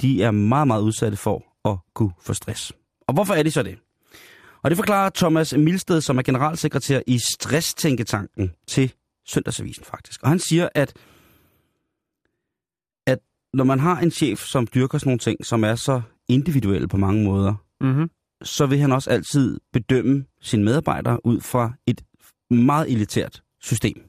de 0.00 0.22
er 0.22 0.30
meget, 0.30 0.66
meget 0.66 0.82
udsatte 0.82 1.16
for 1.16 1.68
at 1.68 1.78
kunne 1.94 2.12
få 2.20 2.34
stress. 2.34 2.72
Og 3.06 3.14
hvorfor 3.14 3.34
er 3.34 3.42
de 3.42 3.50
så 3.50 3.62
det? 3.62 3.78
Og 4.62 4.70
det 4.70 4.76
forklarer 4.76 5.10
Thomas 5.14 5.54
Milsted, 5.56 6.00
som 6.00 6.18
er 6.18 6.22
generalsekretær 6.22 7.00
i 7.06 7.18
Stresstænketanken 7.18 8.52
til 8.66 8.92
Søndagsavisen 9.26 9.84
faktisk. 9.84 10.22
Og 10.22 10.28
han 10.28 10.38
siger, 10.38 10.68
at, 10.74 10.96
at 13.06 13.18
når 13.54 13.64
man 13.64 13.78
har 13.78 14.00
en 14.00 14.10
chef, 14.10 14.44
som 14.44 14.66
dyrker 14.74 14.98
sådan 14.98 15.08
nogle 15.10 15.18
ting, 15.18 15.46
som 15.46 15.64
er 15.64 15.74
så 15.74 16.00
individuelle 16.28 16.88
på 16.88 16.96
mange 16.96 17.24
måder, 17.24 17.54
Mm-hmm. 17.80 18.10
så 18.42 18.66
vil 18.66 18.78
han 18.78 18.92
også 18.92 19.10
altid 19.10 19.60
bedømme 19.72 20.24
sine 20.40 20.64
medarbejdere 20.64 21.26
ud 21.26 21.40
fra 21.40 21.72
et 21.86 22.04
meget 22.50 22.92
elitært 22.92 23.42
system. 23.60 24.02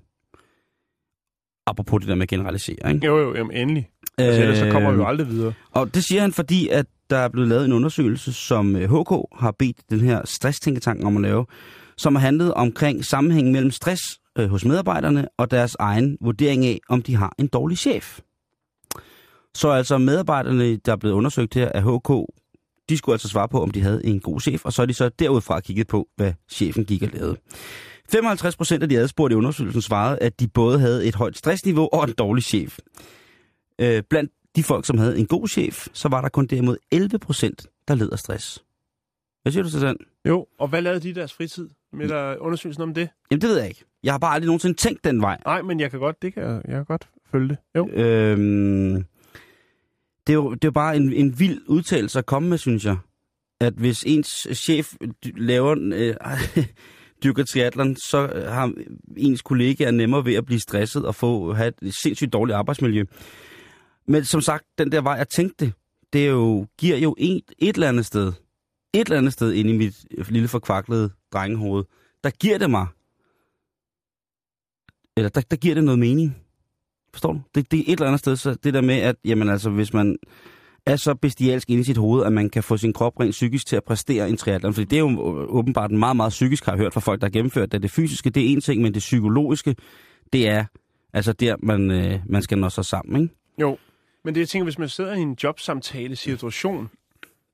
Apropos 1.68 2.00
det 2.02 2.08
der 2.10 2.16
med 2.16 2.28
ikke? 2.32 3.06
Jo, 3.06 3.18
jo, 3.18 3.36
jamen 3.36 3.58
endelig. 3.58 3.90
Altså, 4.26 4.42
ellers 4.42 4.58
så 4.58 4.72
kommer 4.72 4.92
vi 4.92 4.98
jo 4.98 5.08
aldrig 5.08 5.30
videre. 5.30 5.54
Og 5.72 5.94
det 5.96 6.04
siger 6.04 6.22
han, 6.22 6.34
fordi 6.34 6.68
at 6.68 6.86
der 7.10 7.18
er 7.18 7.28
blevet 7.28 7.50
lavet 7.50 7.66
en 7.66 7.74
undersøgelse, 7.74 8.34
som 8.34 8.76
øh, 8.76 8.82
HK 8.82 9.12
har 9.40 9.56
bedt 9.60 9.78
den 9.90 10.00
her 10.00 10.22
stresstænketank 10.26 11.06
om 11.06 11.18
at 11.18 11.22
lave, 11.22 11.46
som 11.98 12.16
har 12.16 12.22
handlet 12.22 12.54
omkring 12.54 13.06
sammenhængen 13.06 13.54
mellem 13.54 13.72
stress 13.72 14.02
øh, 14.40 14.50
hos 14.50 14.66
medarbejderne 14.66 15.28
og 15.38 15.52
deres 15.52 15.76
egen 15.80 16.18
vurdering 16.22 16.66
af, 16.66 16.80
om 16.90 17.02
de 17.02 17.16
har 17.16 17.34
en 17.38 17.48
dårlig 17.48 17.78
chef. 17.78 18.20
Så 19.56 19.70
altså 19.70 19.98
medarbejderne, 19.98 20.76
der 20.76 20.92
er 20.92 20.96
blevet 20.96 21.16
undersøgt 21.16 21.54
her 21.54 21.70
af 21.72 21.84
HK, 21.84 22.12
de 22.90 22.98
skulle 22.98 23.14
altså 23.14 23.28
svare 23.28 23.48
på, 23.48 23.62
om 23.62 23.72
de 23.72 23.82
havde 23.82 24.06
en 24.06 24.20
god 24.20 24.40
chef, 24.40 24.66
og 24.66 24.74
så 24.74 24.82
er 24.82 24.86
de 24.86 24.94
så 24.94 25.10
derudfra 25.10 25.60
kigget 25.60 25.88
på, 25.88 26.08
hvad 26.16 26.34
chefen 26.52 26.86
gik 26.86 27.04
og 27.04 27.10
lavede. 27.14 27.38
55 28.12 28.56
procent 28.58 28.84
af 28.84 28.90
de 28.90 28.98
adspurgte 28.98 29.34
i 29.34 29.38
undersøgelsen 29.38 29.82
svarede, 29.82 30.18
at 30.20 30.40
de 30.40 30.48
både 30.48 30.80
havde 30.80 31.06
et 31.06 31.16
højt 31.16 31.38
stressniveau 31.38 31.90
og 31.94 32.04
en 32.04 32.14
dårlig 32.14 32.44
chef. 32.44 32.80
Øh, 33.80 34.04
blandt 34.10 34.32
de 34.56 34.64
folk, 34.64 34.86
som 34.86 34.98
havde 34.98 35.20
en 35.20 35.26
god 35.28 35.48
chef, 35.48 35.88
så 35.94 36.10
var 36.10 36.22
der 36.22 36.30
kun 36.30 36.46
derimod 36.48 36.78
11 36.92 37.20
procent, 37.20 37.68
der 37.88 37.96
led 37.96 38.10
af 38.12 38.20
stress. 38.20 38.64
Hvad 39.42 39.52
siger 39.52 39.64
du 39.64 39.70
til 39.70 39.82
den? 39.82 39.98
Jo, 40.26 40.48
og 40.60 40.68
hvad 40.68 40.82
lavede 40.82 41.00
de 41.00 41.10
i 41.10 41.14
deres 41.14 41.34
fritid? 41.34 41.70
Med 41.94 42.10
der 42.10 42.38
undersøgelsen 42.38 42.84
om 42.84 42.94
det? 42.94 43.10
Jamen, 43.32 43.42
det 43.42 43.50
ved 43.50 43.58
jeg 43.58 43.68
ikke. 43.68 43.84
Jeg 44.04 44.14
har 44.14 44.18
bare 44.18 44.34
aldrig 44.34 44.46
nogensinde 44.46 44.78
tænkt 44.78 45.04
den 45.04 45.22
vej. 45.22 45.38
Nej, 45.46 45.62
men 45.62 45.80
jeg 45.80 45.92
kan 45.92 46.00
godt, 46.00 46.22
det 46.22 46.34
kan 46.34 46.44
jeg, 46.44 46.62
jeg 46.66 46.74
kan 46.74 46.86
godt 46.86 47.10
følge 47.32 47.48
det. 47.48 47.58
Jo. 47.76 47.90
Øhm, 47.90 49.06
det, 50.28 50.34
er 50.34 50.34
jo, 50.34 50.54
det 50.54 50.64
er 50.64 50.68
jo 50.68 50.72
bare 50.72 50.96
en, 50.96 51.14
en 51.14 51.40
vild 51.40 51.62
udtalelse 51.68 52.20
at 52.20 52.26
komme 52.26 52.50
med, 52.50 52.58
synes 52.58 52.86
jeg. 52.86 52.98
At 53.62 53.74
hvis 53.74 54.04
ens 54.04 54.48
chef 54.54 54.94
laver 55.24 55.76
øh, 55.94 56.16
dyrker 57.24 57.44
triathlon, 57.44 57.96
så 57.96 58.44
har 58.48 58.74
ens 59.18 59.42
kollegaer 59.42 59.92
nemmere 59.92 60.26
ved 60.26 60.34
at 60.34 60.46
blive 60.46 60.60
stresset 60.60 61.06
og 61.06 61.16
få 61.16 61.54
have 61.54 61.74
et 61.82 61.94
sindssygt 62.04 62.34
dårligt 62.34 62.56
arbejdsmiljø. 62.56 63.04
Men 64.10 64.26
som 64.26 64.42
sagt, 64.42 64.66
den 64.78 64.92
der 64.92 65.02
vej, 65.02 65.14
jeg 65.14 65.30
tænkte 65.30 65.74
det, 66.14 66.26
er 66.26 66.30
jo, 66.30 66.66
giver 66.78 66.98
jo 66.98 67.16
et, 67.18 67.44
et 67.60 67.76
eller 67.76 67.90
andet 67.90 68.06
sted, 68.06 68.34
et 68.94 69.08
eller 69.08 69.18
andet 69.18 69.34
sted 69.34 69.54
inde 69.54 69.74
i 69.74 69.78
mit 69.78 70.06
øh, 70.18 70.26
lille 70.30 70.48
forkvaklede 70.48 71.10
drengehoved, 71.34 71.84
der 72.24 72.30
giver 72.30 72.58
det 72.58 72.70
mig, 72.70 72.88
eller 75.18 75.30
der, 75.30 75.42
der 75.42 75.58
giver 75.58 75.76
det 75.76 75.84
noget 75.84 76.00
mening. 76.00 76.38
Forstår 77.14 77.34
du? 77.34 77.42
Det, 77.56 77.72
det 77.72 77.80
er 77.80 77.84
et 77.88 77.92
eller 77.92 78.08
andet 78.08 78.20
sted, 78.20 78.36
så 78.36 78.54
det 78.54 78.74
der 78.74 78.82
med, 78.82 78.96
at 78.96 79.16
jamen, 79.26 79.50
altså, 79.50 79.70
hvis 79.70 79.94
man 79.94 80.18
er 80.86 80.96
så 80.96 81.16
bestialsk 81.16 81.70
inde 81.70 81.82
i 81.82 81.84
sit 81.84 81.98
hoved, 81.98 82.26
at 82.26 82.34
man 82.34 82.50
kan 82.50 82.64
få 82.64 82.78
sin 82.78 82.94
krop 82.94 83.20
rent 83.20 83.32
psykisk 83.32 83.68
til 83.68 83.76
at 83.76 83.84
præstere 83.84 84.30
en 84.30 84.38
triathlon. 84.38 84.74
Fordi 84.74 84.86
det 84.86 84.96
er 84.96 85.00
jo 85.00 85.20
åbenbart 85.50 85.92
meget, 85.92 86.16
meget 86.16 86.30
psykisk, 86.30 86.66
har 86.66 86.72
jeg 86.72 86.80
hørt 86.80 86.94
fra 86.94 87.00
folk, 87.00 87.22
der 87.22 87.28
har 87.28 87.32
gennemført 87.32 87.72
det. 87.72 87.82
Det 87.82 87.92
fysiske, 87.92 88.30
det 88.30 88.44
er 88.44 88.48
en 88.48 88.62
ting, 88.62 88.82
men 88.82 88.94
det 88.94 89.00
psykologiske, 89.00 89.76
det 90.34 90.48
er 90.48 90.66
altså 91.14 91.34
der, 91.34 91.56
man, 91.64 91.92
øh, 91.92 92.20
man 92.26 92.42
skal 92.42 92.58
nå 92.58 92.70
sig 92.70 92.86
sammen, 92.86 93.22
ikke? 93.22 93.36
Jo, 93.62 93.78
men 94.24 94.36
det 94.36 94.40
jeg 94.42 94.50
tænker, 94.50 94.64
hvis 94.64 94.78
man 94.78 94.90
sidder 94.90 95.14
i 95.14 95.20
en 95.20 95.38
jobsamtale 95.44 96.16
situation, 96.16 96.90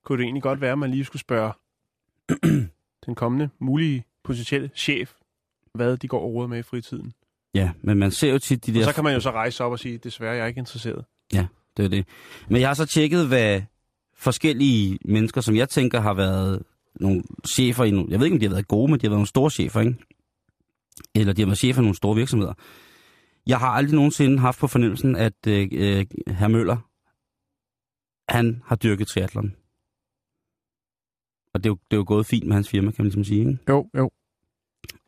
kunne 0.06 0.18
det 0.18 0.24
egentlig 0.24 0.44
godt 0.44 0.62
være, 0.62 0.72
at 0.72 0.78
man 0.78 0.92
lige 0.92 1.06
skulle 1.06 1.20
spørge 1.20 1.52
den 3.06 3.16
kommende 3.16 3.50
mulige 3.60 4.06
potentielle 4.24 4.70
chef, 4.76 5.14
hvad 5.74 5.98
de 5.98 6.08
går 6.08 6.22
og 6.22 6.34
råder 6.34 6.48
med 6.48 6.60
i 6.60 6.64
fritiden. 6.64 7.14
Ja, 7.54 7.72
men 7.82 7.98
man 7.98 8.12
ser 8.12 8.32
jo 8.32 8.40
tit 8.40 8.66
de 8.66 8.74
der... 8.74 8.80
Og 8.80 8.86
så 8.86 8.96
kan 8.96 9.04
man 9.04 9.14
jo 9.14 9.20
så 9.20 9.32
rejse 9.32 9.64
op 9.64 9.72
og 9.72 9.80
sige, 9.80 9.98
desværre, 9.98 10.36
jeg 10.36 10.44
er 10.44 10.48
ikke 10.48 10.60
interesseret. 10.60 11.06
Ja, 11.34 11.46
det 11.78 11.86
er 11.86 11.90
det. 11.90 12.08
Men 12.50 12.62
jeg 12.62 12.70
har 12.70 12.74
så 12.74 12.86
tjekket, 12.86 13.28
hvad 13.28 13.62
forskellige 14.18 15.00
mennesker, 15.06 15.42
som 15.42 15.56
jeg 15.56 15.70
tænker 15.70 16.00
har 16.00 16.14
været 16.14 16.64
nogle 16.96 17.24
chefer 17.56 17.84
i 17.84 17.92
nogle... 17.92 18.08
Jeg 18.12 18.20
ved 18.20 18.26
ikke, 18.26 18.36
om 18.36 18.40
de 18.40 18.46
har 18.46 18.54
været 18.54 18.68
gode, 18.68 18.92
men 18.92 19.00
de 19.00 19.06
har 19.06 19.10
været 19.10 19.18
nogle 19.18 19.28
store 19.28 19.52
chefer, 19.52 19.80
ikke? 19.82 19.96
Eller 21.16 21.34
de 21.34 21.42
har 21.42 21.46
været 21.46 21.58
chefer 21.58 21.82
i 21.82 21.84
nogle 21.84 21.96
store 21.96 22.16
virksomheder. 22.16 22.54
Jeg 23.48 23.60
har 23.60 23.68
aldrig 23.68 23.96
nogensinde 23.96 24.40
haft 24.40 24.60
på 24.60 24.68
fornemmelsen, 24.68 25.16
at 25.16 25.48
øh, 25.48 25.68
øh, 25.72 26.06
herr 26.28 26.48
Møller, 26.48 26.78
han 28.30 28.62
har 28.66 28.76
dyrket 28.76 29.08
triathlon. 29.08 29.56
Og 31.54 31.64
det 31.64 31.70
er, 31.70 31.72
jo, 31.72 31.78
det 31.92 31.98
er 31.98 31.98
jo 31.98 32.04
gået 32.08 32.26
fint 32.26 32.48
med 32.48 32.54
hans 32.54 32.70
firma, 32.70 32.92
kan 32.92 33.04
man 33.04 33.06
ligesom 33.06 33.24
sige, 33.24 33.40
ikke? 33.40 33.58
Jo, 33.70 33.90
jo. 33.98 34.12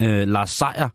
Øh, 0.01 0.27
Lars 0.27 0.49
Seier, 0.49 0.89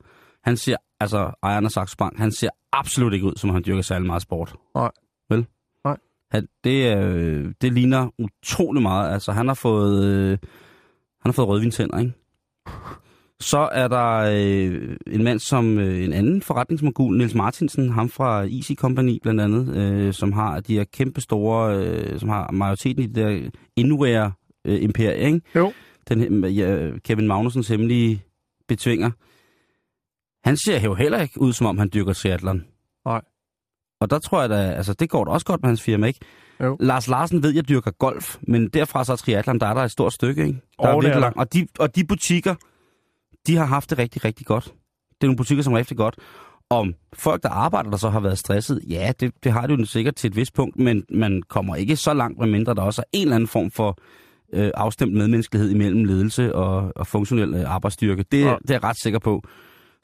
han 0.45 0.57
ser, 0.57 0.77
altså 1.01 1.33
ejeren 1.43 1.65
af 1.65 1.71
Saxo 1.71 1.97
Bank, 1.99 2.19
han 2.19 2.33
ser 2.33 2.49
absolut 2.73 3.13
ikke 3.13 3.27
ud, 3.27 3.35
som 3.37 3.51
om 3.51 3.55
han 3.55 3.63
dyrker 3.67 3.83
særlig 3.83 4.07
meget 4.07 4.23
sport. 4.23 4.55
Nej. 4.75 4.91
Vel? 5.29 5.47
Nej. 5.85 5.97
Han, 6.31 6.49
det, 6.65 6.97
øh, 6.97 7.55
det 7.61 7.73
ligner 7.73 8.11
utrolig 8.19 8.83
meget. 8.83 9.13
Altså, 9.13 9.33
han 9.33 9.47
har 9.49 9.55
fået, 9.55 10.05
øh, 10.05 10.39
han 11.21 11.31
har 11.31 11.33
fået 11.33 11.49
rødvintænder, 11.49 11.99
ikke? 11.99 12.13
Så 13.43 13.69
er 13.73 13.89
der 13.89 14.17
øh, 14.19 14.97
en 15.07 15.25
mand 15.25 15.39
som 15.39 15.79
øh, 15.79 16.05
en 16.05 16.13
anden 16.13 16.43
forretningsmogul, 16.43 17.17
Niels 17.17 17.35
Martinsen, 17.35 17.91
ham 17.91 18.09
fra 18.09 18.45
Easy 18.45 18.73
Company 18.75 19.19
blandt 19.23 19.41
andet, 19.41 19.77
øh, 19.77 20.13
som 20.13 20.33
har 20.33 20.61
de 20.61 20.75
her 20.75 20.85
kæmpe 20.85 21.21
store, 21.21 21.77
øh, 21.77 22.21
som 22.21 22.29
har 22.29 22.51
majoriteten 22.51 23.03
i 23.03 23.07
det 23.07 23.15
der 23.15 23.51
Inwear 23.77 24.39
øh, 24.65 24.83
imperie, 24.83 25.17
ikke? 25.17 25.41
Jo. 25.57 25.73
Den, 26.09 26.45
ja, 26.45 26.91
Kevin 27.05 27.27
Magnusens 27.27 27.69
hemmelige 27.69 28.23
betvinger. 28.69 29.11
Han 30.45 30.57
ser 30.57 30.81
jo 30.81 30.95
heller 30.95 31.21
ikke 31.21 31.41
ud, 31.41 31.53
som 31.53 31.67
om 31.67 31.79
han 31.79 31.91
dyrker 31.95 32.13
triathlon. 32.13 32.65
Nej. 33.05 33.21
Og 34.01 34.11
der 34.11 34.19
tror 34.19 34.41
jeg 34.41 34.51
da, 34.51 34.71
altså 34.71 34.95
det 34.95 35.11
går 35.11 35.25
da 35.25 35.31
også 35.31 35.47
godt 35.47 35.63
med 35.63 35.69
hans 35.69 35.83
firma, 35.83 36.07
ikke? 36.07 36.21
Jo. 36.63 36.77
Lars 36.81 37.09
Larsen 37.09 37.43
ved, 37.43 37.55
jeg 37.55 37.69
dyrker 37.69 37.91
golf, 37.91 38.37
men 38.43 38.69
derfra 38.69 39.05
så 39.05 39.17
triathlon, 39.17 39.61
der 39.61 39.67
er 39.67 39.75
der 39.75 39.83
et 39.83 39.91
stort 39.91 40.13
stykke, 40.13 40.43
ikke? 40.47 40.61
Der 40.79 40.87
det 40.87 40.95
er 40.95 41.01
virkelig 41.01 41.21
langt. 41.21 41.39
Og 41.39 41.53
de, 41.53 41.67
og 41.79 41.97
de 41.97 42.05
butikker, 42.05 42.55
de 43.47 43.57
har 43.57 43.65
haft 43.65 43.91
det 43.91 43.99
rigtig, 43.99 44.25
rigtig 44.25 44.47
godt. 44.47 44.65
Det 44.65 45.27
er 45.27 45.27
nogle 45.27 45.37
butikker, 45.37 45.65
som 45.65 45.73
er 45.73 45.79
rigtig 45.79 45.97
godt. 45.97 46.17
Om 46.71 46.95
folk, 47.13 47.43
der 47.43 47.49
arbejder 47.49 47.91
der 47.91 47.97
så 47.97 48.11
har 48.11 48.21
været 48.21 48.39
stresset, 48.39 48.81
ja, 48.89 49.13
det, 49.21 49.33
det 49.45 49.53
har 49.53 49.67
det 49.67 49.79
jo 49.79 49.85
sikkert 49.85 50.15
til 50.15 50.29
et 50.29 50.37
vist 50.37 50.55
punkt, 50.55 50.79
men 50.79 51.05
man 51.11 51.43
kommer 51.49 51.77
ikke 51.77 51.97
så 51.97 52.15
langt, 52.15 52.39
medmindre 52.39 52.75
der 52.75 52.83
også 52.83 53.03
er 53.03 53.07
en 53.13 53.23
eller 53.23 53.35
anden 53.35 53.49
form 53.49 53.71
for 53.71 53.99
øh, 54.53 54.71
afstemt 54.75 55.13
medmenneskelighed 55.13 55.71
imellem 55.71 56.05
ledelse 56.05 56.55
og, 56.55 56.93
og 56.97 57.07
funktionel 57.07 57.55
øh, 57.55 57.71
arbejdsstyrke. 57.71 58.25
Det, 58.33 58.41
ja. 58.45 58.57
det 58.63 58.71
er 58.71 58.75
jeg 58.75 58.85
ret 58.85 59.03
sikker 59.03 59.19
på. 59.19 59.43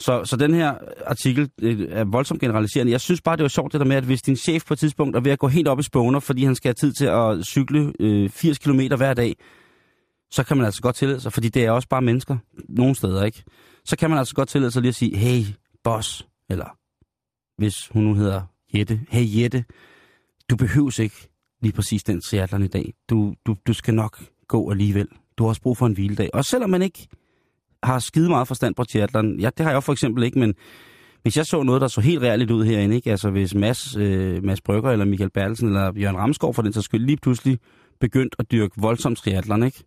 Så, 0.01 0.24
så 0.24 0.36
den 0.36 0.55
her 0.55 0.74
artikel 1.07 1.51
øh, 1.62 1.86
er 1.91 2.05
voldsomt 2.05 2.41
generaliserende. 2.41 2.93
Jeg 2.93 3.01
synes 3.01 3.20
bare, 3.20 3.36
det 3.36 3.43
var 3.43 3.49
sjovt 3.49 3.72
det 3.72 3.80
der 3.80 3.86
med, 3.86 3.97
at 3.97 4.05
hvis 4.05 4.22
din 4.22 4.36
chef 4.36 4.64
på 4.66 4.74
et 4.74 4.78
tidspunkt 4.78 5.16
er 5.16 5.20
ved 5.20 5.32
at 5.32 5.39
gå 5.39 5.49
helt 5.49 5.68
op 5.68 5.80
i 5.80 5.82
spåner, 5.82 6.20
fordi 6.20 6.45
han 6.45 6.55
skal 6.55 6.68
have 6.68 6.74
tid 6.74 6.93
til 6.93 7.07
at 7.07 7.47
cykle 7.47 7.93
øh, 8.01 8.30
80 8.30 8.59
km 8.59 8.80
hver 8.97 9.14
dag, 9.14 9.34
så 10.31 10.43
kan 10.45 10.57
man 10.57 10.66
altså 10.66 10.83
godt 10.83 10.97
tillade 10.97 11.20
sig, 11.20 11.33
fordi 11.33 11.49
det 11.49 11.64
er 11.64 11.70
også 11.70 11.89
bare 11.89 12.03
mennesker, 12.03 12.37
nogle 12.68 12.95
steder, 12.95 13.24
ikke? 13.24 13.45
Så 13.85 13.97
kan 13.97 14.11
man 14.11 14.18
altså 14.18 14.35
godt 14.35 14.49
tillade 14.49 14.70
sig 14.70 14.83
lige 14.83 14.89
at 14.89 14.95
sige, 14.95 15.16
hey, 15.16 15.45
boss, 15.85 16.26
eller 16.51 16.76
hvis 17.59 17.74
hun 17.91 18.05
nu 18.05 18.14
hedder 18.14 18.43
Jette, 18.74 19.01
hey 19.09 19.43
Jette, 19.43 19.64
du 20.51 20.57
behøves 20.57 20.99
ikke 20.99 21.29
lige 21.62 21.72
præcis 21.72 22.03
den 22.03 22.20
triathlon 22.20 22.62
i 22.62 22.68
dag. 22.68 22.95
Du, 23.11 23.35
du, 23.47 23.57
du 23.66 23.72
skal 23.72 23.95
nok 23.95 24.24
gå 24.49 24.70
alligevel. 24.70 25.09
Du 25.39 25.45
har 25.45 25.49
også 25.49 25.62
brug 25.62 25.76
for 25.76 25.87
en 25.87 25.93
hviledag. 25.93 26.31
Og 26.33 26.45
selvom 26.45 26.70
man 26.70 26.83
ikke 26.83 27.09
har 27.83 27.99
skide 27.99 28.29
meget 28.29 28.49
forstand 28.49 28.74
på 28.74 28.85
triathlon, 28.85 29.41
ja, 29.41 29.51
det 29.59 29.66
har 29.66 29.72
jeg 29.72 29.83
for 29.83 29.93
eksempel 29.93 30.24
ikke, 30.24 30.39
men 30.39 30.55
hvis 31.22 31.37
jeg 31.37 31.47
så 31.47 31.62
noget, 31.62 31.81
der 31.81 31.89
så 31.89 32.01
helt 32.01 32.22
reelt 32.22 32.51
ud 32.51 32.64
herinde, 32.64 32.97
ikke? 32.97 33.11
altså 33.11 33.31
hvis 33.31 33.55
Mads, 33.55 33.97
øh, 33.97 34.45
Mads 34.45 34.61
Brygger 34.61 34.91
eller 34.91 35.05
Michael 35.05 35.31
Bertelsen 35.31 35.68
eller 35.68 35.93
Jørgen 35.97 36.16
Ramskov 36.16 36.55
for 36.55 36.62
den 36.62 36.72
så 36.72 36.83
skyld 36.83 37.07
lige 37.07 37.18
pludselig 37.22 37.59
begyndt 38.01 38.37
at 38.39 38.51
dyrke 38.51 38.74
voldsomt 38.81 39.18
triathlon, 39.18 39.62
ikke? 39.62 39.85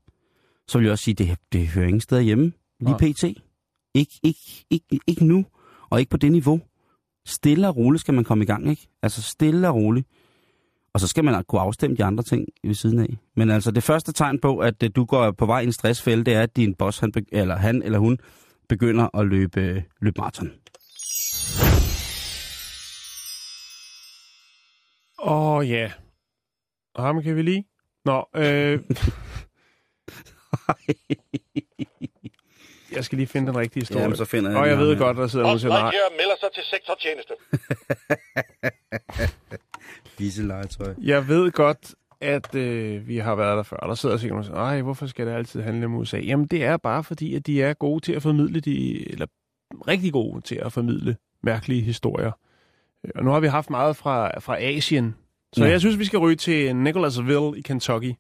Så 0.71 0.77
vil 0.77 0.85
jeg 0.85 0.91
også 0.91 1.03
sige, 1.03 1.13
det, 1.13 1.37
det 1.51 1.67
hører 1.67 1.87
ingen 1.87 2.01
steder 2.01 2.21
hjemme. 2.21 2.51
Lige 2.79 2.91
Nej. 2.91 3.11
pt. 3.11 3.23
Ikke, 3.23 4.19
ikke, 4.23 4.65
ikke, 4.69 4.99
ikke 5.07 5.25
nu, 5.25 5.45
og 5.89 5.99
ikke 5.99 6.09
på 6.09 6.17
det 6.17 6.31
niveau. 6.31 6.61
Stille 7.25 7.67
og 7.67 7.77
roligt 7.77 8.01
skal 8.01 8.13
man 8.13 8.23
komme 8.23 8.43
i 8.43 8.47
gang, 8.47 8.69
ikke? 8.69 8.87
Altså 9.01 9.21
stille 9.21 9.67
og 9.67 9.75
roligt. 9.75 10.07
Og 10.93 10.99
så 10.99 11.07
skal 11.07 11.23
man 11.23 11.43
kunne 11.43 11.61
afstemme 11.61 11.97
de 11.97 12.03
andre 12.03 12.23
ting 12.23 12.47
ved 12.63 12.73
siden 12.73 12.99
af. 12.99 13.17
Men 13.35 13.49
altså 13.49 13.71
det 13.71 13.83
første 13.83 14.11
tegn 14.13 14.39
på, 14.39 14.57
at 14.57 14.83
øh, 14.83 14.89
du 14.95 15.05
går 15.05 15.31
på 15.31 15.45
vej 15.45 15.59
i 15.59 15.63
en 15.63 15.73
stressfælde, 15.73 16.23
det 16.23 16.33
er, 16.33 16.41
at 16.41 16.55
din 16.55 16.75
boss, 16.75 16.99
han, 16.99 17.13
eller 17.31 17.55
han 17.55 17.83
eller 17.83 17.99
hun, 17.99 18.17
begynder 18.69 19.17
at 19.17 19.27
løbe, 19.27 19.83
løbe 20.01 20.17
maraton. 20.17 20.51
Åh, 25.23 25.55
oh, 25.55 25.69
ja. 25.69 25.91
Og 26.95 27.03
ham 27.03 27.21
kan 27.21 27.35
vi 27.35 27.41
lige. 27.41 27.65
Nå, 28.05 28.25
øh... 28.35 28.79
jeg 32.91 33.05
skal 33.05 33.17
lige 33.17 33.27
finde 33.27 33.47
den 33.47 33.57
rigtige 33.57 33.81
historie. 33.81 34.01
Jamen, 34.01 34.17
så 34.17 34.25
finder 34.25 34.51
jeg 34.51 34.59
Og 34.59 34.67
jeg 34.67 34.77
ved 34.77 34.97
godt, 34.97 35.17
der 35.17 35.27
sidder 35.27 35.45
nogen 35.45 35.59
siger 35.59 35.69
nej. 35.69 35.91
Melder 36.17 36.35
sig 36.39 36.49
til 36.55 36.63
sektortjeneste. 36.63 37.33
Disse 40.19 40.43
legetøj. 40.47 40.93
Jeg 41.01 41.27
ved 41.27 41.51
godt, 41.51 41.95
at 42.21 42.55
øh, 42.55 43.07
vi 43.07 43.17
har 43.17 43.35
været 43.35 43.57
der 43.57 43.63
før. 43.63 43.77
Der 43.77 43.95
sidder 43.95 44.17
sikkert 44.17 44.35
nogen 44.35 44.51
og 44.51 44.57
siger, 44.57 44.65
ej, 44.75 44.81
hvorfor 44.81 45.07
skal 45.07 45.27
det 45.27 45.33
altid 45.33 45.61
handle 45.61 45.85
om 45.85 45.95
USA? 45.95 46.17
Jamen, 46.17 46.47
det 46.47 46.63
er 46.63 46.77
bare 46.77 47.03
fordi, 47.03 47.35
at 47.35 47.47
de 47.47 47.61
er 47.61 47.73
gode 47.73 47.99
til 48.05 48.13
at 48.13 48.21
formidle 48.21 48.59
de, 48.59 49.09
eller 49.11 49.25
rigtig 49.87 50.13
gode 50.13 50.41
til 50.41 50.55
at 50.55 50.73
formidle 50.73 51.17
mærkelige 51.43 51.81
historier. 51.81 52.31
Øh, 53.05 53.11
Og 53.15 53.23
nu 53.23 53.31
har 53.31 53.39
vi 53.39 53.47
haft 53.47 53.69
meget 53.69 53.95
fra, 53.95 54.39
fra 54.39 54.61
Asien. 54.61 55.15
Så 55.53 55.63
ja. 55.63 55.69
jeg 55.69 55.79
synes, 55.79 55.99
vi 55.99 56.05
skal 56.05 56.19
ryge 56.19 56.35
til 56.35 56.75
Nicholasville 56.75 57.57
i 57.57 57.61
Kentucky. 57.61 58.13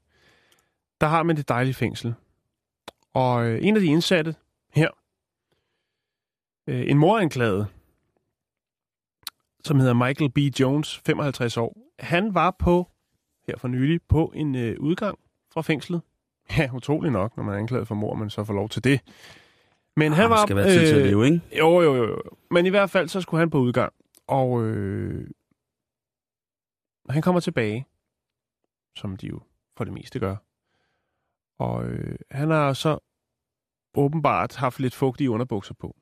Der 1.01 1.07
har 1.07 1.23
man 1.23 1.35
det 1.35 1.49
dejlige 1.49 1.73
fængsel. 1.73 2.13
Og 3.13 3.45
øh, 3.45 3.59
en 3.61 3.75
af 3.75 3.81
de 3.81 3.87
indsatte 3.87 4.35
her, 4.73 4.89
øh, 6.67 6.89
en 6.89 6.97
moranklaget, 6.97 7.67
som 9.63 9.79
hedder 9.79 9.93
Michael 9.93 10.31
B. 10.31 10.37
Jones, 10.37 10.97
55 11.05 11.57
år, 11.57 11.77
han 11.99 12.33
var 12.33 12.55
på, 12.59 12.87
her 13.47 13.57
for 13.57 13.67
nylig, 13.67 14.01
på 14.01 14.31
en 14.35 14.55
øh, 14.55 14.79
udgang 14.79 15.19
fra 15.53 15.61
fængslet. 15.61 16.01
Ja, 16.57 16.69
utrolig 16.73 17.11
nok, 17.11 17.37
når 17.37 17.43
man 17.43 17.53
er 17.55 17.59
anklaget 17.59 17.87
for 17.87 17.95
mord, 17.95 18.17
man 18.17 18.29
så 18.29 18.43
får 18.43 18.53
lov 18.53 18.69
til 18.69 18.83
det. 18.83 19.01
Men 19.95 20.11
Ah, 20.11 20.17
han 20.17 20.29
var... 20.29 20.45
skal 20.45 20.55
være 20.55 20.69
tid 20.69 20.87
til 20.87 20.95
at 20.95 21.05
leve, 21.07 21.25
ikke? 21.25 21.41
Jo, 21.57 21.81
jo, 21.81 21.95
jo, 21.95 22.07
jo. 22.07 22.21
Men 22.51 22.65
i 22.65 22.69
hvert 22.69 22.89
fald, 22.89 23.07
så 23.07 23.21
skulle 23.21 23.39
han 23.39 23.49
på 23.49 23.57
udgang. 23.57 23.93
Og 24.27 24.63
øh, 24.63 25.29
han 27.09 27.21
kommer 27.21 27.39
tilbage, 27.41 27.85
som 28.95 29.17
de 29.17 29.27
jo 29.27 29.39
for 29.77 29.83
det 29.83 29.93
meste 29.93 30.19
gør. 30.19 30.35
Og 31.61 31.85
øh, 31.85 32.15
han 32.31 32.49
har 32.49 32.73
så 32.73 32.97
åbenbart 33.95 34.55
haft 34.55 34.79
lidt 34.79 34.95
fugtige 34.95 35.31
underbukser 35.31 35.73
på. 35.73 35.95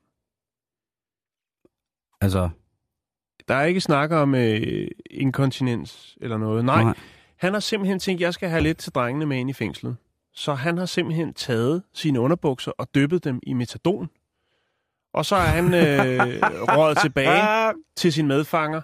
Altså, 2.20 2.48
Der 3.48 3.54
er 3.54 3.64
ikke 3.64 3.80
snak 3.80 4.10
om 4.10 4.34
øh, 4.34 4.88
inkontinens 5.10 6.18
eller 6.20 6.38
noget. 6.38 6.64
Nej, 6.64 6.82
Nej. 6.82 6.94
Han 7.36 7.52
har 7.52 7.60
simpelthen 7.60 7.98
tænkt, 7.98 8.20
jeg 8.20 8.34
skal 8.34 8.48
have 8.48 8.62
lidt 8.62 8.78
til 8.78 8.92
drengene 8.92 9.26
med 9.26 9.36
ind 9.36 9.50
i 9.50 9.52
fængslet. 9.52 9.96
Så 10.32 10.54
han 10.54 10.78
har 10.78 10.86
simpelthen 10.86 11.34
taget 11.34 11.82
sine 11.94 12.20
underbukser 12.20 12.72
og 12.78 12.94
dyppet 12.94 13.24
dem 13.24 13.40
i 13.42 13.52
metadon. 13.52 14.10
Og 15.14 15.24
så 15.26 15.36
er 15.36 15.40
han 15.46 15.64
øh, 15.74 16.18
røget 16.76 16.98
tilbage 16.98 17.72
til 17.96 18.12
sin 18.12 18.26
medfanger. 18.28 18.80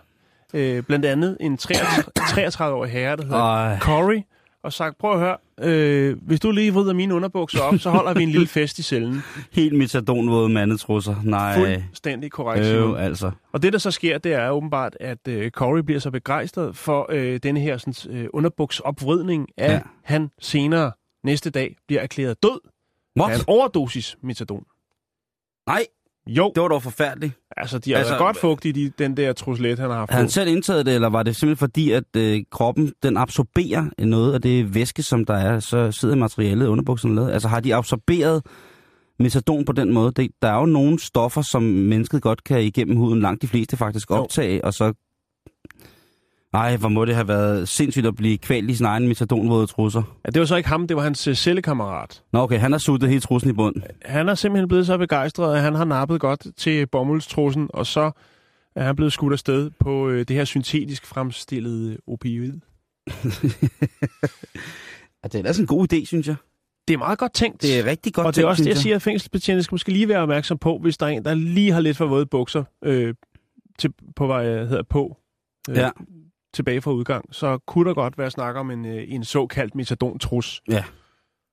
Øh, 0.55 0.83
blandt 0.83 1.05
andet 1.05 1.37
en 1.41 1.55
33-årig 1.55 2.91
herre, 2.91 3.17
der 3.17 3.23
hedder 3.25 3.39
Ej. 3.39 3.79
Corey, 3.79 4.23
og 4.67 4.73
sagt, 4.73 4.99
prøv 4.99 5.13
at 5.13 5.19
høre, 5.19 5.37
øh, 5.61 6.17
hvis 6.23 6.41
du 6.41 6.51
lige 6.51 6.75
vrider 6.75 6.93
mine 6.95 7.15
underbukser 7.15 7.61
op, 7.63 7.79
så 7.79 7.91
holder 7.91 8.15
vi 8.15 8.23
en 8.23 8.29
lille 8.29 8.47
fest 8.47 8.79
i 8.79 8.83
cellen. 8.83 9.23
helt 9.53 9.79
metadonvåde 9.79 10.49
mandetrusser. 10.49 11.17
Nej, 11.25 11.55
Fuldstændig 11.55 12.31
korrekt. 12.31 12.65
Øh, 12.67 13.05
altså. 13.05 13.31
Og 13.53 13.63
det, 13.63 13.73
der 13.73 13.79
så 13.79 13.91
sker, 13.91 14.19
det 14.19 14.33
er 14.33 14.51
åbenbart, 14.51 14.97
at 15.01 15.29
øh, 15.29 15.51
Corey 15.51 15.81
bliver 15.81 16.01
så 16.01 16.11
begejstret 16.11 16.77
for 16.77 17.07
øh, 17.11 17.41
denne 17.43 17.61
her 17.61 17.77
sådan, 17.79 18.17
øh, 18.17 18.29
underbuksopvridning, 18.33 19.49
at 19.57 19.71
Ja. 19.71 19.73
ja. 19.75 19.81
han 20.05 20.31
senere 20.41 20.93
næste 21.25 21.51
dag 21.51 21.77
bliver 21.87 22.03
erklæret 22.03 22.43
død 22.43 22.61
What? 23.21 23.33
af 23.33 23.37
en 23.39 23.45
overdosis 23.47 24.17
metadon. 24.23 24.65
Nej, 25.67 25.87
Jo, 26.27 26.53
det 26.55 26.63
var 26.63 26.69
dog 26.69 26.83
forfærdeligt. 26.83 27.33
altså 27.57 27.79
de 27.79 27.93
har 27.93 27.99
altså, 27.99 28.19
godt 28.19 28.37
fugtigt 28.37 28.77
i 28.77 28.85
de, 28.85 28.93
den 28.99 29.17
der 29.17 29.33
truslet, 29.33 29.79
han 29.79 29.91
har 29.91 29.97
haft 29.97 30.11
Havde 30.11 30.23
han 30.23 30.31
selv 30.31 30.49
indtaget 30.49 30.87
det, 30.87 30.95
eller 30.95 31.09
var 31.09 31.23
det 31.23 31.37
simpelthen 31.37 31.57
fordi, 31.57 31.91
at 31.91 32.05
øh, 32.17 32.43
kroppen 32.51 32.93
den 33.03 33.17
absorberer 33.17 34.05
noget 34.05 34.35
af 34.35 34.43
det 34.43 34.75
væske, 34.75 35.03
som 35.03 35.25
der 35.25 35.35
er, 35.35 35.61
så 35.61 35.93
sidder 35.93 36.17
materialet 36.17 36.67
under 36.67 36.85
bukserne 36.85 37.15
lavet? 37.15 37.33
Altså 37.33 37.49
har 37.49 37.61
de 37.61 37.75
absorberet 37.75 38.43
metadon 39.19 39.65
på 39.65 39.73
den 39.73 39.93
måde? 39.93 40.13
Det, 40.13 40.31
der 40.43 40.49
er 40.49 40.59
jo 40.59 40.67
nogle 40.67 40.99
stoffer, 40.99 41.43
som 41.43 41.63
mennesket 41.63 42.23
godt 42.23 42.45
kan 42.45 42.63
igennem 42.63 42.97
huden, 42.97 43.21
langt 43.21 43.43
de 43.43 43.49
fleste 43.49 43.77
faktisk 43.77 44.11
Jo. 44.11 44.15
optage, 44.17 44.65
og 44.65 44.75
så... 44.75 44.93
Ej, 46.57 46.77
hvor 46.77 46.89
må 46.89 47.05
det 47.05 47.15
have 47.15 47.29
været 47.29 47.69
sindssygt 47.69 48.07
at 48.07 48.17
blive 48.17 48.39
kvalt 48.39 48.71
i 48.71 48.75
sin 48.75 48.87
egen 48.87 49.09
metadonvåde 49.09 49.67
trusser. 49.67 50.03
Ja, 50.25 50.31
det 50.31 50.41
var 50.41 50.47
så 50.47 50.57
ikke 50.57 50.69
ham, 50.69 50.87
det 50.87 50.97
var 50.97 51.03
hans 51.03 51.29
øh, 51.29 51.35
cellekammerat. 51.35 52.23
Nå 52.33 52.39
okay, 52.39 52.59
han 52.59 52.73
har 52.73 52.79
suttet 52.79 53.09
hele 53.09 53.21
trussen 53.21 53.51
i 53.51 53.53
bund. 53.53 53.77
Han 54.05 54.29
er 54.29 54.35
simpelthen 54.35 54.69
blevet 54.69 54.87
så 54.87 54.99
begejstret, 54.99 55.57
at 55.57 55.63
han 55.63 55.75
har 55.75 55.85
nappet 55.85 56.21
godt 56.21 56.47
til 56.57 56.87
bomuldstrussen, 56.87 57.71
og 57.75 57.87
så 57.87 58.11
er 58.77 58.85
han 58.85 58.97
blevet 58.97 59.13
skudt 59.13 59.33
afsted 59.33 59.71
på 59.81 60.09
øh, 60.09 60.25
det 60.29 60.37
her 60.37 60.45
syntetisk 60.45 61.07
fremstillede 61.07 61.99
opioid. 62.07 62.53
Det 65.33 65.35
er 65.35 65.47
altså 65.47 65.63
en 65.63 65.67
god 65.67 65.93
idé, 65.93 66.05
synes 66.05 66.29
jeg. 66.29 66.37
Det 66.89 66.95
er 66.95 66.99
meget 66.99 67.19
godt 67.19 67.33
tænkt. 67.33 67.63
Det 67.63 67.79
er 67.79 67.85
rigtig 67.85 68.15
godt 68.15 68.27
og 68.27 68.35
det 68.35 68.39
er 68.39 68.43
tænkt, 68.43 68.51
også 68.51 68.65
det, 68.65 68.69
jeg 68.69 68.77
siger, 68.77 68.97
at 68.97 69.03
fængselsbetjente 69.03 69.63
skal 69.63 69.75
måske 69.75 69.93
lige 69.93 70.09
være 70.09 70.19
opmærksom 70.19 70.59
på, 70.59 70.79
hvis 70.79 70.97
der 70.97 71.07
er 71.07 71.11
en, 71.11 71.25
der 71.25 71.35
lige 71.35 71.73
har 71.73 71.81
lidt 71.81 71.97
for 71.97 72.07
våde 72.07 72.27
bukser 72.27 72.65
øh, 72.85 73.15
til, 73.79 73.93
på 74.17 74.27
vej 74.27 74.47
øh, 74.47 74.69
hedder 74.69 74.83
på, 74.83 75.17
øh, 75.71 75.77
Ja. 75.77 75.91
Tilbage 76.57 76.83
fra 76.83 76.93
udgang, 76.93 77.35
så 77.35 77.59
kunne 77.59 77.89
der 77.89 77.95
godt 77.95 78.19
være 78.19 78.31
snak 78.31 78.57
om 78.57 78.71
en, 78.71 78.85
øh, 78.87 79.05
en 79.09 79.25
såkaldt 79.25 79.75
metadon-trus. 79.75 80.63
Hvor 80.67 80.75
er 80.77 80.77
det 80.77 80.83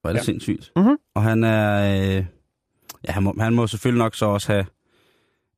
ja. 0.05 0.09
Ja. 0.13 0.23
sindssygt. 0.23 0.71
Mhm. 0.75 0.97
Og 1.15 1.23
han 1.23 1.43
er... 1.43 1.91
Øh, 2.17 2.25
ja, 3.07 3.11
han 3.11 3.23
må, 3.23 3.35
han 3.39 3.53
må 3.53 3.67
selvfølgelig 3.67 3.99
nok 4.03 4.15
så 4.15 4.25
også 4.25 4.51
have 4.51 4.65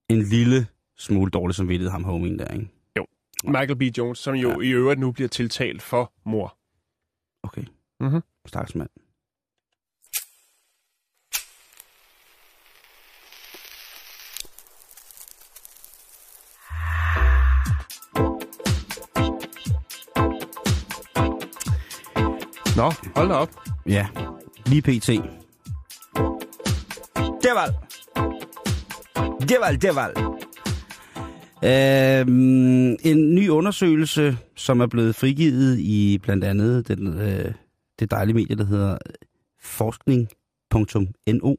en 0.09 0.21
lille 0.21 0.67
smule 0.97 1.31
dårlig 1.31 1.55
samvittighed, 1.55 1.91
ham 1.91 2.03
homien 2.03 2.39
der, 2.39 2.53
ikke? 2.53 2.69
Michael 3.43 3.75
B. 3.75 3.81
Jones, 3.97 4.19
som 4.19 4.35
jo 4.35 4.49
Ja. 4.49 4.55
ja. 4.55 4.61
i 4.61 4.71
øvrigt 4.71 4.99
nu 4.99 5.11
bliver 5.11 5.27
tiltalt 5.27 5.81
for 5.81 6.13
mor. 6.25 6.57
Okay. 7.43 7.63
Mhm. 7.99 8.21
Stakkels 8.47 8.75
mand. 8.75 8.89
Nå, 22.75 22.91
hold 23.15 23.29
da 23.29 23.33
op. 23.33 23.49
Ja, 23.85 24.07
lige 24.65 24.81
pt. 24.81 25.07
Deval! 27.43 27.73
Deval, 29.49 29.81
deval! 29.81 30.13
Øhm, 31.63 32.97
en 33.03 33.35
ny 33.35 33.49
undersøgelse, 33.49 34.37
som 34.55 34.79
er 34.81 34.87
blevet 34.87 35.15
frigivet 35.15 35.79
i 35.79 36.17
blandt 36.23 36.43
andet 36.43 36.87
den, 36.87 37.21
øh, 37.21 37.53
det 37.99 38.11
dejlige 38.11 38.35
medie, 38.35 38.55
der 38.55 38.65
hedder 38.65 38.97
forskning.no, 39.61 41.55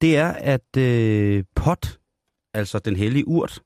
det 0.00 0.16
er, 0.16 0.28
at 0.28 0.76
øh, 0.78 1.44
pot, 1.54 1.98
altså 2.54 2.78
den 2.78 2.96
hellige 2.96 3.28
urt, 3.28 3.62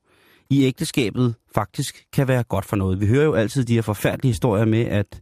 i 0.49 0.65
ægteskabet 0.65 1.35
faktisk 1.55 2.05
kan 2.13 2.27
være 2.27 2.43
godt 2.43 2.65
for 2.65 2.75
noget. 2.75 3.01
Vi 3.01 3.07
hører 3.07 3.25
jo 3.25 3.33
altid 3.33 3.65
de 3.65 3.73
her 3.73 3.81
forfærdelige 3.81 4.31
historier 4.31 4.65
med, 4.65 4.85
at, 4.85 4.91
at 4.91 5.21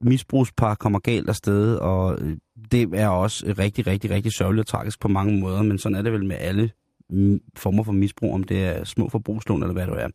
misbrugspar 0.00 0.74
kommer 0.74 0.98
galt 0.98 1.28
afsted, 1.28 1.76
og 1.76 2.18
øh, 2.20 2.36
det 2.72 2.88
er 2.94 3.08
også 3.08 3.54
rigtig, 3.58 3.86
rigtig, 3.86 4.10
rigtig 4.10 4.32
sørgeligt 4.32 4.60
og 4.60 4.66
tragisk 4.66 5.00
på 5.00 5.08
mange 5.08 5.40
måder, 5.40 5.62
men 5.62 5.78
sådan 5.78 5.96
er 5.96 6.02
det 6.02 6.12
vel 6.12 6.24
med 6.24 6.36
alle 6.40 6.70
mm, 7.10 7.40
former 7.56 7.82
for 7.82 7.92
misbrug, 7.92 8.34
om 8.34 8.44
det 8.44 8.64
er 8.64 8.84
små 8.84 9.08
forbrugslån 9.08 9.62
eller 9.62 9.72
hvad 9.72 9.86
det 9.86 10.02
er. 10.02 10.08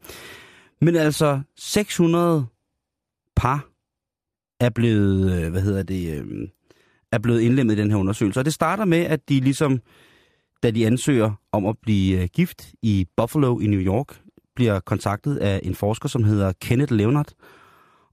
Men 0.82 0.96
altså, 0.96 1.42
600 1.58 2.46
par 3.36 3.68
er 4.60 4.70
blevet, 4.70 5.32
øh, 5.32 5.52
hvad 5.52 5.62
hedder 5.62 5.84
det, 5.84 6.20
øh, 6.20 6.48
er 7.12 7.20
blevet 7.20 7.42
indlemmet 7.42 7.74
i 7.78 7.82
den 7.82 7.92
her 7.92 7.98
undersøgelse. 7.98 8.40
Og 8.40 8.46
det 8.46 8.54
starter 8.54 8.86
med, 8.86 8.98
at 8.98 9.30
de 9.30 9.40
ligesom, 9.40 9.80
da 10.64 10.72
de 10.72 10.86
ansøger 10.86 11.32
om 11.52 11.66
at 11.66 11.78
blive 11.82 12.28
gift 12.28 12.74
i 12.82 13.08
Buffalo 13.18 13.60
i 13.60 13.68
New 13.68 13.80
York, 13.80 14.22
bliver 14.56 14.80
kontaktet 14.80 15.38
af 15.38 15.60
en 15.64 15.76
forsker, 15.76 16.10
som 16.10 16.24
hedder 16.24 16.52
Kenneth 16.62 16.94
Leonard. 16.94 17.34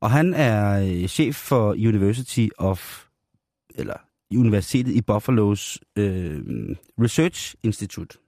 Og 0.00 0.10
han 0.10 0.34
er 0.34 0.80
øh, 0.80 1.08
chef 1.08 1.36
for 1.36 1.70
University 1.72 2.48
of, 2.58 3.04
eller 3.74 3.94
Universitetet 4.34 4.92
i 4.92 5.02
Buffalo's 5.10 5.78
øh, 5.96 6.42
Research 7.00 7.54
Institute 7.62 8.18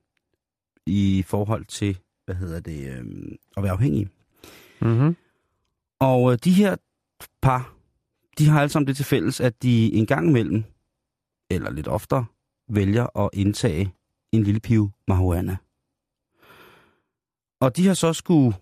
i 0.86 1.24
forhold 1.26 1.64
til, 1.64 1.98
hvad 2.24 2.34
hedder 2.34 2.60
det, 2.60 2.88
øh, 2.88 3.04
at 3.56 3.62
være 3.62 3.72
afhængige. 3.72 4.08
Mm-hmm. 4.80 5.16
Og 6.00 6.32
øh, 6.32 6.38
de 6.44 6.52
her 6.52 6.76
par, 7.42 7.74
de 8.38 8.48
har 8.48 8.60
alle 8.60 8.70
sammen 8.70 8.86
det 8.86 8.96
til 8.96 9.04
fælles, 9.04 9.40
at 9.40 9.62
de 9.62 9.92
en 9.94 10.06
gang 10.06 10.28
imellem, 10.28 10.64
eller 11.50 11.70
lidt 11.70 11.88
oftere, 11.88 12.26
vælger 12.68 13.18
at 13.18 13.30
indtage 13.32 13.92
en 14.32 14.42
lille 14.42 14.60
pive 14.60 14.92
marihuana. 15.08 15.56
Og 17.60 17.76
de 17.76 17.86
har 17.86 17.94
så 17.94 18.12
skulle 18.12 18.56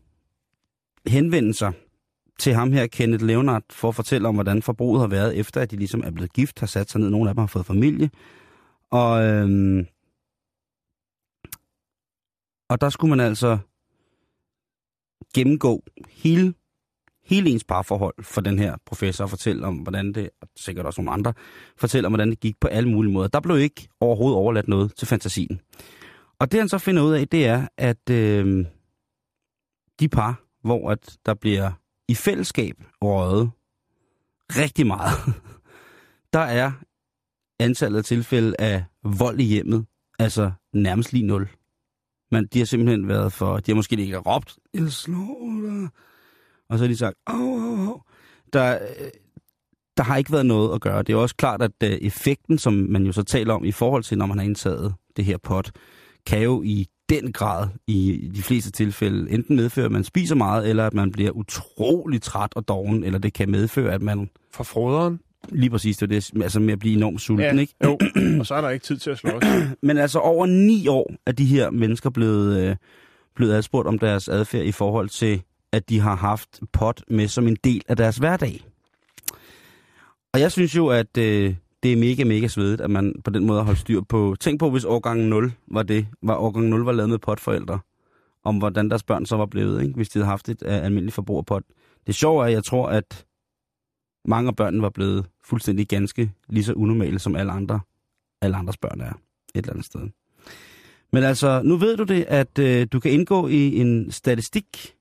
henvende 1.06 1.54
sig 1.54 1.72
til 2.38 2.54
ham 2.54 2.72
her, 2.72 2.86
Kenneth 2.86 3.24
Leonard, 3.24 3.62
for 3.70 3.88
at 3.88 3.94
fortælle 3.94 4.28
om, 4.28 4.34
hvordan 4.34 4.62
forbruget 4.62 5.00
har 5.00 5.08
været, 5.08 5.36
efter 5.36 5.60
at 5.60 5.70
de 5.70 5.76
ligesom 5.76 6.02
er 6.04 6.10
blevet 6.10 6.32
gift, 6.32 6.60
har 6.60 6.66
sat 6.66 6.90
sig 6.90 7.00
ned. 7.00 7.10
Nogle 7.10 7.28
af 7.28 7.34
dem 7.34 7.40
har 7.40 7.46
fået 7.46 7.66
familie. 7.66 8.10
Og, 8.90 9.24
øhm, 9.24 9.86
og 12.68 12.80
der 12.80 12.88
skulle 12.88 13.16
man 13.16 13.26
altså 13.26 13.58
gennemgå 15.34 15.82
hele, 16.08 16.54
hele 17.24 17.50
ens 17.50 17.64
parforhold 17.64 18.14
for 18.22 18.40
den 18.40 18.58
her 18.58 18.76
professor 18.86 19.24
og 19.24 19.30
fortælle 19.30 19.66
om, 19.66 19.76
hvordan 19.76 20.12
det, 20.12 20.30
og 20.40 20.48
sikkert 20.56 20.86
også 20.86 21.00
nogle 21.00 21.12
andre, 21.12 21.32
fortælle 21.76 22.06
om, 22.06 22.12
hvordan 22.12 22.30
det 22.30 22.40
gik 22.40 22.60
på 22.60 22.68
alle 22.68 22.88
mulige 22.88 23.12
måder. 23.12 23.28
Der 23.28 23.40
blev 23.40 23.58
ikke 23.58 23.88
overhovedet 24.00 24.36
overladt 24.36 24.68
noget 24.68 24.94
til 24.96 25.08
fantasien. 25.08 25.60
Og 26.38 26.52
det 26.52 26.60
han 26.60 26.68
så 26.68 26.78
finder 26.78 27.02
ud 27.02 27.12
af, 27.12 27.28
det 27.28 27.46
er, 27.46 27.68
at 27.76 28.10
øh, 28.10 28.66
de 30.00 30.08
par, 30.08 30.42
hvor 30.62 30.90
at 30.90 31.16
der 31.26 31.34
bliver 31.34 31.72
i 32.08 32.14
fællesskab 32.14 32.74
røget 33.02 33.50
rigtig 34.50 34.86
meget, 34.86 35.34
der 36.32 36.38
er 36.38 36.72
antallet 37.58 37.98
af 37.98 38.04
tilfælde 38.04 38.54
af 38.58 38.84
vold 39.02 39.40
i 39.40 39.44
hjemmet, 39.44 39.86
altså 40.18 40.52
nærmest 40.72 41.12
lige 41.12 41.26
nul. 41.26 41.48
Men 42.30 42.46
de 42.46 42.58
har 42.58 42.66
simpelthen 42.66 43.08
været 43.08 43.32
for, 43.32 43.56
de 43.58 43.70
har 43.70 43.76
måske 43.76 43.96
ikke 43.96 44.16
råbt, 44.16 44.56
jeg 44.74 44.92
slår 44.92 45.60
dig, 45.70 45.88
og 46.68 46.78
så 46.78 46.84
har 46.84 46.88
de 46.88 46.96
sagt, 46.96 47.16
au, 47.26 47.36
au, 47.36 47.88
au. 47.88 48.02
Der, 48.52 48.78
der 49.96 50.02
har 50.02 50.16
ikke 50.16 50.32
været 50.32 50.46
noget 50.46 50.74
at 50.74 50.80
gøre. 50.80 51.02
Det 51.02 51.12
er 51.12 51.16
også 51.16 51.36
klart, 51.36 51.62
at 51.62 51.72
øh, 51.84 51.90
effekten, 51.90 52.58
som 52.58 52.72
man 52.72 53.06
jo 53.06 53.12
så 53.12 53.22
taler 53.22 53.54
om 53.54 53.64
i 53.64 53.72
forhold 53.72 54.02
til, 54.02 54.18
når 54.18 54.26
man 54.26 54.38
har 54.38 54.44
indtaget 54.44 54.94
det 55.16 55.24
her 55.24 55.36
pot, 55.38 55.72
kan 56.26 56.42
jo 56.42 56.62
i 56.62 56.86
den 57.08 57.32
grad 57.32 57.68
i 57.86 58.30
de 58.34 58.42
fleste 58.42 58.70
tilfælde 58.70 59.30
enten 59.30 59.56
medføre, 59.56 59.84
at 59.84 59.92
man 59.92 60.04
spiser 60.04 60.34
meget, 60.34 60.68
eller 60.68 60.86
at 60.86 60.94
man 60.94 61.12
bliver 61.12 61.30
utrolig 61.30 62.22
træt 62.22 62.52
og 62.56 62.68
doven, 62.68 63.04
eller 63.04 63.18
det 63.18 63.32
kan 63.32 63.50
medføre, 63.50 63.92
at 63.94 64.02
man... 64.02 64.30
For 64.52 64.64
froderen? 64.64 65.20
Lige 65.48 65.70
præcis, 65.70 65.96
det 65.96 66.02
er 66.02 66.20
det, 66.20 66.42
altså 66.42 66.60
med 66.60 66.72
at 66.72 66.78
blive 66.78 66.96
enormt 66.96 67.20
sulten, 67.20 67.56
Ja, 67.56 67.60
ikke? 67.60 67.74
jo. 67.84 67.98
Og 68.40 68.46
så 68.46 68.54
er 68.54 68.60
der 68.60 68.70
ikke 68.70 68.84
tid 68.84 68.98
til 68.98 69.10
at 69.10 69.18
slås. 69.18 69.42
Men 69.82 69.98
altså 69.98 70.18
over 70.18 70.46
ni 70.46 70.88
år 70.88 71.12
er 71.26 71.32
de 71.32 71.44
her 71.44 71.70
mennesker 71.70 72.10
blevet, 72.10 72.60
øh, 72.62 72.76
blevet 73.36 73.52
adspurgt 73.54 73.88
om 73.88 73.98
deres 73.98 74.28
adfærd 74.28 74.64
i 74.64 74.72
forhold 74.72 75.08
til, 75.08 75.42
at 75.72 75.88
de 75.88 76.00
har 76.00 76.16
haft 76.16 76.60
pot 76.72 77.02
med 77.10 77.28
som 77.28 77.48
en 77.48 77.56
del 77.64 77.82
af 77.88 77.96
deres 77.96 78.16
hverdag. 78.16 78.60
Og 80.34 80.40
jeg 80.40 80.52
synes 80.52 80.76
jo, 80.76 80.86
at 80.88 81.16
øh, 81.18 81.54
det 81.82 81.92
er 81.92 81.96
mega, 81.96 82.24
mega 82.24 82.48
svedigt, 82.48 82.80
at 82.80 82.90
man 82.90 83.14
på 83.24 83.30
den 83.30 83.46
måde 83.46 83.58
har 83.58 83.64
holdt 83.64 83.80
styr 83.80 84.00
på... 84.00 84.36
Tænk 84.40 84.60
på, 84.60 84.70
hvis 84.70 84.84
årgang 84.84 85.20
0 85.20 85.52
var 85.66 85.82
det, 85.82 86.06
var 86.22 86.36
årgang 86.36 86.68
0 86.68 86.84
var 86.84 86.92
lavet 86.92 87.10
med 87.10 87.18
potforældre, 87.18 87.78
om 88.44 88.58
hvordan 88.58 88.90
deres 88.90 89.02
børn 89.02 89.26
så 89.26 89.36
var 89.36 89.46
blevet, 89.46 89.82
ikke? 89.82 89.94
hvis 89.94 90.08
de 90.08 90.18
havde 90.18 90.26
haft 90.26 90.48
et 90.48 90.62
uh, 90.62 90.72
almindeligt 90.72 91.14
forbrug 91.14 91.38
af 91.38 91.46
pot. 91.46 91.62
Det 92.06 92.14
sjove 92.14 92.42
er, 92.42 92.46
at 92.46 92.52
jeg 92.52 92.64
tror, 92.64 92.88
at 92.88 93.26
mange 94.24 94.48
af 94.48 94.56
børnene 94.56 94.82
var 94.82 94.90
blevet 94.90 95.26
fuldstændig 95.44 95.88
ganske 95.88 96.32
lige 96.48 96.64
så 96.64 96.72
unormale, 96.72 97.18
som 97.18 97.36
alle 97.36 97.52
andre, 97.52 97.80
alle 98.42 98.56
andres 98.56 98.76
børn 98.76 99.00
er 99.00 99.12
et 99.12 99.16
eller 99.54 99.70
andet 99.70 99.86
sted. 99.86 100.00
Men 101.12 101.22
altså, 101.22 101.62
nu 101.64 101.76
ved 101.76 101.96
du 101.96 102.04
det, 102.04 102.24
at 102.28 102.58
øh, 102.58 102.86
du 102.92 103.00
kan 103.00 103.10
indgå 103.10 103.48
i 103.48 103.76
en 103.80 104.10
statistik, 104.10 104.95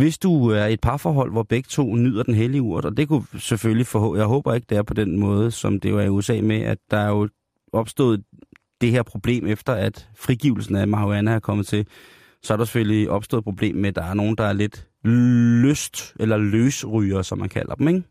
hvis 0.00 0.18
du 0.18 0.48
er 0.48 0.66
et 0.66 0.80
parforhold, 0.80 1.32
hvor 1.32 1.42
begge 1.42 1.66
to 1.70 1.94
nyder 1.94 2.22
den 2.22 2.34
hellige 2.34 2.62
urt, 2.62 2.84
og 2.84 2.96
det 2.96 3.08
kunne 3.08 3.24
selvfølgelig 3.38 3.86
få, 3.86 4.16
jeg 4.16 4.24
håber 4.24 4.54
ikke, 4.54 4.66
det 4.68 4.78
er 4.78 4.82
på 4.82 4.94
den 4.94 5.18
måde, 5.18 5.50
som 5.50 5.80
det 5.80 5.90
jo 5.90 5.98
er 5.98 6.02
i 6.02 6.08
USA 6.08 6.40
med, 6.42 6.60
at 6.60 6.78
der 6.90 6.96
er 6.96 7.08
jo 7.08 7.28
opstået 7.72 8.22
det 8.80 8.90
her 8.90 9.02
problem 9.02 9.46
efter, 9.46 9.72
at 9.72 10.08
frigivelsen 10.16 10.76
af 10.76 10.88
marihuana 10.88 11.30
er 11.30 11.38
kommet 11.38 11.66
til, 11.66 11.86
så 12.42 12.52
er 12.52 12.56
der 12.56 12.64
selvfølgelig 12.64 13.10
opstået 13.10 13.40
et 13.40 13.44
problem 13.44 13.76
med, 13.76 13.88
at 13.88 13.94
der 13.94 14.02
er 14.02 14.14
nogen, 14.14 14.36
der 14.36 14.44
er 14.44 14.52
lidt 14.52 14.86
lyst, 15.04 16.14
eller 16.20 16.36
løsryger, 16.36 17.22
som 17.22 17.38
man 17.38 17.48
kalder 17.48 17.74
dem, 17.74 17.88
ikke? 17.88 18.02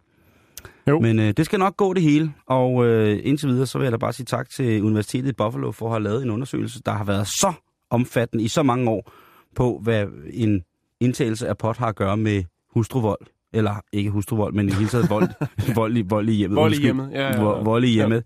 Jo. 0.88 1.00
Men 1.00 1.20
øh, 1.20 1.34
det 1.38 1.46
skal 1.46 1.60
nok 1.60 1.78
gå 1.78 1.94
det 1.94 2.04
hele, 2.04 2.34
og 2.48 2.86
øh, 2.86 3.20
indtil 3.24 3.50
videre, 3.50 3.66
så 3.66 3.78
vil 3.78 3.86
jeg 3.86 3.92
da 3.92 3.98
bare 3.98 4.14
sige 4.14 4.26
tak 4.26 4.50
til 4.50 4.84
Universitetet 4.84 5.30
i 5.30 5.34
Buffalo 5.34 5.72
for 5.72 5.86
at 5.86 5.92
have 5.92 6.04
lavet 6.04 6.24
en 6.24 6.30
undersøgelse, 6.30 6.82
der 6.86 6.92
har 6.92 7.04
været 7.04 7.28
så 7.28 7.54
omfattende 7.90 8.44
i 8.44 8.48
så 8.48 8.64
mange 8.64 8.90
år 8.90 9.12
på, 9.56 9.80
hvad 9.84 10.08
en 10.34 10.64
indtagelse 11.00 11.47
af 11.47 11.58
pot 11.58 11.78
har 11.78 11.88
at 11.88 11.95
gøre 11.95 12.18
med 12.18 12.43
hustruvold. 12.74 13.20
Eller 13.54 13.82
ikke 13.93 14.10
hustruvold, 14.10 14.54
men 14.54 14.70
i 14.70 14.72
hele 14.72 14.89
taget 14.89 15.10
vold, 15.10 15.28
vold, 15.76 15.97
i, 15.97 16.02
vold 16.02 16.30
i 16.30 16.34
hjemmet. 16.34 16.56
Vold 16.58 16.74
i 16.74 16.82
hjemmet, 16.82 17.12
ja, 17.12 17.22
ja, 17.22 17.28
ja. 17.28 17.38
Vo- 17.38 17.64
Vold 17.64 17.84
i 17.84 17.88
hjemmet. 17.88 18.24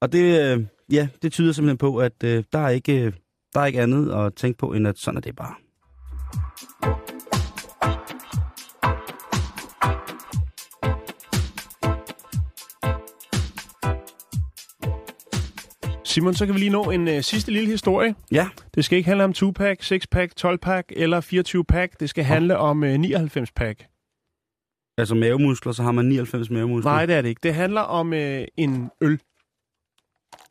Og 0.00 0.12
det, 0.12 0.52
øh, 0.58 0.64
ja, 0.92 1.08
det 1.22 1.32
tyder 1.32 1.52
simpelthen 1.52 1.78
på, 1.78 1.96
at 1.96 2.24
øh, 2.24 2.44
der, 2.52 2.58
er 2.58 2.68
ikke, 2.68 3.02
øh, 3.04 3.12
der 3.54 3.60
er 3.60 3.66
ikke 3.66 3.80
andet 3.80 4.12
at 4.12 4.34
tænke 4.34 4.58
på, 4.58 4.72
end 4.72 4.88
at 4.88 4.98
sådan 4.98 5.16
er 5.16 5.20
det 5.20 5.36
bare. 5.36 5.54
Simon, 16.12 16.34
så 16.34 16.46
kan 16.46 16.54
vi 16.54 16.60
lige 16.60 16.70
nå 16.70 16.90
en 16.90 17.08
uh, 17.08 17.20
sidste 17.20 17.50
lille 17.52 17.70
historie. 17.70 18.14
Ja, 18.32 18.48
Det 18.74 18.84
skal 18.84 18.96
ikke 18.98 19.08
handle 19.08 19.24
om 19.24 19.34
2-pack, 19.38 19.82
6-pack, 19.82 20.32
12-pack 20.40 20.92
eller 20.96 21.20
24-pack. 21.20 22.00
Det 22.00 22.10
skal 22.10 22.24
handle 22.24 22.56
om 22.58 22.82
uh, 22.82 22.94
99-pack. 22.94 23.86
altså 24.98 25.14
mavemuskler, 25.14 25.72
så 25.72 25.82
har 25.82 25.92
man 25.92 26.04
99 26.04 26.50
mavemuskler. 26.50 26.92
Nej, 26.92 27.06
det 27.06 27.14
er 27.16 27.22
det 27.22 27.28
ikke. 27.28 27.40
Det 27.42 27.54
handler 27.54 27.80
om 27.80 28.12
uh, 28.12 28.18
en 28.56 28.90
øl. 29.00 29.20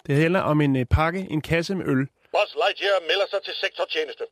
Det 0.07 0.15
handler 0.15 0.39
om 0.39 0.61
en 0.61 0.75
uh, 0.75 0.81
pakke, 0.89 1.27
en 1.29 1.41
kasse 1.41 1.75
med 1.75 1.85
øl. 1.85 1.97
Buzz 2.31 2.53
Lightyear 2.55 2.99
melder 3.01 3.25
sig 3.29 3.39
til 3.45 3.53
sektortjeneste. 3.61 4.23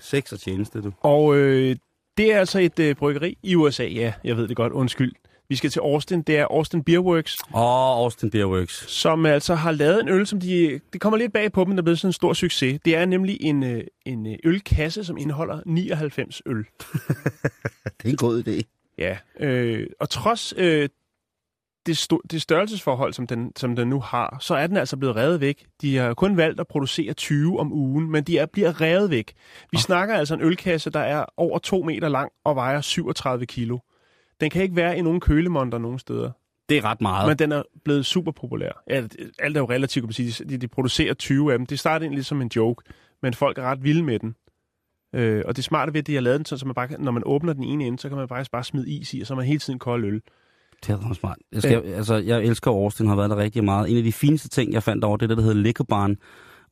Sex 0.00 0.32
og 0.32 0.40
tjeneste, 0.40 0.82
du. 0.82 0.92
Og 1.00 1.36
øh, 1.36 1.76
det 2.16 2.32
er 2.32 2.38
altså 2.38 2.58
et 2.58 2.78
øh, 2.78 2.94
bryggeri 2.96 3.38
i 3.42 3.54
USA. 3.54 3.84
Ja, 3.84 4.12
jeg 4.24 4.36
ved 4.36 4.48
det 4.48 4.56
godt. 4.56 4.72
Undskyld. 4.72 5.12
Vi 5.50 5.56
skal 5.56 5.70
til 5.70 5.80
Austin. 5.80 6.22
Det 6.22 6.38
er 6.38 6.46
Austin 6.50 6.84
Beer 6.84 6.98
Works, 6.98 7.36
Åh, 7.54 7.60
oh, 7.60 8.04
Austin 8.04 8.30
Beer 8.30 8.46
Works. 8.46 8.90
som 8.90 9.26
altså 9.26 9.54
har 9.54 9.72
lavet 9.72 10.00
en 10.00 10.08
øl, 10.08 10.26
som 10.26 10.40
de... 10.40 10.80
Det 10.92 11.00
kommer 11.00 11.16
lidt 11.16 11.32
bag 11.32 11.52
på 11.52 11.64
dem, 11.64 11.70
der 11.70 11.78
er 11.78 11.82
blevet 11.82 11.98
sådan 11.98 12.08
en 12.08 12.12
stor 12.12 12.32
succes. 12.32 12.80
Det 12.84 12.96
er 12.96 13.06
nemlig 13.06 13.38
en, 13.40 13.62
øh, 13.62 13.84
en 14.06 14.26
øh, 14.26 14.36
ølkasse, 14.44 15.04
som 15.04 15.16
indeholder 15.16 15.60
99 15.66 16.42
øl. 16.46 16.56
Det 17.84 18.04
er 18.04 18.08
en 18.08 18.16
god 18.16 18.42
idé. 18.42 18.62
Ja, 18.98 19.16
øh, 19.40 19.86
og 20.00 20.10
trods 20.10 20.54
øh, 20.56 20.88
det, 21.86 22.12
sto- 22.12 22.26
det 22.30 22.42
størrelsesforhold, 22.42 23.12
som 23.12 23.26
den, 23.26 23.52
som 23.56 23.76
den 23.76 23.88
nu 23.88 24.00
har, 24.00 24.36
så 24.40 24.54
er 24.54 24.66
den 24.66 24.76
altså 24.76 24.96
blevet 24.96 25.16
revet 25.16 25.40
væk. 25.40 25.66
De 25.80 25.96
har 25.96 26.14
kun 26.14 26.36
valgt 26.36 26.60
at 26.60 26.66
producere 26.66 27.12
20 27.12 27.60
om 27.60 27.72
ugen, 27.72 28.10
men 28.10 28.24
de 28.24 28.38
er, 28.38 28.46
bliver 28.46 28.80
revet 28.80 29.10
væk. 29.10 29.34
Vi 29.70 29.76
oh. 29.76 29.80
snakker 29.80 30.14
altså 30.14 30.34
en 30.34 30.40
ølkasse, 30.40 30.90
der 30.90 31.00
er 31.00 31.24
over 31.36 31.58
2 31.58 31.82
meter 31.82 32.08
lang 32.08 32.32
og 32.44 32.56
vejer 32.56 32.80
37 32.80 33.46
kilo. 33.46 33.78
Den 34.40 34.50
kan 34.50 34.62
ikke 34.62 34.76
være 34.76 34.98
i 34.98 35.02
nogen 35.02 35.20
kølemonter 35.20 35.78
nogen 35.78 35.98
steder, 35.98 36.30
Det 36.68 36.76
er 36.78 36.84
ret 36.84 37.00
meget. 37.00 37.28
men 37.28 37.38
den 37.38 37.52
er 37.52 37.62
blevet 37.84 38.06
super 38.06 38.32
populær. 38.32 38.82
Ja, 38.90 39.02
alt 39.38 39.56
er 39.56 39.60
jo 39.60 39.66
relativt, 39.70 40.02
kan 40.02 40.06
man 40.08 40.12
sige. 40.32 40.44
De, 40.44 40.56
de 40.56 40.68
producerer 40.68 41.14
20 41.14 41.52
af 41.52 41.58
dem. 41.58 41.66
Det 41.66 41.78
startede 41.78 42.06
egentlig 42.06 42.24
som 42.24 42.42
en 42.42 42.50
joke, 42.56 42.82
men 43.22 43.34
folk 43.34 43.58
er 43.58 43.62
ret 43.62 43.84
vilde 43.84 44.02
med 44.02 44.18
den. 44.18 44.34
Øh, 45.14 45.42
og 45.46 45.56
det 45.56 45.64
smarte 45.64 45.92
ved, 45.94 46.00
at 46.00 46.06
de 46.06 46.14
har 46.14 46.20
lavet 46.20 46.38
den, 46.38 46.44
så 46.44 46.66
man 46.66 46.74
bare, 46.74 46.88
når 46.98 47.12
man 47.12 47.22
åbner 47.26 47.52
den 47.52 47.64
ene 47.64 47.84
ende, 47.84 47.98
så 47.98 48.08
kan 48.08 48.18
man 48.18 48.28
faktisk 48.28 48.50
bare 48.50 48.64
smide 48.64 48.90
is 48.90 49.14
i, 49.14 49.20
og 49.20 49.26
så 49.26 49.34
er 49.34 49.36
man 49.36 49.46
hele 49.46 49.58
tiden 49.58 49.78
kold 49.78 50.04
øl. 50.04 50.20
Det 50.86 50.92
er 50.92 51.10
ret 51.10 51.16
smart. 51.16 51.36
Jeg, 51.52 51.62
skal, 51.62 51.82
altså, 51.86 52.14
jeg 52.16 52.44
elsker 52.44 52.70
Austin, 52.70 53.06
har 53.06 53.16
været 53.16 53.30
der 53.30 53.36
rigtig 53.36 53.64
meget. 53.64 53.90
En 53.90 53.96
af 53.96 54.02
de 54.02 54.12
fineste 54.12 54.48
ting, 54.48 54.72
jeg 54.72 54.82
fandt 54.82 55.04
over, 55.04 55.16
det 55.16 55.22
er 55.22 55.28
det, 55.28 55.36
der 55.36 55.42
hedder 55.42 55.60
Liquor 55.62 55.84
Barn. 55.84 56.16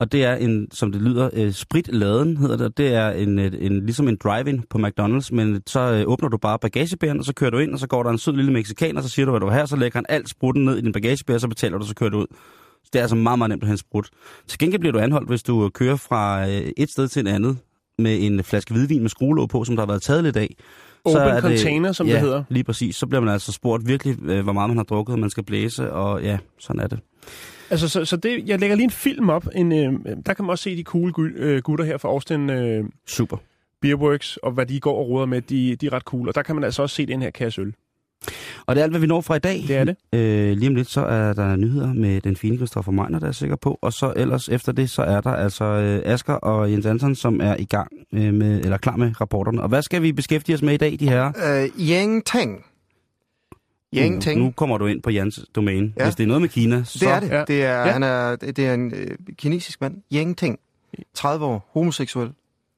Og 0.01 0.12
det 0.12 0.24
er 0.24 0.34
en, 0.34 0.68
som 0.72 0.92
det 0.92 1.03
lyder, 1.03 1.30
øh, 1.32 1.53
spritladen 1.53 2.36
hedder 2.36 2.57
det. 2.57 2.78
Det 2.78 2.94
er 2.94 3.11
en, 3.11 3.38
en, 3.38 3.55
en, 3.55 3.86
ligesom 3.86 4.09
en 4.09 4.16
drive-in 4.24 4.64
på 4.70 4.78
McDonald's, 4.78 5.28
men 5.32 5.62
så 5.66 5.80
øh, 5.80 6.03
åbner 6.07 6.28
du 6.28 6.36
bare 6.36 6.59
bagagebæren, 6.59 7.18
og 7.18 7.24
så 7.24 7.34
kører 7.34 7.51
du 7.51 7.59
ind, 7.59 7.72
og 7.72 7.78
så 7.78 7.86
går 7.86 8.03
der 8.03 8.11
en 8.11 8.18
sød 8.18 8.36
lille 8.36 8.53
meksikaner, 8.53 9.01
så 9.01 9.09
siger 9.09 9.26
du, 9.26 9.32
hvad 9.32 9.40
du 9.40 9.46
vil 9.46 9.55
have, 9.55 9.66
så 9.66 9.76
lægger 9.76 9.99
han 9.99 10.07
alt 10.09 10.30
sprutten 10.30 10.64
ned 10.64 10.76
i 10.76 10.80
din 10.80 10.92
bagagebær, 10.92 11.38
så 11.38 11.49
betaler 11.49 11.78
du, 11.78 11.86
så 11.86 11.94
kører 11.94 12.11
du 12.11 12.18
ud. 12.18 12.26
Så 12.84 12.90
det 12.92 12.99
er 12.99 13.03
altså 13.03 13.16
meget, 13.16 13.38
meget 13.38 13.51
nemt 13.51 13.62
at 13.62 13.68
hente 13.68 13.80
sprut. 13.80 14.09
Til 14.49 14.59
gengæld 14.59 14.80
bliver 14.80 14.92
du 14.92 14.99
anholdt, 14.99 15.28
hvis 15.28 15.42
du 15.42 15.68
kører 15.68 15.96
fra 15.96 16.49
øh, 16.49 16.72
et 16.76 16.90
sted 16.90 17.09
til 17.09 17.26
et 17.26 17.30
andet 17.30 17.59
med 17.99 18.18
en 18.20 18.44
flaske 18.44 18.74
hvidvin 18.74 19.03
med 19.03 19.11
skruelåg 19.11 19.49
på, 19.49 19.64
som 19.64 19.76
der 19.76 19.82
har 19.82 19.86
været 19.86 20.03
taget 20.03 20.24
lidt 20.24 20.36
af. 20.36 20.57
Open 21.05 21.22
er 21.22 21.40
container, 21.40 21.92
som 21.92 22.07
ja, 22.07 22.12
det 22.12 22.20
hedder. 22.20 22.44
lige 22.49 22.64
præcis. 22.64 22.96
Så 22.96 23.07
bliver 23.07 23.20
man 23.20 23.32
altså 23.32 23.53
spurgt 23.53 23.86
virkelig, 23.86 24.16
øh, 24.24 24.42
hvor 24.42 24.53
meget 24.53 24.70
man 24.70 24.76
har 24.76 24.84
drukket, 24.84 25.12
og 25.12 25.18
man 25.18 25.30
skal 25.30 25.44
blæse, 25.44 25.92
og 25.92 26.22
ja, 26.22 26.38
sådan 26.59 26.80
er 26.80 26.86
det. 26.86 26.99
Altså, 27.71 27.89
så, 27.89 28.05
så 28.05 28.16
det, 28.16 28.43
jeg 28.49 28.59
lægger 28.61 28.77
lige 28.77 28.85
en 28.85 28.91
film 28.91 29.29
op. 29.29 29.47
En, 29.55 29.73
øh, 29.73 29.93
der 30.27 30.35
kan 30.35 30.45
man 30.45 30.51
også 30.51 30.62
se 30.62 30.77
de 30.77 30.83
cool 30.83 31.11
gu- 31.19 31.39
øh, 31.39 31.62
gutter 31.62 31.85
her 31.85 31.99
fra 31.99 32.09
Austin 32.09 32.51
øh, 32.51 32.85
Super. 33.07 33.37
Beerworks, 33.83 34.37
og 34.37 34.53
hvad 34.53 34.66
de 34.66 34.81
går 34.81 34.99
og 34.99 35.09
råder 35.09 35.27
med. 35.27 35.43
De, 35.43 35.77
de 35.77 35.87
er 35.87 35.93
ret 35.93 36.03
cool. 36.03 36.29
Og 36.29 36.35
der 36.35 36.43
kan 36.43 36.55
man 36.55 36.64
altså 36.64 36.83
også 36.83 36.97
se 36.97 37.07
den 37.07 37.23
her 37.23 37.31
kasse 37.31 37.61
øl. 37.61 37.73
Og 38.66 38.75
det 38.75 38.81
er 38.81 38.85
alt, 38.85 38.93
hvad 38.93 39.01
vi 39.01 39.07
når 39.07 39.21
fra 39.21 39.35
i 39.35 39.39
dag. 39.39 39.64
Det 39.69 39.77
er 39.77 39.85
det. 39.85 39.97
Øh, 40.12 40.57
lige 40.57 40.69
om 40.69 40.75
lidt, 40.75 40.91
så 40.91 41.01
er 41.01 41.33
der 41.33 41.57
nyheder 41.57 41.93
med 41.93 42.21
den 42.21 42.37
fine 42.37 42.57
Christoffer 42.57 42.93
Meiner, 42.93 43.19
der 43.19 43.29
er 43.29 43.33
sikker 43.33 43.57
på. 43.57 43.79
Og 43.83 43.93
så 43.93 44.12
ellers 44.16 44.49
efter 44.49 44.73
det, 44.73 44.91
så 44.91 45.03
er 45.03 45.21
der 45.21 45.31
altså 45.31 45.64
øh, 45.64 46.12
Asger 46.12 46.35
og 46.35 46.73
Jens 46.73 46.87
Anton, 46.87 47.14
som 47.14 47.41
er 47.41 47.57
i 47.59 47.64
gang 47.64 47.93
øh, 48.14 48.35
med, 48.35 48.61
eller 48.61 48.77
klar 48.77 48.97
med 48.97 49.21
rapporterne. 49.21 49.62
Og 49.62 49.69
hvad 49.69 49.83
skal 49.83 50.03
vi 50.03 50.12
beskæftige 50.12 50.57
os 50.57 50.62
med 50.62 50.75
i 50.75 50.77
dag, 50.77 50.97
de 51.01 51.09
her? 51.09 51.27
Øh, 51.27 51.89
Yang 51.91 52.25
Teng. 52.25 52.64
Yang 53.95 54.22
Teng. 54.22 54.41
Nu, 54.41 54.51
kommer 54.51 54.78
du 54.78 54.86
ind 54.86 55.03
på 55.03 55.11
Jens 55.11 55.41
domæne. 55.55 55.93
Ja. 55.97 56.05
Hvis 56.05 56.14
det 56.14 56.22
er 56.22 56.26
noget 56.26 56.41
med 56.41 56.49
Kina, 56.49 56.84
så... 56.84 56.99
Det 57.01 57.09
er 57.09 57.20
det. 57.20 57.28
Ja. 57.30 57.45
Det 57.45 57.64
er, 57.64 57.84
Ja. 57.86 57.93
han 57.93 58.03
er, 58.03 58.36
det 58.36 58.59
er 58.59 58.74
en 58.74 58.93
øh, 58.95 59.16
kinesisk 59.36 59.80
mand. 59.80 60.03
Yang 60.14 60.36
Teng. 60.39 60.59
30 61.14 61.45
år. 61.47 61.68
Homoseksuel. 61.72 62.30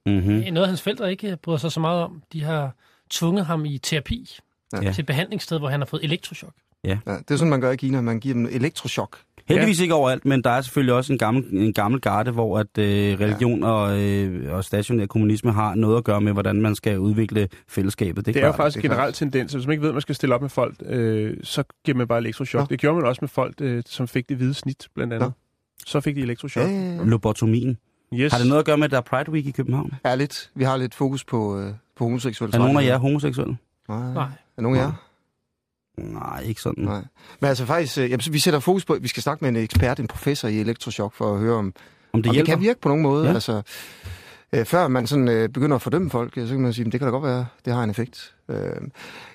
Mm-hmm. 0.06 0.22
Det 0.38 0.48
er 0.48 0.52
noget, 0.52 0.68
hans 0.68 0.82
forældre 0.82 1.11
ikke 1.11 1.36
bryder 1.42 1.58
sig 1.58 1.72
så 1.72 1.80
meget 1.80 2.02
om. 2.02 2.22
De 2.32 2.42
har 2.42 2.74
tvunget 3.11 3.46
ham 3.46 3.64
i 3.64 3.78
terapi 3.78 4.38
Ja. 4.72 4.82
ja. 4.82 4.92
til 4.92 5.02
et 5.02 5.06
behandlingssted, 5.06 5.58
hvor 5.58 5.68
han 5.68 5.80
har 5.80 5.86
fået 5.86 6.04
elektroshock. 6.04 6.52
Ja, 6.84 6.98
det 7.06 7.30
er 7.30 7.36
sådan, 7.36 7.50
man 7.50 7.61
gør 7.61 7.70
i 7.70 7.76
Kina. 7.76 8.00
Man 8.00 8.20
giver 8.20 8.34
dem 8.34 8.46
elektrochok. 8.50 9.18
Heldigvis 9.51 9.80
ikke 9.80 9.94
overalt, 9.94 10.24
men 10.24 10.44
der 10.44 10.51
er 10.51 10.61
selvfølgelig 10.61 10.94
også 10.94 11.12
en 11.12 11.18
gammel, 11.18 11.44
en 11.53 11.72
gammel 11.72 12.01
garde, 12.01 12.30
hvor 12.30 12.59
at 12.59 12.78
øh, 12.78 13.20
religion 13.20 13.61
ja. 13.61 13.66
og, 13.66 14.01
øh, 14.01 14.55
og 14.57 14.64
stationær 14.64 15.07
kommunisme 15.07 15.53
har 15.53 15.74
noget 15.74 15.96
at 15.96 16.05
gøre 16.05 16.20
med, 16.20 16.32
hvordan 16.32 16.62
man 16.62 16.74
skal 16.74 16.98
udvikle 16.98 17.48
fællesskabet. 17.68 18.26
Det 18.26 18.30
er, 18.30 18.32
Det 18.32 18.42
er 18.42 18.46
jo 18.46 18.53
faktisk 18.53 18.76
en 18.84 18.90
generel 18.90 19.12
tendens. 19.12 19.53
Hvis 19.53 19.66
man 19.66 19.72
ikke 19.72 19.82
ved, 19.82 19.88
at 19.88 19.94
man 19.94 20.03
skal 20.03 20.14
stille 20.14 20.34
op 20.34 20.40
med 20.40 20.51
folk, 20.51 20.74
øh, 20.86 21.36
så 21.42 21.64
giver 21.84 21.98
man 21.98 22.09
bare 22.09 22.18
elektrochok. 22.18 22.61
Nå. 22.61 22.66
Det 22.70 22.80
gjorde 22.80 22.96
man 22.96 23.07
også 23.09 23.18
med 23.22 23.28
folk, 23.28 23.55
øh, 23.61 23.82
som 23.86 24.09
fik 24.09 24.28
det 24.28 24.36
hvide 24.36 24.55
snit, 24.55 24.88
blandt 24.94 25.12
andet. 25.12 25.28
Nå. 25.28 25.32
Så 25.86 26.01
fik 26.01 26.16
de 26.16 26.20
elektrochok. 26.20 26.64
Ja, 26.64 26.70
ja, 26.70 26.94
ja. 26.94 27.05
Lobotomien. 27.05 27.78
Yes. 28.14 28.32
Har 28.32 28.38
det 28.38 28.48
noget 28.48 28.59
at 28.59 28.66
gøre 28.66 28.76
med, 28.76 28.84
at 28.84 28.90
der 28.90 28.96
er 28.96 29.01
Pride 29.01 29.30
Week 29.32 29.46
i 29.46 29.51
København? 29.51 29.92
Er 30.05 30.14
lidt. 30.14 30.51
Vi 30.55 30.64
har 30.64 30.76
lidt 30.76 30.94
fokus 30.94 31.24
på, 31.24 31.59
øh, 31.59 31.72
på 31.96 32.05
homoseksuelle. 32.05 32.55
Er 32.55 32.59
nogen 32.59 32.76
af 32.76 32.84
jer 32.84 32.98
homoseksuelle? 32.98 33.57
Nej. 33.88 34.12
Nej. 34.14 34.28
Er 34.57 34.62
nogen 34.62 34.78
af 34.78 34.82
jer? 34.82 35.09
Nej, 36.03 36.42
ikke 36.46 36.61
sådan. 36.61 36.84
Nej. 36.84 37.03
Men 37.40 37.48
altså 37.48 37.66
faktisk, 37.66 37.98
øh, 37.98 38.11
jamen, 38.11 38.22
vi 38.30 38.38
sætter 38.38 38.61
fokus 38.61 38.84
på, 38.84 38.96
vi 39.01 39.09
skal 39.09 39.22
snakke 39.22 39.44
med 39.44 39.48
en 39.48 39.57
ekspert, 39.57 40.01
en 40.01 40.07
professor 40.07 40.48
i 40.48 40.61
elektrochok, 40.61 41.14
for 41.14 41.34
at 41.34 41.40
høre 41.40 41.55
om, 41.55 41.74
Om 42.12 42.22
det 42.22 42.30
om 42.30 42.36
det 42.36 42.46
kan 42.46 42.61
virke 42.61 42.80
på 42.80 42.88
nogen 42.88 43.03
måde. 43.03 43.26
Ja. 43.26 43.34
Altså, 43.34 43.62
Øh, 44.53 44.64
før 44.64 44.88
man 44.88 45.07
sådan 45.07 45.28
øh, 45.28 45.48
begynder 45.48 45.76
at 45.76 45.82
fordømme 45.82 46.11
folk, 46.11 46.38
øh, 46.38 46.48
så 46.48 46.55
kan 46.55 46.62
man 46.62 46.72
sige, 46.72 46.86
at 46.86 46.92
det 46.92 47.01
kan 47.01 47.07
da 47.07 47.11
godt 47.11 47.24
være, 47.24 47.46
det 47.64 47.72
har 47.72 47.84
en 47.84 47.90
effekt. 47.90 48.34
Øh, 48.48 48.57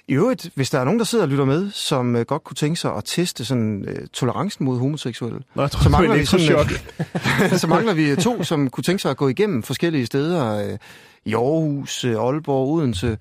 I 0.07 0.13
øvrigt, 0.13 0.49
hvis 0.55 0.69
der 0.69 0.79
er 0.79 0.83
nogen, 0.83 0.99
der 0.99 1.05
sidder 1.05 1.23
og 1.23 1.29
lytter 1.29 1.45
med, 1.45 1.71
som 1.71 2.15
øh, 2.15 2.25
godt 2.25 2.43
kunne 2.43 2.55
tænke 2.55 2.79
sig 2.79 2.95
at 2.95 3.03
teste 3.05 3.45
sådan 3.45 3.85
øh, 3.87 4.07
tolerancen 4.13 4.65
mod 4.65 4.79
homoseksuelle, 4.79 5.39
Nå, 5.55 5.61
jeg 5.61 5.71
tror, 5.71 5.83
så, 5.83 5.89
mangler 5.89 6.15
vi 6.15 6.25
sådan, 6.25 6.51
øh, 6.51 7.57
så 7.59 7.67
mangler 7.67 7.93
vi 7.93 8.15
to, 8.15 8.43
som 8.43 8.69
kunne 8.69 8.83
tænke 8.83 9.01
sig 9.01 9.11
at 9.11 9.17
gå 9.17 9.27
igennem 9.27 9.63
forskellige 9.63 10.05
steder 10.05 10.69
øh, 10.71 10.77
i 11.25 11.33
Aarhus, 11.33 12.03
øh, 12.03 12.15
Aalborg, 12.15 12.73
Odense, 12.73 13.17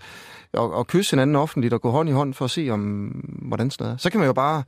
og, 0.56 0.72
og 0.72 0.86
kysse 0.86 1.10
hinanden 1.10 1.36
offentligt 1.36 1.74
og 1.74 1.80
gå 1.80 1.90
hånd 1.90 2.08
i 2.08 2.12
hånd 2.12 2.34
for 2.34 2.44
at 2.44 2.50
se, 2.50 2.68
om 2.70 2.80
hvordan 3.42 3.70
sådan 3.70 3.84
noget 3.84 3.94
er. 3.94 3.98
Så 3.98 4.10
kan 4.10 4.20
man 4.20 4.26
jo 4.26 4.32
bare 4.32 4.62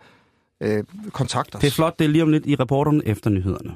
øh, 0.60 0.84
kontakte 1.12 1.56
os. 1.56 1.60
Det 1.60 1.66
er 1.66 1.72
flot, 1.72 1.98
det 1.98 2.04
er 2.04 2.08
lige 2.08 2.22
om 2.22 2.28
lidt 2.28 2.46
i 2.46 2.54
reporteren 2.54 3.02
efter 3.06 3.30
nyhederne. 3.30 3.74